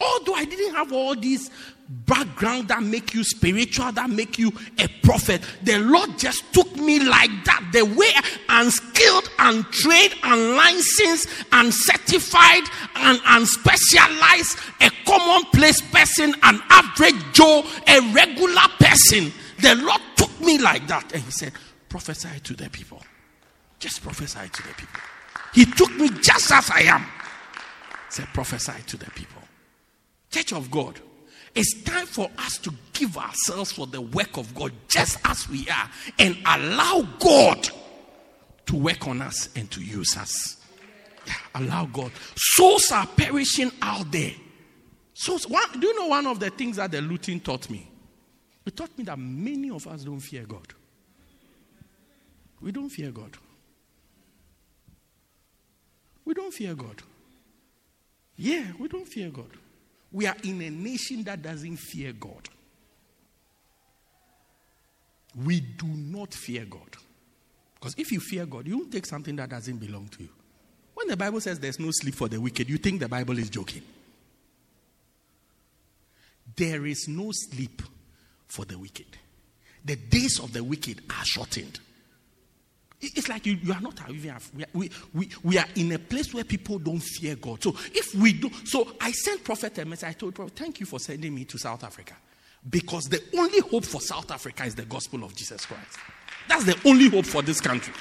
Although 0.00 0.34
I 0.34 0.44
didn't 0.44 0.76
have 0.76 0.92
all 0.92 1.16
these 1.16 1.50
background 1.88 2.68
that 2.68 2.84
make 2.84 3.14
you 3.14 3.24
spiritual, 3.24 3.90
that 3.90 4.08
make 4.08 4.38
you 4.38 4.52
a 4.78 4.86
prophet, 5.02 5.42
the 5.64 5.80
Lord 5.80 6.16
just 6.16 6.44
took 6.54 6.76
me 6.76 7.00
like 7.00 7.32
that. 7.46 7.68
The 7.72 7.82
way 7.82 8.12
unskilled 8.48 9.28
and 9.40 9.64
trained 9.72 10.14
and 10.22 10.54
licensed 10.54 11.28
and 11.50 11.74
certified 11.74 12.62
and, 12.94 13.20
and 13.26 13.48
specialized, 13.48 14.56
a 14.80 14.90
commonplace 15.04 15.80
person, 15.90 16.32
an 16.44 16.62
average 16.70 17.16
Joe, 17.32 17.64
a 17.88 18.00
regular 18.12 18.68
person. 18.78 19.32
The 19.58 19.74
Lord 19.82 20.00
took 20.14 20.40
me 20.40 20.58
like 20.58 20.86
that. 20.86 21.12
And 21.12 21.20
He 21.20 21.32
said, 21.32 21.52
prophesy 21.94 22.40
to 22.40 22.54
the 22.54 22.68
people. 22.70 23.00
Just 23.78 24.02
prophesy 24.02 24.48
to 24.52 24.62
the 24.64 24.74
people. 24.74 25.00
He 25.52 25.64
took 25.64 25.94
me 25.94 26.08
just 26.20 26.50
as 26.50 26.68
I 26.68 26.80
am. 26.80 27.06
Said, 28.08 28.26
prophesy 28.34 28.82
to 28.88 28.96
the 28.96 29.08
people. 29.12 29.40
Church 30.28 30.52
of 30.54 30.72
God. 30.72 30.98
It's 31.54 31.84
time 31.84 32.06
for 32.06 32.28
us 32.36 32.58
to 32.58 32.74
give 32.94 33.16
ourselves 33.16 33.70
for 33.70 33.86
the 33.86 34.00
work 34.00 34.36
of 34.38 34.52
God 34.56 34.72
just 34.88 35.18
as 35.24 35.48
we 35.48 35.68
are 35.68 35.88
and 36.18 36.36
allow 36.44 37.06
God 37.20 37.68
to 38.66 38.74
work 38.74 39.06
on 39.06 39.22
us 39.22 39.48
and 39.54 39.70
to 39.70 39.80
use 39.80 40.16
us. 40.16 40.56
Yeah, 41.28 41.34
allow 41.54 41.86
God. 41.86 42.10
Souls 42.34 42.90
are 42.90 43.06
perishing 43.06 43.70
out 43.82 44.10
there. 44.10 44.32
So, 45.12 45.38
one, 45.46 45.78
do 45.78 45.86
you 45.86 45.96
know 45.96 46.08
one 46.08 46.26
of 46.26 46.40
the 46.40 46.50
things 46.50 46.74
that 46.74 46.90
the 46.90 47.00
looting 47.00 47.38
taught 47.38 47.70
me? 47.70 47.88
It 48.66 48.76
taught 48.76 48.98
me 48.98 49.04
that 49.04 49.16
many 49.16 49.70
of 49.70 49.86
us 49.86 50.02
don't 50.02 50.18
fear 50.18 50.42
God. 50.42 50.74
We 52.64 52.72
don't 52.72 52.88
fear 52.88 53.10
God. 53.10 53.36
We 56.24 56.32
don't 56.32 56.52
fear 56.52 56.74
God. 56.74 57.02
Yeah, 58.36 58.64
we 58.78 58.88
don't 58.88 59.06
fear 59.06 59.28
God. 59.28 59.50
We 60.10 60.26
are 60.26 60.36
in 60.42 60.62
a 60.62 60.70
nation 60.70 61.22
that 61.24 61.42
doesn't 61.42 61.76
fear 61.76 62.14
God. 62.14 62.48
We 65.44 65.60
do 65.60 65.86
not 65.86 66.32
fear 66.32 66.64
God. 66.64 66.96
Because 67.74 67.96
if 67.98 68.10
you 68.10 68.20
fear 68.20 68.46
God, 68.46 68.66
you 68.66 68.78
won't 68.78 68.90
take 68.92 69.04
something 69.04 69.36
that 69.36 69.50
doesn't 69.50 69.76
belong 69.76 70.08
to 70.08 70.22
you. 70.22 70.30
When 70.94 71.06
the 71.08 71.18
Bible 71.18 71.42
says 71.42 71.60
there's 71.60 71.78
no 71.78 71.90
sleep 71.90 72.14
for 72.14 72.28
the 72.28 72.40
wicked, 72.40 72.70
you 72.70 72.78
think 72.78 72.98
the 72.98 73.08
Bible 73.08 73.38
is 73.38 73.50
joking. 73.50 73.82
There 76.56 76.86
is 76.86 77.08
no 77.08 77.30
sleep 77.30 77.82
for 78.48 78.64
the 78.64 78.78
wicked. 78.78 79.18
The 79.84 79.96
days 79.96 80.38
of 80.38 80.54
the 80.54 80.64
wicked 80.64 81.02
are 81.10 81.24
shortened. 81.26 81.80
It's 83.14 83.28
like 83.28 83.46
you, 83.46 83.58
you 83.62 83.72
are 83.72 83.80
not 83.80 83.98
even, 84.08 84.34
we, 84.72 84.90
we, 85.12 85.28
we 85.42 85.58
are 85.58 85.66
in 85.74 85.92
a 85.92 85.98
place 85.98 86.32
where 86.32 86.44
people 86.44 86.78
don't 86.78 87.00
fear 87.00 87.36
God. 87.36 87.62
So 87.62 87.74
if 87.92 88.14
we 88.14 88.32
do, 88.32 88.50
so 88.64 88.92
I 89.00 89.12
sent 89.12 89.44
Prophet 89.44 89.78
a 89.78 89.84
message. 89.84 90.08
I 90.08 90.12
told 90.12 90.34
Prophet, 90.34 90.56
thank 90.56 90.80
you 90.80 90.86
for 90.86 90.98
sending 90.98 91.34
me 91.34 91.44
to 91.46 91.58
South 91.58 91.84
Africa. 91.84 92.14
Because 92.68 93.04
the 93.04 93.22
only 93.36 93.60
hope 93.60 93.84
for 93.84 94.00
South 94.00 94.30
Africa 94.30 94.64
is 94.64 94.74
the 94.74 94.86
gospel 94.86 95.24
of 95.24 95.34
Jesus 95.34 95.66
Christ. 95.66 95.98
That's 96.48 96.64
the 96.64 96.78
only 96.84 97.08
hope 97.08 97.26
for 97.26 97.42
this 97.42 97.60
country. 97.60 97.92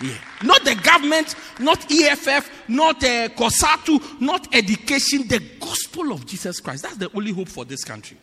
Yeah. 0.00 0.16
Not 0.44 0.64
the 0.64 0.74
government, 0.74 1.34
not 1.58 1.90
EFF, 1.90 2.50
not 2.68 3.02
uh, 3.02 3.28
COSATU, 3.30 4.20
not 4.20 4.54
education, 4.54 5.26
the 5.26 5.42
gospel 5.58 6.12
of 6.12 6.26
Jesus 6.26 6.60
Christ. 6.60 6.82
That's 6.82 6.96
the 6.96 7.10
only 7.14 7.32
hope 7.32 7.48
for 7.48 7.64
this 7.64 7.82
country. 7.82 8.18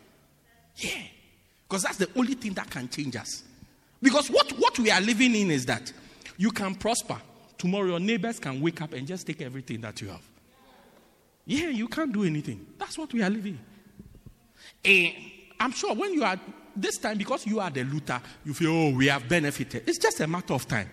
Yeah. 0.76 1.02
Because 1.68 1.82
that's 1.82 1.96
the 1.96 2.08
only 2.16 2.34
thing 2.34 2.52
that 2.54 2.70
can 2.70 2.88
change 2.88 3.16
us. 3.16 3.42
Because 4.00 4.28
what, 4.28 4.50
what 4.52 4.78
we 4.78 4.90
are 4.90 5.00
living 5.00 5.34
in 5.34 5.50
is 5.50 5.66
that 5.66 5.92
you 6.36 6.50
can 6.50 6.74
prosper. 6.74 7.16
Tomorrow, 7.56 7.86
your 7.86 8.00
neighbors 8.00 8.38
can 8.38 8.60
wake 8.60 8.82
up 8.82 8.92
and 8.92 9.06
just 9.06 9.26
take 9.26 9.40
everything 9.40 9.80
that 9.82 10.00
you 10.00 10.08
have. 10.08 10.22
Yeah, 11.46 11.68
you 11.68 11.88
can't 11.88 12.12
do 12.12 12.24
anything. 12.24 12.66
That's 12.78 12.98
what 12.98 13.12
we 13.12 13.22
are 13.22 13.30
living. 13.30 13.58
And 14.84 15.12
I'm 15.60 15.72
sure 15.72 15.94
when 15.94 16.14
you 16.14 16.24
are 16.24 16.38
this 16.74 16.98
time, 16.98 17.18
because 17.18 17.46
you 17.46 17.60
are 17.60 17.70
the 17.70 17.84
looter, 17.84 18.20
you 18.44 18.54
feel, 18.54 18.70
oh, 18.70 18.90
we 18.90 19.06
have 19.06 19.28
benefited. 19.28 19.88
It's 19.88 19.98
just 19.98 20.20
a 20.20 20.26
matter 20.26 20.54
of 20.54 20.66
time. 20.66 20.90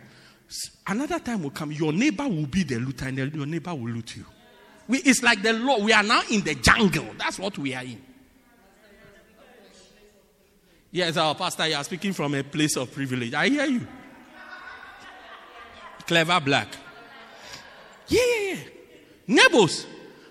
Another 0.86 1.20
time 1.20 1.44
will 1.44 1.50
come, 1.50 1.72
your 1.72 1.94
neighbor 1.94 2.28
will 2.28 2.46
be 2.46 2.64
the 2.64 2.78
looter, 2.78 3.08
and 3.08 3.18
your 3.18 3.46
neighbor 3.46 3.74
will 3.74 3.92
loot 3.92 4.18
you. 4.18 4.26
We, 4.88 5.00
it's 5.00 5.24
like 5.24 5.42
the 5.42 5.54
law. 5.54 5.80
We 5.80 5.94
are 5.94 6.04
now 6.04 6.22
in 6.30 6.42
the 6.42 6.56
jungle. 6.56 7.08
That's 7.18 7.40
what 7.40 7.58
we 7.58 7.74
are 7.74 7.84
in. 7.84 8.02
Yes, 10.92 11.16
our 11.16 11.34
pastor, 11.34 11.68
you 11.68 11.76
are 11.76 11.84
speaking 11.84 12.12
from 12.12 12.36
a 12.36 12.44
place 12.44 12.76
of 12.76 12.94
privilege. 12.94 13.34
I 13.34 13.48
hear 13.48 13.66
you. 13.66 13.88
Clever 16.12 16.42
black. 16.42 16.68
Yeah, 18.10 18.20
yeah, 18.20 18.50
yeah. 18.50 18.58
Neighbors. 19.28 19.88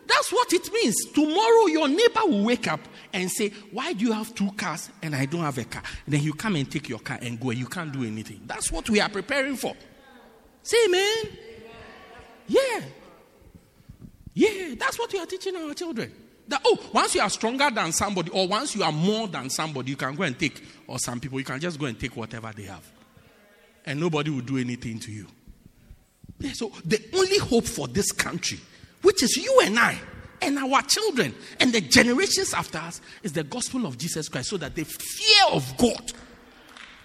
That's 0.07 0.31
what 0.31 0.53
it 0.53 0.71
means. 0.71 1.07
Tomorrow, 1.07 1.69
your 1.69 1.89
neighbor 1.89 2.21
will 2.27 2.45
wake 2.45 2.71
up 2.71 2.81
and 3.15 3.31
say, 3.31 3.49
Why 3.73 3.95
do 3.95 4.05
you 4.05 4.13
have 4.13 4.35
two 4.35 4.53
cars 4.53 4.91
and 5.01 5.17
I 5.17 5.25
don't 5.25 5.41
have 5.41 5.57
a 5.57 5.65
car? 5.65 5.83
And 6.05 6.13
then 6.13 6.23
you 6.23 6.35
come 6.35 6.57
and 6.57 6.71
take 6.71 6.91
your 6.91 6.99
car 6.99 7.19
and 7.23 7.41
go, 7.41 7.49
and 7.49 7.59
you 7.59 7.65
can't 7.65 7.91
do 7.91 8.05
anything. 8.05 8.43
That's 8.45 8.71
what 8.71 8.91
we 8.91 9.01
are 9.01 9.09
preparing 9.09 9.57
for. 9.57 9.75
Say, 10.63 10.87
man. 10.89 11.25
Yeah. 12.47 12.81
Yeah, 14.35 14.75
that's 14.79 14.99
what 14.99 15.11
we 15.11 15.19
are 15.19 15.25
teaching 15.25 15.57
our 15.57 15.73
children. 15.73 16.13
That, 16.49 16.61
oh, 16.63 16.79
once 16.93 17.15
you 17.15 17.23
are 17.23 17.31
stronger 17.31 17.71
than 17.71 17.93
somebody, 17.93 18.31
or 18.33 18.47
once 18.47 18.77
you 18.77 18.83
are 18.83 18.93
more 18.93 19.29
than 19.29 19.49
somebody, 19.49 19.93
you 19.93 19.97
can 19.97 20.15
go 20.15 20.25
and 20.25 20.39
take, 20.39 20.63
or 20.87 20.99
some 20.99 21.21
people, 21.21 21.39
you 21.39 21.47
can 21.47 21.59
just 21.59 21.81
go 21.81 21.87
and 21.87 21.99
take 21.99 22.15
whatever 22.15 22.53
they 22.55 22.65
have. 22.65 22.85
And 23.87 23.99
nobody 23.99 24.29
will 24.29 24.43
do 24.43 24.59
anything 24.59 24.99
to 24.99 25.11
you. 25.11 25.27
Yeah, 26.41 26.53
so 26.53 26.73
the 26.85 27.01
only 27.15 27.39
hope 27.39 27.65
for 27.65 27.87
this 27.87 28.13
country, 28.13 28.59
which 29.03 29.23
is 29.23 29.37
you 29.37 29.61
and 29.63 29.79
I, 29.79 29.99
and 30.43 30.59
our 30.59 30.81
children, 30.83 31.35
and 31.61 31.73
the 31.73 31.83
generations 31.83 32.55
after 32.55 32.79
us, 32.79 33.03
is 33.23 33.35
the 33.35 33.45
gospel 33.45 33.85
of 33.87 33.99
Jesus 33.99 34.29
Christ, 34.29 34.49
so 34.49 34.57
that 34.57 34.75
the 34.75 34.85
fear 34.85 35.45
of 35.53 35.77
God 35.77 36.13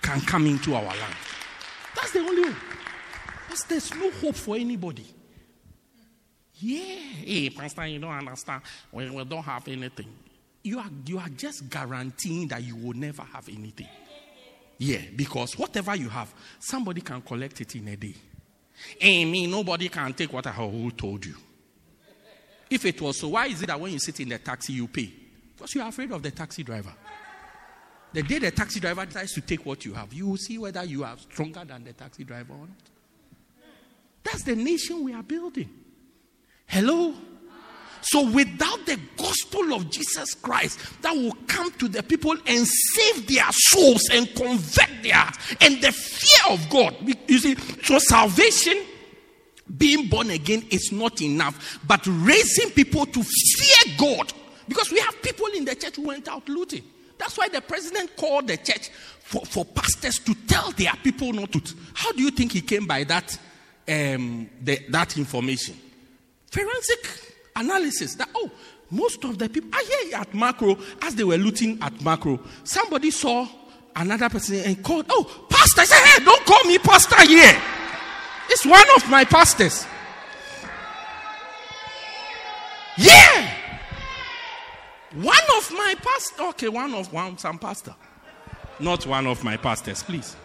can 0.01 0.21
come 0.21 0.47
into 0.47 0.73
our 0.73 0.83
land. 0.83 1.15
That's 1.95 2.11
the 2.11 2.19
only 2.19 2.43
hope. 2.43 2.55
Because 3.45 3.63
there's 3.65 3.93
no 3.95 4.09
hope 4.11 4.36
for 4.36 4.55
anybody. 4.55 5.05
Yeah, 6.57 6.79
hey, 6.79 7.49
Pastor, 7.49 7.86
you 7.88 7.99
don't 7.99 8.11
understand. 8.11 8.61
We, 8.91 9.09
we 9.09 9.25
don't 9.25 9.43
have 9.43 9.67
anything. 9.67 10.07
You 10.63 10.79
are, 10.79 10.89
you 11.05 11.19
are 11.19 11.29
just 11.29 11.69
guaranteeing 11.69 12.47
that 12.47 12.63
you 12.63 12.77
will 12.77 12.93
never 12.93 13.23
have 13.23 13.49
anything. 13.49 13.89
Yeah, 14.77 15.01
because 15.15 15.57
whatever 15.57 15.95
you 15.95 16.07
have, 16.09 16.33
somebody 16.59 17.01
can 17.01 17.21
collect 17.21 17.59
it 17.59 17.75
in 17.75 17.89
a 17.89 17.95
day. 17.97 18.15
And 19.01 19.32
me, 19.32 19.47
nobody 19.47 19.89
can 19.89 20.13
take 20.13 20.32
what 20.32 20.47
I 20.47 20.51
have 20.51 20.97
told 20.97 21.26
you. 21.26 21.36
If 22.69 22.86
it 22.86 22.99
was 23.01 23.19
so, 23.19 23.30
why 23.30 23.47
is 23.47 23.61
it 23.61 23.67
that 23.67 23.80
when 23.80 23.91
you 23.91 23.99
sit 23.99 24.19
in 24.19 24.30
the 24.30 24.39
taxi, 24.39 24.73
you 24.73 24.88
pay? 24.88 25.11
Because 25.55 25.73
you 25.76 25.82
are 25.82 25.89
afraid 25.89 26.11
of 26.11 26.21
the 26.21 26.32
taxi 26.32 26.63
driver. 26.63 26.93
The 28.11 28.23
day 28.23 28.39
the 28.39 28.51
taxi 28.51 28.80
driver 28.80 29.05
decides 29.05 29.34
to 29.34 29.41
take 29.41 29.65
what 29.65 29.84
you 29.86 29.93
have, 29.93 30.13
you 30.13 30.28
will 30.28 30.38
see 30.38 30.57
whether 30.57 30.84
you 30.84 31.03
are 31.03 31.17
stronger 31.17 31.63
than 31.65 31.84
the 31.84 31.93
taxi 31.93 32.23
driver 32.23 32.53
or 32.53 32.59
not. 32.59 32.69
That's 34.23 34.43
the 34.43 34.55
nation 34.55 35.03
we 35.03 35.13
are 35.13 35.21
building. 35.21 35.69
Hello? 36.65 37.13
So, 38.06 38.30
without 38.30 38.86
the 38.86 38.99
gospel 39.18 39.74
of 39.74 39.89
Jesus 39.89 40.36
Christ 40.36 40.80
that 41.01 41.12
will 41.16 41.36
come 41.47 41.72
to 41.72 41.88
the 41.88 42.03
people 42.03 42.36
and 42.45 42.68
save 42.68 43.28
their 43.28 43.47
souls 43.49 44.03
and 44.12 44.28
convert 44.36 45.01
their 45.01 45.16
hearts, 45.16 45.56
and 45.60 45.82
the 45.82 45.91
fear 45.91 46.53
of 46.53 46.70
God, 46.70 46.95
you 47.28 47.39
see, 47.39 47.56
so 47.84 47.97
salvation, 47.97 48.78
being 49.76 50.08
born 50.08 50.30
again 50.30 50.64
is 50.70 50.91
not 50.91 51.20
enough, 51.24 51.80
but 51.88 52.06
raising 52.06 52.70
people 52.70 53.08
to 53.08 53.24
fear 53.24 53.95
God. 53.97 54.32
Because 54.68 54.91
we 54.91 54.99
have 54.99 55.20
people 55.24 55.47
in 55.56 55.66
the 55.66 55.74
church 55.74 55.95
who 55.95 56.03
went 56.03 56.28
out 56.28 56.47
looting. 56.47 56.84
That's 57.18 57.38
why 57.39 57.49
the 57.49 57.62
president 57.62 58.16
called 58.16 58.47
the 58.47 58.58
church 58.58 58.89
for, 59.20 59.43
for 59.45 59.66
pastors 59.66 60.20
to 60.20 60.36
tell 60.47 60.72
their 60.74 60.93
people 61.03 61.34
not 61.34 61.51
to. 61.53 61.62
How 61.95 62.12
do 62.12 62.22
you 62.22 62.30
think 62.30 62.51
he 62.51 62.62
came 62.62 62.86
by 62.86 63.03
that, 63.06 63.36
um, 63.88 64.47
the, 64.62 64.80
that 64.89 65.18
information? 65.18 65.76
Forensic 66.51 67.34
analysis 67.56 68.16
that, 68.16 68.30
oh, 68.36 68.51
most 68.91 69.24
of 69.24 69.38
the 69.38 69.49
people, 69.49 69.70
I 69.74 69.84
hear 69.84 70.18
at 70.18 70.32
Makro, 70.32 70.80
as 71.01 71.16
they 71.16 71.24
were 71.24 71.38
looting 71.38 71.80
at 71.82 71.93
Makro, 71.95 72.39
somebody 72.64 73.12
saw 73.12 73.47
another 73.95 74.30
person 74.30 74.58
and 74.58 74.84
called, 74.84 75.06
oh, 75.10 75.45
pastor. 75.49 75.82
I 75.82 75.86
said, 75.86 76.06
hey, 76.06 76.26
don't 76.26 76.45
call 76.45 76.64
me 76.66 76.78
pastor 76.78 77.26
here. 77.26 77.62
It's 78.49 78.66
one 78.66 78.86
of 78.95 79.10
my 79.10 79.26
pastors. 79.26 79.88
Yeah. 82.97 83.51
One 85.14 85.38
of 85.58 85.72
my 85.72 85.95
pastors. 86.01 86.39
Okay, 86.39 86.70
one 86.70 86.93
of 86.93 87.12
one, 87.12 87.38
some 87.38 87.58
pastor. 87.58 87.95
Not 88.80 89.06
one 89.08 89.26
of 89.28 89.43
my 89.43 89.58
pastors, 89.58 90.03
please. 90.03 90.36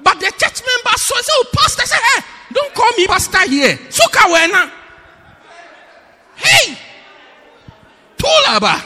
But 0.00 0.20
the 0.20 0.26
church 0.26 0.62
member 0.62 0.96
saw, 0.96 1.16
said, 1.16 1.32
oh, 1.32 1.44
pastor. 1.52 1.82
I 1.82 1.86
said, 1.86 2.00
hey, 2.14 2.22
don't 2.52 2.74
call 2.74 2.92
me 2.92 3.06
pastor 3.06 3.48
here. 3.48 3.78
Suka 3.90 4.18
wena. 4.28 4.70
Hey! 6.38 6.78
Tulaba! 8.16 8.82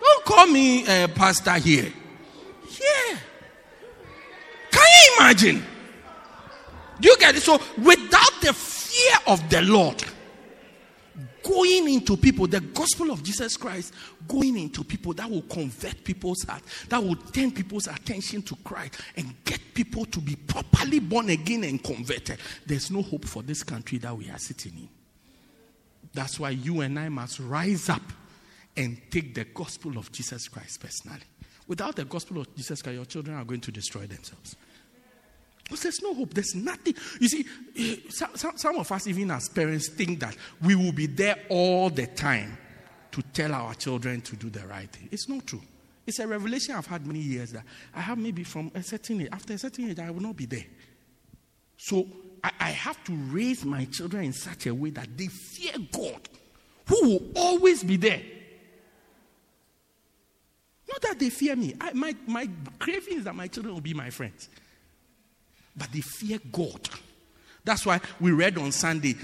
Don't 0.00 0.24
call 0.24 0.46
me 0.46 0.86
a 0.86 1.08
pastor 1.08 1.54
here. 1.54 1.92
Yeah. 2.70 3.18
Can 4.70 4.82
you 4.82 5.16
imagine? 5.18 5.64
Do 7.00 7.08
you 7.08 7.16
get 7.18 7.36
it? 7.36 7.42
So, 7.42 7.60
without 7.78 8.40
the 8.40 8.52
fear 8.52 9.18
of 9.26 9.48
the 9.50 9.62
Lord, 9.62 10.02
going 11.42 11.88
into 11.92 12.16
people, 12.16 12.46
the 12.46 12.60
gospel 12.60 13.10
of 13.10 13.22
Jesus 13.22 13.56
Christ, 13.56 13.94
going 14.26 14.58
into 14.58 14.82
people 14.82 15.12
that 15.14 15.30
will 15.30 15.42
convert 15.42 16.02
people's 16.02 16.42
hearts, 16.42 16.86
that 16.88 17.02
will 17.02 17.16
turn 17.16 17.52
people's 17.52 17.86
attention 17.86 18.42
to 18.42 18.56
Christ 18.64 19.00
and 19.16 19.32
get 19.44 19.60
people 19.74 20.04
to 20.06 20.20
be 20.20 20.36
properly 20.36 20.98
born 20.98 21.30
again 21.30 21.64
and 21.64 21.82
converted. 21.82 22.38
There's 22.64 22.90
no 22.90 23.02
hope 23.02 23.24
for 23.24 23.42
this 23.42 23.62
country 23.62 23.98
that 23.98 24.16
we 24.16 24.30
are 24.30 24.38
sitting 24.38 24.72
in. 24.72 24.88
That's 26.16 26.40
why 26.40 26.50
you 26.50 26.80
and 26.80 26.98
I 26.98 27.10
must 27.10 27.38
rise 27.38 27.90
up 27.90 28.02
and 28.74 28.98
take 29.10 29.34
the 29.34 29.44
gospel 29.44 29.98
of 29.98 30.10
Jesus 30.10 30.48
Christ 30.48 30.80
personally. 30.80 31.20
Without 31.68 31.94
the 31.94 32.06
gospel 32.06 32.40
of 32.40 32.56
Jesus 32.56 32.80
Christ, 32.80 32.96
your 32.96 33.04
children 33.04 33.36
are 33.36 33.44
going 33.44 33.60
to 33.60 33.70
destroy 33.70 34.06
themselves. 34.06 34.56
Because 35.62 35.82
there's 35.82 36.00
no 36.00 36.14
hope. 36.14 36.32
There's 36.32 36.54
nothing. 36.54 36.94
You 37.20 37.28
see, 37.28 37.44
eh, 37.76 37.96
some, 38.08 38.56
some 38.56 38.78
of 38.78 38.90
us, 38.90 39.06
even 39.08 39.30
as 39.30 39.50
parents, 39.50 39.88
think 39.88 40.20
that 40.20 40.34
we 40.62 40.74
will 40.74 40.92
be 40.92 41.06
there 41.06 41.36
all 41.50 41.90
the 41.90 42.06
time 42.06 42.56
to 43.10 43.20
tell 43.34 43.52
our 43.52 43.74
children 43.74 44.22
to 44.22 44.36
do 44.36 44.48
the 44.48 44.66
right 44.66 44.90
thing. 44.90 45.10
It's 45.12 45.28
not 45.28 45.46
true. 45.46 45.62
It's 46.06 46.18
a 46.18 46.26
revelation 46.26 46.76
I've 46.76 46.86
had 46.86 47.06
many 47.06 47.18
years 47.18 47.52
that 47.52 47.64
I 47.94 48.00
have 48.00 48.16
maybe 48.16 48.42
from 48.42 48.70
a 48.74 48.82
certain 48.82 49.20
age, 49.20 49.28
after 49.32 49.52
a 49.52 49.58
certain 49.58 49.90
age, 49.90 49.98
I 49.98 50.10
will 50.10 50.22
not 50.22 50.36
be 50.36 50.46
there. 50.46 50.64
So 51.76 52.06
I, 52.46 52.52
I 52.60 52.70
have 52.70 53.02
to 53.04 53.12
raise 53.12 53.64
my 53.64 53.84
children 53.86 54.24
in 54.24 54.32
such 54.32 54.66
a 54.66 54.74
way 54.74 54.90
that 54.90 55.16
they 55.16 55.26
fear 55.26 55.74
God, 55.92 56.28
who 56.86 57.08
will 57.08 57.22
always 57.34 57.82
be 57.82 57.96
there. 57.96 58.22
Not 60.88 61.02
that 61.02 61.18
they 61.18 61.30
fear 61.30 61.56
me. 61.56 61.74
I, 61.80 61.92
my, 61.92 62.14
my 62.26 62.48
craving 62.78 63.18
is 63.18 63.24
that 63.24 63.34
my 63.34 63.48
children 63.48 63.74
will 63.74 63.80
be 63.80 63.94
my 63.94 64.10
friends 64.10 64.48
but 65.76 65.92
they 65.92 66.00
fear 66.00 66.38
God. 66.50 66.88
That's 67.64 67.84
why 67.84 68.00
we 68.20 68.32
read 68.32 68.58
on 68.58 68.72
Sunday 68.72 69.16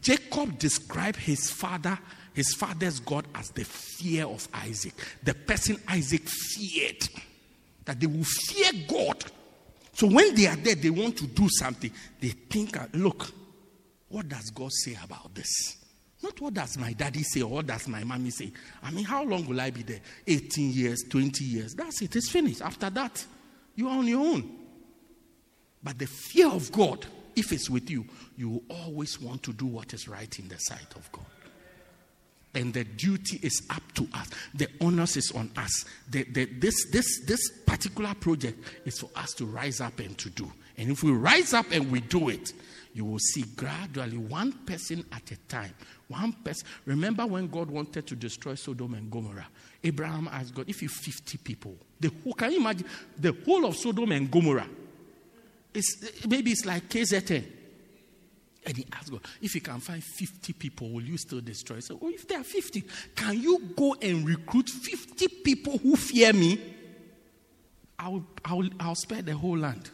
Jacob 0.00 0.58
described 0.58 1.18
his 1.18 1.50
father, 1.50 1.98
his 2.32 2.54
father's 2.54 3.00
God, 3.00 3.26
as 3.34 3.50
the 3.50 3.64
fear 3.64 4.24
of 4.24 4.48
Isaac. 4.54 4.94
The 5.22 5.34
person 5.34 5.76
Isaac 5.86 6.22
feared. 6.26 7.06
That 7.84 8.00
they 8.00 8.06
will 8.06 8.24
fear 8.24 8.72
God. 8.88 9.22
So 9.94 10.08
when 10.08 10.34
they 10.34 10.46
are 10.46 10.56
there, 10.56 10.74
they 10.74 10.90
want 10.90 11.16
to 11.18 11.26
do 11.26 11.48
something. 11.48 11.90
They 12.20 12.28
think, 12.28 12.76
uh, 12.76 12.86
look, 12.94 13.30
what 14.08 14.28
does 14.28 14.50
God 14.50 14.72
say 14.72 14.98
about 15.02 15.34
this? 15.34 15.78
Not 16.22 16.40
what 16.40 16.54
does 16.54 16.78
my 16.78 16.92
daddy 16.94 17.22
say 17.22 17.42
or 17.42 17.50
what 17.50 17.66
does 17.66 17.86
my 17.86 18.02
mommy 18.02 18.30
say. 18.30 18.50
I 18.82 18.90
mean, 18.90 19.04
how 19.04 19.24
long 19.24 19.46
will 19.46 19.60
I 19.60 19.70
be 19.70 19.82
there? 19.82 20.00
18 20.26 20.72
years, 20.72 21.04
20 21.08 21.44
years. 21.44 21.74
That's 21.74 22.00
it. 22.02 22.16
It's 22.16 22.30
finished. 22.30 22.62
After 22.62 22.90
that, 22.90 23.24
you 23.76 23.88
are 23.88 23.98
on 23.98 24.06
your 24.06 24.20
own. 24.20 24.50
But 25.82 25.98
the 25.98 26.06
fear 26.06 26.48
of 26.48 26.72
God, 26.72 27.04
if 27.36 27.52
it's 27.52 27.68
with 27.68 27.90
you, 27.90 28.06
you 28.36 28.62
always 28.70 29.20
want 29.20 29.42
to 29.42 29.52
do 29.52 29.66
what 29.66 29.92
is 29.92 30.08
right 30.08 30.38
in 30.38 30.48
the 30.48 30.56
sight 30.56 30.94
of 30.96 31.12
God. 31.12 31.26
And 32.54 32.72
the 32.72 32.84
duty 32.84 33.40
is 33.42 33.62
up 33.70 33.82
to 33.94 34.08
us. 34.14 34.30
The 34.54 34.68
onus 34.80 35.16
is 35.16 35.32
on 35.32 35.50
us. 35.56 35.84
The, 36.10 36.24
the, 36.24 36.44
this, 36.44 36.90
this, 36.90 37.24
this 37.26 37.40
particular 37.66 38.14
project 38.14 38.58
is 38.84 38.98
for 38.98 39.10
us 39.16 39.32
to 39.34 39.46
rise 39.46 39.80
up 39.80 39.98
and 39.98 40.16
to 40.18 40.30
do. 40.30 40.50
And 40.76 40.90
if 40.90 41.02
we 41.02 41.12
rise 41.12 41.52
up 41.52 41.66
and 41.72 41.90
we 41.90 42.00
do 42.00 42.28
it, 42.28 42.52
you 42.94 43.04
will 43.04 43.18
see 43.18 43.42
gradually 43.56 44.16
one 44.16 44.52
person 44.52 45.04
at 45.12 45.30
a 45.32 45.36
time. 45.48 45.74
One 46.08 46.32
person. 46.32 46.66
Remember 46.86 47.26
when 47.26 47.48
God 47.48 47.68
wanted 47.70 48.06
to 48.06 48.16
destroy 48.16 48.54
Sodom 48.54 48.94
and 48.94 49.10
Gomorrah? 49.10 49.48
Abraham 49.82 50.28
asked 50.30 50.54
God, 50.54 50.68
if 50.68 50.80
you 50.80 50.88
50 50.88 51.38
people, 51.38 51.74
the 51.98 52.10
whole, 52.22 52.34
can 52.34 52.52
you 52.52 52.60
imagine 52.60 52.86
the 53.18 53.34
whole 53.44 53.66
of 53.66 53.76
Sodom 53.76 54.12
and 54.12 54.30
Gomorrah? 54.30 54.68
It's, 55.74 56.24
maybe 56.26 56.52
it's 56.52 56.64
like 56.64 56.88
KZN. 56.88 57.44
And 58.66 58.76
he 58.76 58.86
asked 58.92 59.10
God, 59.10 59.20
if 59.42 59.54
you 59.54 59.60
can 59.60 59.80
find 59.80 60.02
50 60.02 60.52
people, 60.54 60.90
will 60.90 61.02
you 61.02 61.18
still 61.18 61.40
destroy? 61.40 61.80
So, 61.80 61.98
oh, 62.00 62.08
if 62.08 62.26
there 62.26 62.40
are 62.40 62.44
50, 62.44 62.84
can 63.14 63.40
you 63.40 63.58
go 63.76 63.94
and 64.00 64.26
recruit 64.26 64.70
50 64.70 65.28
people 65.44 65.78
who 65.78 65.96
fear 65.96 66.32
me? 66.32 66.58
I'll, 67.98 68.24
I'll, 68.44 68.68
I'll 68.80 68.94
spare 68.94 69.22
the 69.22 69.36
whole 69.36 69.58
land. 69.58 69.90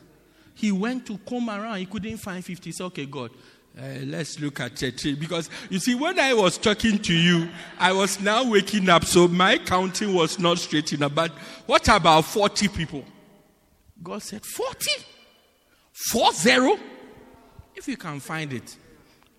He 0.55 0.73
went 0.73 1.07
to 1.07 1.19
come 1.19 1.51
around, 1.51 1.79
he 1.79 1.87
couldn't 1.87 2.19
find 2.19 2.45
50. 2.45 2.65
He 2.65 2.73
said, 2.73 2.85
okay, 2.85 3.07
God, 3.07 3.31
uh, 3.79 3.83
let's 4.05 4.39
look 4.39 4.61
at 4.61 4.77
church. 4.77 5.03
Because 5.19 5.49
you 5.69 5.79
see, 5.79 5.95
when 5.95 6.19
I 6.19 6.35
was 6.35 6.59
talking 6.59 6.99
to 7.01 7.15
you, 7.15 7.49
I 7.79 7.93
was 7.93 8.21
now 8.21 8.49
waking 8.49 8.89
up, 8.89 9.05
so 9.05 9.27
my 9.27 9.59
counting 9.59 10.15
was 10.15 10.39
not 10.39 10.59
straight 10.59 10.93
enough. 10.93 11.15
But 11.15 11.33
what 11.67 11.89
about 11.89 12.25
40 12.25 12.69
people? 12.69 13.05
God 14.03 14.23
said, 14.23 14.45
40? 14.45 14.91
Four 15.93 16.33
zero? 16.33 16.79
If 17.81 17.89
you 17.89 17.97
can 17.97 18.21
find 18.21 18.53
it, 18.53 18.77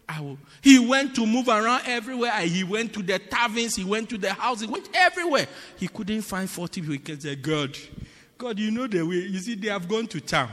I 0.09 0.19
will. 0.19 0.39
He 0.63 0.79
went 0.79 1.13
to 1.13 1.27
move 1.27 1.47
around 1.47 1.83
everywhere. 1.85 2.31
He 2.41 2.63
went 2.63 2.91
to 2.93 3.03
the 3.03 3.19
taverns. 3.19 3.75
He 3.75 3.83
went 3.83 4.09
to 4.09 4.17
the 4.17 4.33
houses. 4.33 4.65
He 4.65 4.73
went 4.73 4.89
everywhere. 4.95 5.45
He 5.77 5.87
couldn't 5.87 6.23
find 6.23 6.49
40 6.49 6.81
people. 6.81 7.13
He 7.13 7.19
said, 7.21 7.39
God, 7.39 7.77
God, 8.39 8.57
you 8.57 8.71
know 8.71 8.87
the 8.87 9.05
way. 9.05 9.17
You 9.17 9.37
see, 9.37 9.53
they 9.53 9.67
have 9.67 9.87
gone 9.87 10.07
to 10.07 10.19
town. 10.19 10.49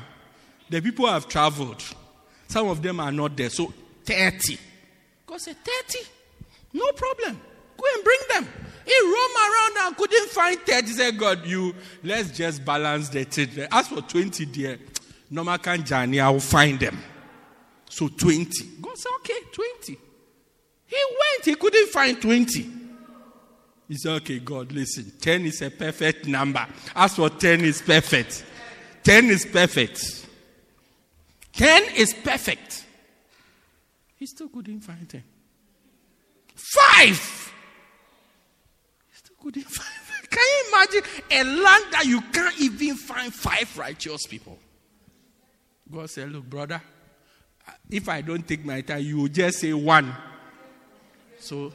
The 0.68 0.82
people 0.82 1.06
have 1.06 1.28
traveled. 1.28 1.82
Some 2.46 2.68
of 2.68 2.82
them 2.82 3.00
are 3.00 3.10
not 3.10 3.34
there. 3.34 3.48
So 3.48 3.72
30. 4.04 4.58
God 5.24 5.40
said, 5.40 5.56
30? 5.86 6.04
No 6.74 6.92
problem. 6.92 7.40
Go 7.74 7.84
and 7.94 8.04
bring 8.04 8.20
them. 8.28 8.48
He 8.84 9.00
roamed 9.02 9.78
around 9.78 9.86
and 9.86 9.96
couldn't 9.96 10.28
find 10.28 10.58
30. 10.60 10.86
He 10.86 10.92
said, 10.92 11.18
God, 11.18 11.46
you, 11.46 11.74
let's 12.04 12.36
just 12.36 12.62
balance 12.66 13.08
the 13.08 13.24
thing. 13.24 13.66
As 13.72 13.88
for 13.88 14.02
20 14.02 14.44
there, 14.44 14.78
normal 15.30 15.56
can 15.56 15.82
journey, 15.82 16.20
I 16.20 16.28
will 16.28 16.40
find 16.40 16.78
them. 16.78 16.98
So 17.88 18.08
20. 18.08 18.50
God 18.80 18.96
said, 18.98 19.10
okay, 19.20 19.40
20. 19.52 19.98
He 20.86 20.96
went, 20.96 21.44
he 21.44 21.54
couldn't 21.54 21.88
find 21.88 22.20
20. 22.20 22.70
He 23.88 23.96
said, 23.96 24.12
okay, 24.16 24.38
God, 24.38 24.72
listen, 24.72 25.12
10 25.20 25.46
is 25.46 25.62
a 25.62 25.70
perfect 25.70 26.26
number. 26.26 26.66
As 26.94 27.16
for 27.16 27.30
10 27.30 27.60
is 27.62 27.80
perfect. 27.82 28.44
10 29.02 29.24
is 29.26 29.46
perfect. 29.46 30.26
10 31.52 31.94
is 31.96 32.14
perfect. 32.14 32.84
He 34.16 34.26
still 34.26 34.48
couldn't 34.48 34.80
find 34.80 35.08
10. 35.08 35.22
Five! 36.54 37.52
He 39.08 39.16
still 39.16 39.36
couldn't 39.40 39.62
find 39.68 39.98
Can 40.30 40.40
you 40.40 40.72
imagine 40.72 41.10
a 41.30 41.62
land 41.62 41.84
that 41.92 42.04
you 42.04 42.20
can't 42.20 42.60
even 42.60 42.96
find 42.96 43.32
five 43.32 43.76
righteous 43.78 44.26
people? 44.26 44.58
God 45.90 46.10
said, 46.10 46.30
Look, 46.30 46.44
brother, 46.44 46.82
if 47.90 48.08
I 48.08 48.20
don't 48.20 48.46
take 48.46 48.64
my 48.64 48.80
time, 48.80 49.02
you 49.02 49.18
will 49.18 49.28
just 49.28 49.60
say 49.60 49.72
one. 49.72 50.14
So 51.38 51.72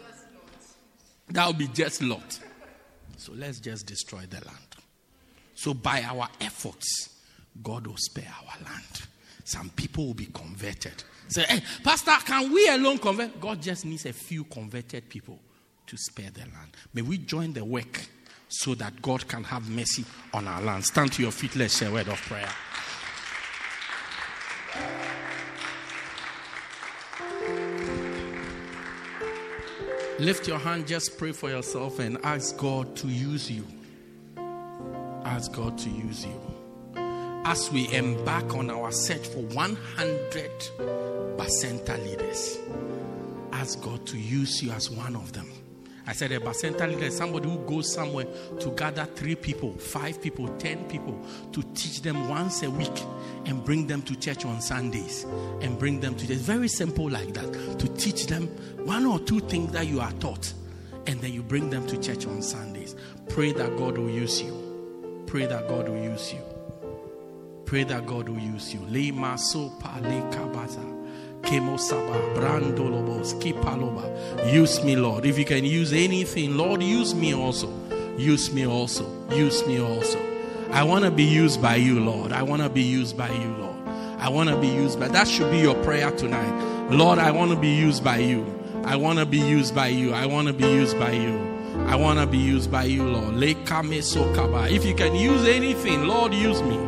that 1.30 1.46
will 1.46 1.54
be 1.54 1.68
just 1.68 2.02
Lot. 2.02 2.40
So 3.18 3.34
let's 3.34 3.60
just 3.60 3.86
destroy 3.86 4.22
the 4.30 4.46
land. 4.46 4.58
So 5.56 5.74
by 5.74 6.02
our 6.04 6.28
efforts, 6.42 7.10
God 7.62 7.88
will 7.88 7.98
spare 7.98 8.32
our 8.42 8.66
land. 8.66 9.08
Some 9.46 9.70
people 9.70 10.08
will 10.08 10.14
be 10.14 10.26
converted. 10.28 11.04
Say, 11.28 11.44
hey, 11.44 11.62
Pastor, 11.84 12.16
can 12.26 12.52
we 12.52 12.68
alone 12.70 12.98
convert? 12.98 13.40
God 13.40 13.62
just 13.62 13.86
needs 13.86 14.06
a 14.06 14.14
few 14.14 14.44
converted 14.46 15.10
people 15.10 15.40
to 15.88 15.98
spare 15.98 16.30
the 16.32 16.42
land. 16.42 16.72
May 16.94 17.02
we 17.02 17.18
join 17.18 17.54
the 17.54 17.64
work 17.64 18.02
so 18.48 18.76
that 18.76 19.02
God 19.02 19.28
can 19.28 19.44
have 19.44 19.70
mercy 19.70 20.06
on 20.34 20.48
our 20.48 20.62
land. 20.62 20.86
Stand 20.86 21.14
to 21.14 21.22
your 21.22 21.32
feet. 21.32 21.56
Let's 21.56 21.78
share 21.78 21.90
a 21.90 21.94
word 21.94 22.08
of 22.08 22.18
prayer. 22.22 22.50
Lift 30.20 30.48
your 30.48 30.60
hand, 30.60 30.88
just 30.88 31.18
pray 31.18 31.32
for 31.32 31.50
yourself 31.50 32.00
and 32.00 32.18
ask 32.24 32.56
God 32.58 32.96
to 32.98 33.08
use 33.08 33.50
you. 33.50 33.66
Ask 35.26 35.52
God 35.54 35.78
to 35.80 35.90
use 35.90 36.26
you. 36.26 36.40
As 37.46 37.72
we 37.72 37.92
embark 37.94 38.56
on 38.56 38.70
our 38.70 38.92
search 38.92 39.28
for 39.28 39.40
100 39.40 40.52
Bacenta 41.38 41.98
leaders, 42.06 42.60
ask 43.52 43.82
God 43.82 44.06
to 44.08 44.18
use 44.18 44.62
you 44.62 44.72
as 44.72 44.90
one 44.90 45.16
of 45.16 45.34
them. 45.34 45.52
I 46.06 46.14
said 46.14 46.32
eh, 46.32 46.36
a 46.36 46.40
Bacenta 46.40 46.88
leader 46.88 47.06
is 47.06 47.16
somebody 47.16 47.50
who 47.50 47.58
goes 47.60 47.92
somewhere 47.92 48.26
to 48.60 48.70
gather 48.72 49.06
three 49.06 49.36
people, 49.36 49.74
five 49.74 50.22
people, 50.22 50.48
ten 50.58 50.84
people 50.90 51.20
to 51.54 51.64
teach 51.74 52.02
them 52.02 52.28
once 52.28 52.64
a 52.64 52.70
week 52.70 53.04
and 53.46 53.64
bring 53.64 53.88
them 53.88 54.02
to 54.04 54.16
church 54.16 54.46
on 54.46 54.62
Sundays 54.62 55.24
and 55.62 55.80
bring 55.80 56.00
them 56.00 56.16
to 56.16 56.28
church. 56.28 56.38
Very 56.38 56.68
simple 56.68 57.10
like 57.10 57.34
that. 57.34 57.80
To 57.80 57.88
teach 57.96 58.28
them 58.28 58.48
one 58.86 59.06
or 59.06 59.20
two 59.20 59.40
things 59.40 59.72
that 59.72 59.88
you 59.88 60.02
are 60.02 60.12
taught 60.14 60.54
and 61.08 61.20
then 61.22 61.34
you 61.34 61.42
bring 61.42 61.70
them 61.70 61.88
to 61.88 61.98
church 61.98 62.26
on 62.26 62.42
Sundays. 62.42 62.96
Pray 63.30 63.54
that 63.54 63.78
God 63.78 63.98
will 63.98 64.10
use 64.10 64.42
you. 64.42 65.24
Pray 65.26 65.46
that 65.46 65.68
God 65.68 65.88
will 65.88 66.04
use 66.04 66.34
you. 66.34 66.42
Pray 67.66 67.84
that 67.86 68.06
God 68.06 68.30
will 68.30 68.40
use 68.40 68.74
you. 68.74 68.82
Lema 68.82 69.40
so 69.40 69.70
pale 69.80 70.22
kabaza. 70.32 71.03
Use 74.46 74.84
me, 74.84 74.96
Lord. 74.96 75.26
If 75.26 75.38
you 75.38 75.46
can 75.46 75.66
use 75.66 75.94
anything, 75.94 76.58
Lord, 76.58 76.82
use 76.82 77.14
me 77.14 77.34
also. 77.34 77.72
Use 78.18 78.52
me 78.54 78.66
also. 78.66 79.06
Use 79.30 79.66
me 79.68 79.80
also. 79.82 80.20
I 80.72 80.84
want 80.84 81.06
to 81.06 81.12
be 81.12 81.24
used 81.24 81.62
by 81.62 81.76
you, 81.76 82.00
Lord. 82.00 82.32
I 82.32 82.44
want 82.44 82.62
to 82.62 82.70
be 82.70 82.82
used 82.82 83.18
by 83.18 83.30
you, 83.30 83.56
Lord. 83.58 83.76
I 84.20 84.30
want 84.30 84.50
to 84.50 84.60
be 84.60 84.68
used 84.68 85.00
by. 85.00 85.10
That 85.10 85.28
should 85.28 85.52
be 85.52 85.60
your 85.60 85.76
prayer 85.84 86.12
tonight. 86.12 86.90
Lord, 86.90 87.20
I 87.20 87.32
want 87.32 87.52
to 87.52 87.58
be 87.58 87.74
used 87.76 88.04
by 88.04 88.18
you. 88.18 88.46
I 88.86 88.96
want 88.96 89.20
to 89.20 89.26
be 89.26 89.38
used 89.40 89.76
by 89.76 89.88
you. 89.88 90.14
I 90.14 90.26
want 90.26 90.48
to 90.48 90.54
be 90.54 90.66
used 90.66 90.98
by 90.98 91.12
you. 91.12 91.38
I 91.88 91.96
want 91.96 92.20
to 92.20 92.26
be 92.26 92.38
used 92.38 92.72
by 92.72 92.86
you, 92.86 93.04
Lord. 93.04 93.36
If 93.42 94.86
you 94.86 94.96
can 94.96 95.16
use 95.16 95.48
anything, 95.48 96.08
Lord, 96.08 96.34
use 96.34 96.62
me. 96.62 96.80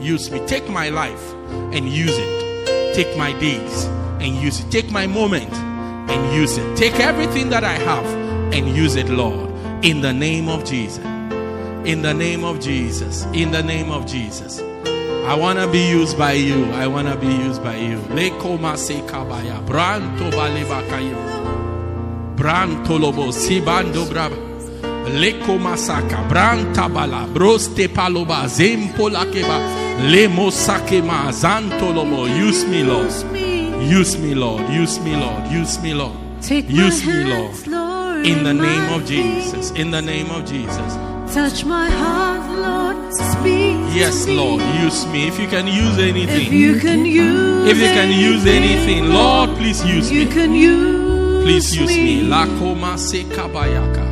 Use 0.00 0.30
me. 0.30 0.40
Take 0.46 0.68
my 0.68 0.88
life 0.88 1.32
and 1.74 1.88
use 1.88 2.16
it. 2.16 2.94
Take 2.94 3.16
my 3.16 3.32
days 3.38 3.97
and 4.20 4.36
use 4.36 4.60
it. 4.60 4.70
Take 4.70 4.90
my 4.90 5.06
moment 5.06 5.52
and 5.52 6.34
use 6.34 6.58
it. 6.58 6.76
Take 6.76 6.98
everything 7.00 7.50
that 7.50 7.64
I 7.64 7.74
have 7.74 8.04
and 8.52 8.68
use 8.76 8.96
it, 8.96 9.08
Lord. 9.08 9.50
In 9.84 10.00
the 10.00 10.12
name 10.12 10.48
of 10.48 10.64
Jesus. 10.64 11.04
In 11.84 12.02
the 12.02 12.12
name 12.12 12.44
of 12.44 12.60
Jesus. 12.60 13.24
In 13.32 13.50
the 13.50 13.62
name 13.62 13.90
of 13.90 14.06
Jesus. 14.06 14.60
I 15.28 15.34
want 15.34 15.58
to 15.58 15.70
be 15.70 15.88
used 15.88 16.16
by 16.16 16.32
you. 16.32 16.64
I 16.72 16.86
want 16.86 17.06
to 17.08 17.16
be 17.16 17.26
used 17.26 17.62
by 17.62 17.76
you. 17.76 17.98
Lekoma 18.08 18.76
se 18.76 19.02
kabaya. 19.02 19.64
Branto 19.64 20.30
baleba 20.30 20.82
kayo. 20.88 22.34
Branto 22.34 22.98
lobo 22.98 23.30
sibando 23.30 24.06
braba. 24.06 24.36
Leko 25.10 25.58
masaka. 25.58 26.26
Branta 26.28 26.88
bala. 26.92 27.26
Broste 27.28 27.88
paloba. 27.88 28.48
Zempo 28.48 29.10
lakeba. 29.10 29.58
Lemo 30.10 30.50
sakema. 30.50 31.30
Zanto 31.30 31.94
lobo. 31.94 32.24
Use 32.24 32.66
me, 32.66 32.82
Lord. 32.82 33.57
Lord. 33.78 33.90
Use 33.90 34.18
me, 34.18 34.34
Lord. 34.34 35.46
Use 35.50 35.78
me, 35.80 35.94
Lord. 35.94 36.16
Take 36.42 36.68
Use 36.68 37.04
me, 37.06 37.12
hands, 37.12 37.66
Lord. 37.66 37.66
Lord, 37.68 38.26
In 38.26 38.42
the 38.44 38.52
name 38.54 38.92
of 38.92 39.06
Jesus. 39.06 39.70
In 39.72 39.90
the 39.90 40.02
name 40.02 40.30
of 40.30 40.44
Jesus. 40.44 40.94
Touch 41.34 41.64
my 41.64 41.88
heart, 41.90 42.44
Lord. 42.58 43.14
Speak. 43.14 43.76
Yes, 43.94 44.24
to 44.24 44.30
me. 44.30 44.36
Lord. 44.36 44.62
Use 44.82 45.06
me. 45.06 45.28
If 45.28 45.38
you 45.38 45.46
can 45.48 45.66
use 45.66 45.96
If 45.98 46.08
anything. 46.10 46.52
you 46.52 46.78
can 46.80 47.04
use 47.06 47.70
If 47.70 47.78
you 47.78 47.86
can 47.86 48.10
use 48.10 48.46
anything, 48.46 49.10
Lord, 49.10 49.50
please 49.56 49.84
use 49.84 50.10
you 50.10 50.26
me. 50.26 50.32
can 50.32 50.52
use 50.54 51.44
Please 51.44 51.76
use 51.76 51.88
me. 51.96 52.22
La 52.22 52.46
koma 52.58 52.98
se 52.98 53.24
kabayaka. 53.24 54.04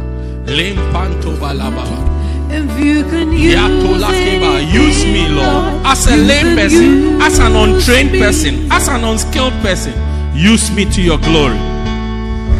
Lempanto 0.46 1.36
balabala. 1.40 2.15
If 2.56 2.80
you 2.80 3.04
can 3.04 3.32
use 3.32 3.54
Yato 3.54 4.00
la. 4.00 4.10
Use 4.58 5.04
me, 5.04 5.28
Lord. 5.28 5.84
As 5.84 6.06
a 6.06 6.16
lame 6.16 6.56
person, 6.56 7.20
as 7.20 7.38
an 7.38 7.54
untrained 7.54 8.12
person, 8.12 8.72
as 8.72 8.88
an 8.88 9.04
unskilled 9.04 9.52
person, 9.60 9.92
use 10.34 10.70
me 10.70 10.84
to 10.86 11.02
your 11.02 11.18
glory. 11.18 11.58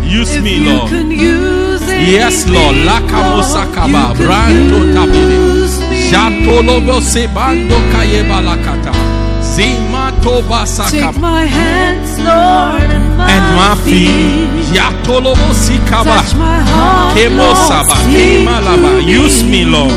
Use 0.05 0.39
me, 0.41 0.61
Lord. 0.61 0.91
Yes, 0.93 2.47
Lord. 2.49 2.77
anything, 2.77 2.87
Lakamosa 2.87 3.65
Lord, 3.65 3.75
kaba. 3.75 4.03
you 4.13 4.15
can 4.15 4.27
Branto 4.27 5.91
me. 5.91 6.11
Jatolobo 6.11 7.01
sebando 7.01 7.77
kayeba 7.93 8.41
lakata. 8.41 8.93
Zimato 9.41 10.43
Take 10.91 11.19
my 11.19 11.45
hands, 11.45 12.19
Lord, 12.19 13.06
and 13.21 13.57
my, 13.57 13.75
feet. 13.85 14.49
Yatolobo 14.77 15.53
sikaba. 15.55 16.21
Touch 16.23 16.35
my 16.37 16.61
heart, 16.61 17.17
Kemo 17.17 17.39
Lord, 17.39 17.57
saba. 17.57 17.95
speak 18.03 18.47
Kemalaba. 18.47 19.03
Use 19.07 19.43
me, 19.45 19.65
Lord. 19.65 19.93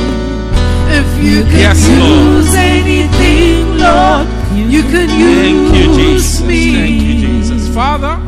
If 0.92 1.24
you 1.24 1.44
can 1.44 1.60
Yes, 1.60 1.88
Lord. 1.88 2.38
use 2.38 2.56
anything, 2.56 3.78
Lord, 3.78 4.28
you 4.56 4.82
can 4.84 5.08
Thank 5.08 5.76
you, 5.76 5.94
Jesus. 5.96 6.42
me. 6.42 6.74
Thank 6.74 7.02
you, 7.04 7.14
Jesus. 7.28 7.68
Father, 7.76 8.20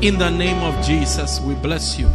in 0.00 0.18
the 0.18 0.30
name 0.30 0.62
of 0.62 0.74
Jesus, 0.86 1.40
we 1.40 1.54
bless 1.54 1.98
you. 1.98 2.08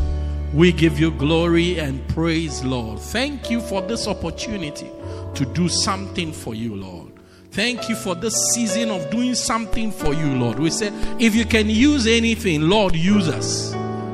We 0.54 0.72
give 0.72 1.00
you 1.00 1.12
glory 1.12 1.80
and 1.80 2.06
praise, 2.10 2.64
Lord. 2.64 3.00
Thank 3.00 3.52
you 3.52 3.60
for 3.62 3.82
this 3.82 4.08
opportunity 4.08 4.88
to 5.36 5.46
do 5.46 5.68
something 5.70 6.32
for 6.32 6.56
you, 6.56 6.76
Lord. 6.76 7.09
Thank 7.52 7.90
you 7.90 7.96
for 7.96 8.16
this 8.16 8.36
season 8.54 8.92
of 8.92 9.10
doing 9.10 9.34
something 9.36 9.92
for 9.92 10.14
you, 10.14 10.36
Lord. 10.36 10.60
We 10.60 10.70
say, 10.70 10.92
if 11.20 11.34
you 11.36 11.46
can 11.46 11.70
use 11.70 12.06
anything, 12.06 12.70
Lord, 12.70 12.96
use 12.96 13.28
us. 13.28 13.74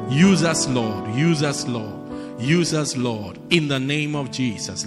Use 0.09 0.43
us, 0.43 0.67
Lord. 0.67 1.13
Use 1.15 1.43
us, 1.43 1.67
Lord. 1.67 1.93
Use 2.39 2.73
us, 2.73 2.97
Lord, 2.97 3.39
in 3.49 3.67
the 3.67 3.79
name 3.79 4.15
of 4.15 4.29
Jesus. 4.31 4.85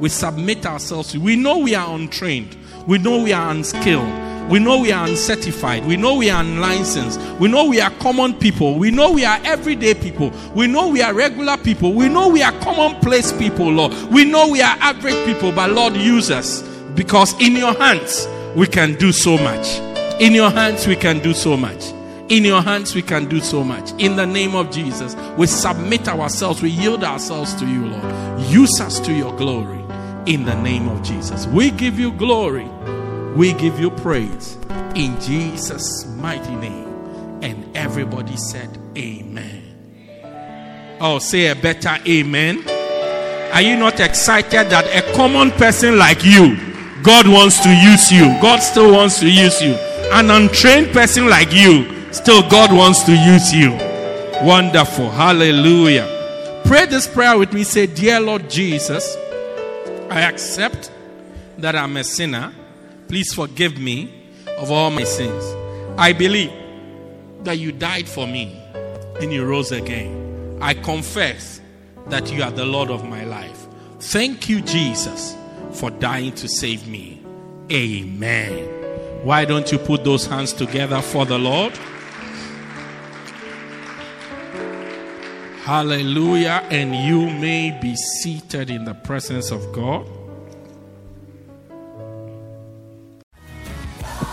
We 0.00 0.08
submit 0.08 0.66
ourselves. 0.66 1.18
We 1.18 1.36
know 1.36 1.58
we 1.58 1.74
are 1.74 1.94
untrained. 1.94 2.56
We 2.86 2.98
know 2.98 3.22
we 3.22 3.32
are 3.32 3.50
unskilled. 3.50 4.25
We 4.48 4.58
know 4.58 4.78
we 4.78 4.92
are 4.92 5.06
uncertified. 5.06 5.84
We 5.84 5.96
know 5.96 6.14
we 6.14 6.30
are 6.30 6.40
unlicensed. 6.42 7.20
We 7.40 7.48
know 7.48 7.66
we 7.66 7.80
are 7.80 7.90
common 7.90 8.34
people. 8.34 8.78
We 8.78 8.90
know 8.90 9.10
we 9.10 9.24
are 9.24 9.40
everyday 9.44 9.94
people. 9.94 10.32
We 10.54 10.66
know 10.66 10.88
we 10.88 11.02
are 11.02 11.12
regular 11.12 11.56
people. 11.56 11.92
We 11.92 12.08
know 12.08 12.28
we 12.28 12.42
are 12.42 12.52
commonplace 12.60 13.32
people, 13.32 13.70
Lord. 13.70 13.92
We 14.10 14.24
know 14.24 14.48
we 14.48 14.62
are 14.62 14.76
average 14.80 15.24
people, 15.26 15.52
but 15.52 15.70
Lord, 15.70 15.94
use 15.96 16.30
us 16.30 16.62
because 16.94 17.34
in 17.40 17.56
your 17.56 17.74
hands 17.74 18.28
we 18.54 18.66
can 18.66 18.94
do 18.94 19.12
so 19.12 19.36
much. 19.36 19.78
In 20.20 20.32
your 20.32 20.50
hands 20.50 20.86
we 20.86 20.96
can 20.96 21.18
do 21.18 21.34
so 21.34 21.56
much. 21.56 21.92
In 22.28 22.44
your 22.44 22.60
hands, 22.60 22.92
we 22.92 23.02
can 23.02 23.26
do 23.26 23.38
so 23.38 23.62
much. 23.62 23.92
In 23.98 24.16
the 24.16 24.26
name 24.26 24.56
of 24.56 24.72
Jesus, 24.72 25.14
we 25.36 25.46
submit 25.46 26.08
ourselves, 26.08 26.60
we 26.60 26.70
yield 26.70 27.04
ourselves 27.04 27.54
to 27.54 27.66
you, 27.66 27.86
Lord. 27.86 28.40
Use 28.50 28.80
us 28.80 28.98
to 29.00 29.12
your 29.14 29.32
glory. 29.36 29.84
In 30.26 30.44
the 30.44 30.60
name 30.60 30.88
of 30.88 31.04
Jesus, 31.04 31.46
we 31.46 31.70
give 31.70 32.00
you 32.00 32.10
glory, 32.10 32.68
we 33.36 33.52
give 33.52 33.78
you 33.78 33.90
praise. 33.90 34.56
In 34.94 35.20
Jesus' 35.20 36.06
mighty 36.16 36.56
name. 36.56 36.86
And 37.42 37.76
everybody 37.76 38.36
said, 38.36 38.78
Amen. 38.96 40.96
Oh, 41.00 41.18
say 41.18 41.48
a 41.48 41.54
better 41.54 41.98
Amen. 42.08 42.66
Are 43.52 43.60
you 43.60 43.76
not 43.76 44.00
excited 44.00 44.70
that 44.70 44.86
a 44.86 45.14
common 45.14 45.50
person 45.52 45.98
like 45.98 46.24
you, 46.24 46.56
God 47.02 47.28
wants 47.28 47.62
to 47.62 47.68
use 47.68 48.10
you? 48.10 48.24
God 48.40 48.60
still 48.60 48.92
wants 48.92 49.20
to 49.20 49.28
use 49.28 49.60
you. 49.60 49.74
An 50.12 50.30
untrained 50.30 50.92
person 50.92 51.28
like 51.28 51.52
you, 51.52 52.12
still 52.12 52.48
God 52.48 52.72
wants 52.72 53.02
to 53.04 53.12
use 53.12 53.52
you. 53.52 53.72
Wonderful. 54.42 55.10
Hallelujah. 55.10 56.62
Pray 56.64 56.86
this 56.86 57.06
prayer 57.06 57.38
with 57.38 57.52
me. 57.52 57.64
Say, 57.64 57.86
Dear 57.86 58.20
Lord 58.20 58.48
Jesus, 58.48 59.14
I 60.10 60.22
accept 60.22 60.90
that 61.58 61.76
I'm 61.76 61.96
a 61.98 62.04
sinner. 62.04 62.52
Please 63.08 63.32
forgive 63.32 63.78
me 63.78 64.12
of 64.58 64.70
all 64.70 64.90
my 64.90 65.04
sins. 65.04 65.44
I 65.98 66.12
believe 66.12 66.52
that 67.44 67.58
you 67.58 67.72
died 67.72 68.08
for 68.08 68.26
me 68.26 68.60
and 69.20 69.32
you 69.32 69.44
rose 69.44 69.72
again. 69.72 70.58
I 70.60 70.74
confess 70.74 71.60
that 72.08 72.32
you 72.32 72.42
are 72.42 72.50
the 72.50 72.64
Lord 72.64 72.90
of 72.90 73.04
my 73.04 73.24
life. 73.24 73.66
Thank 74.00 74.48
you, 74.48 74.60
Jesus, 74.60 75.36
for 75.72 75.90
dying 75.90 76.32
to 76.36 76.48
save 76.48 76.86
me. 76.86 77.22
Amen. 77.70 79.24
Why 79.24 79.44
don't 79.44 79.70
you 79.72 79.78
put 79.78 80.04
those 80.04 80.26
hands 80.26 80.52
together 80.52 81.00
for 81.02 81.24
the 81.24 81.38
Lord? 81.38 81.76
Hallelujah. 85.62 86.64
And 86.70 86.94
you 86.94 87.28
may 87.28 87.76
be 87.82 87.96
seated 87.96 88.70
in 88.70 88.84
the 88.84 88.94
presence 88.94 89.50
of 89.50 89.72
God. 89.72 90.06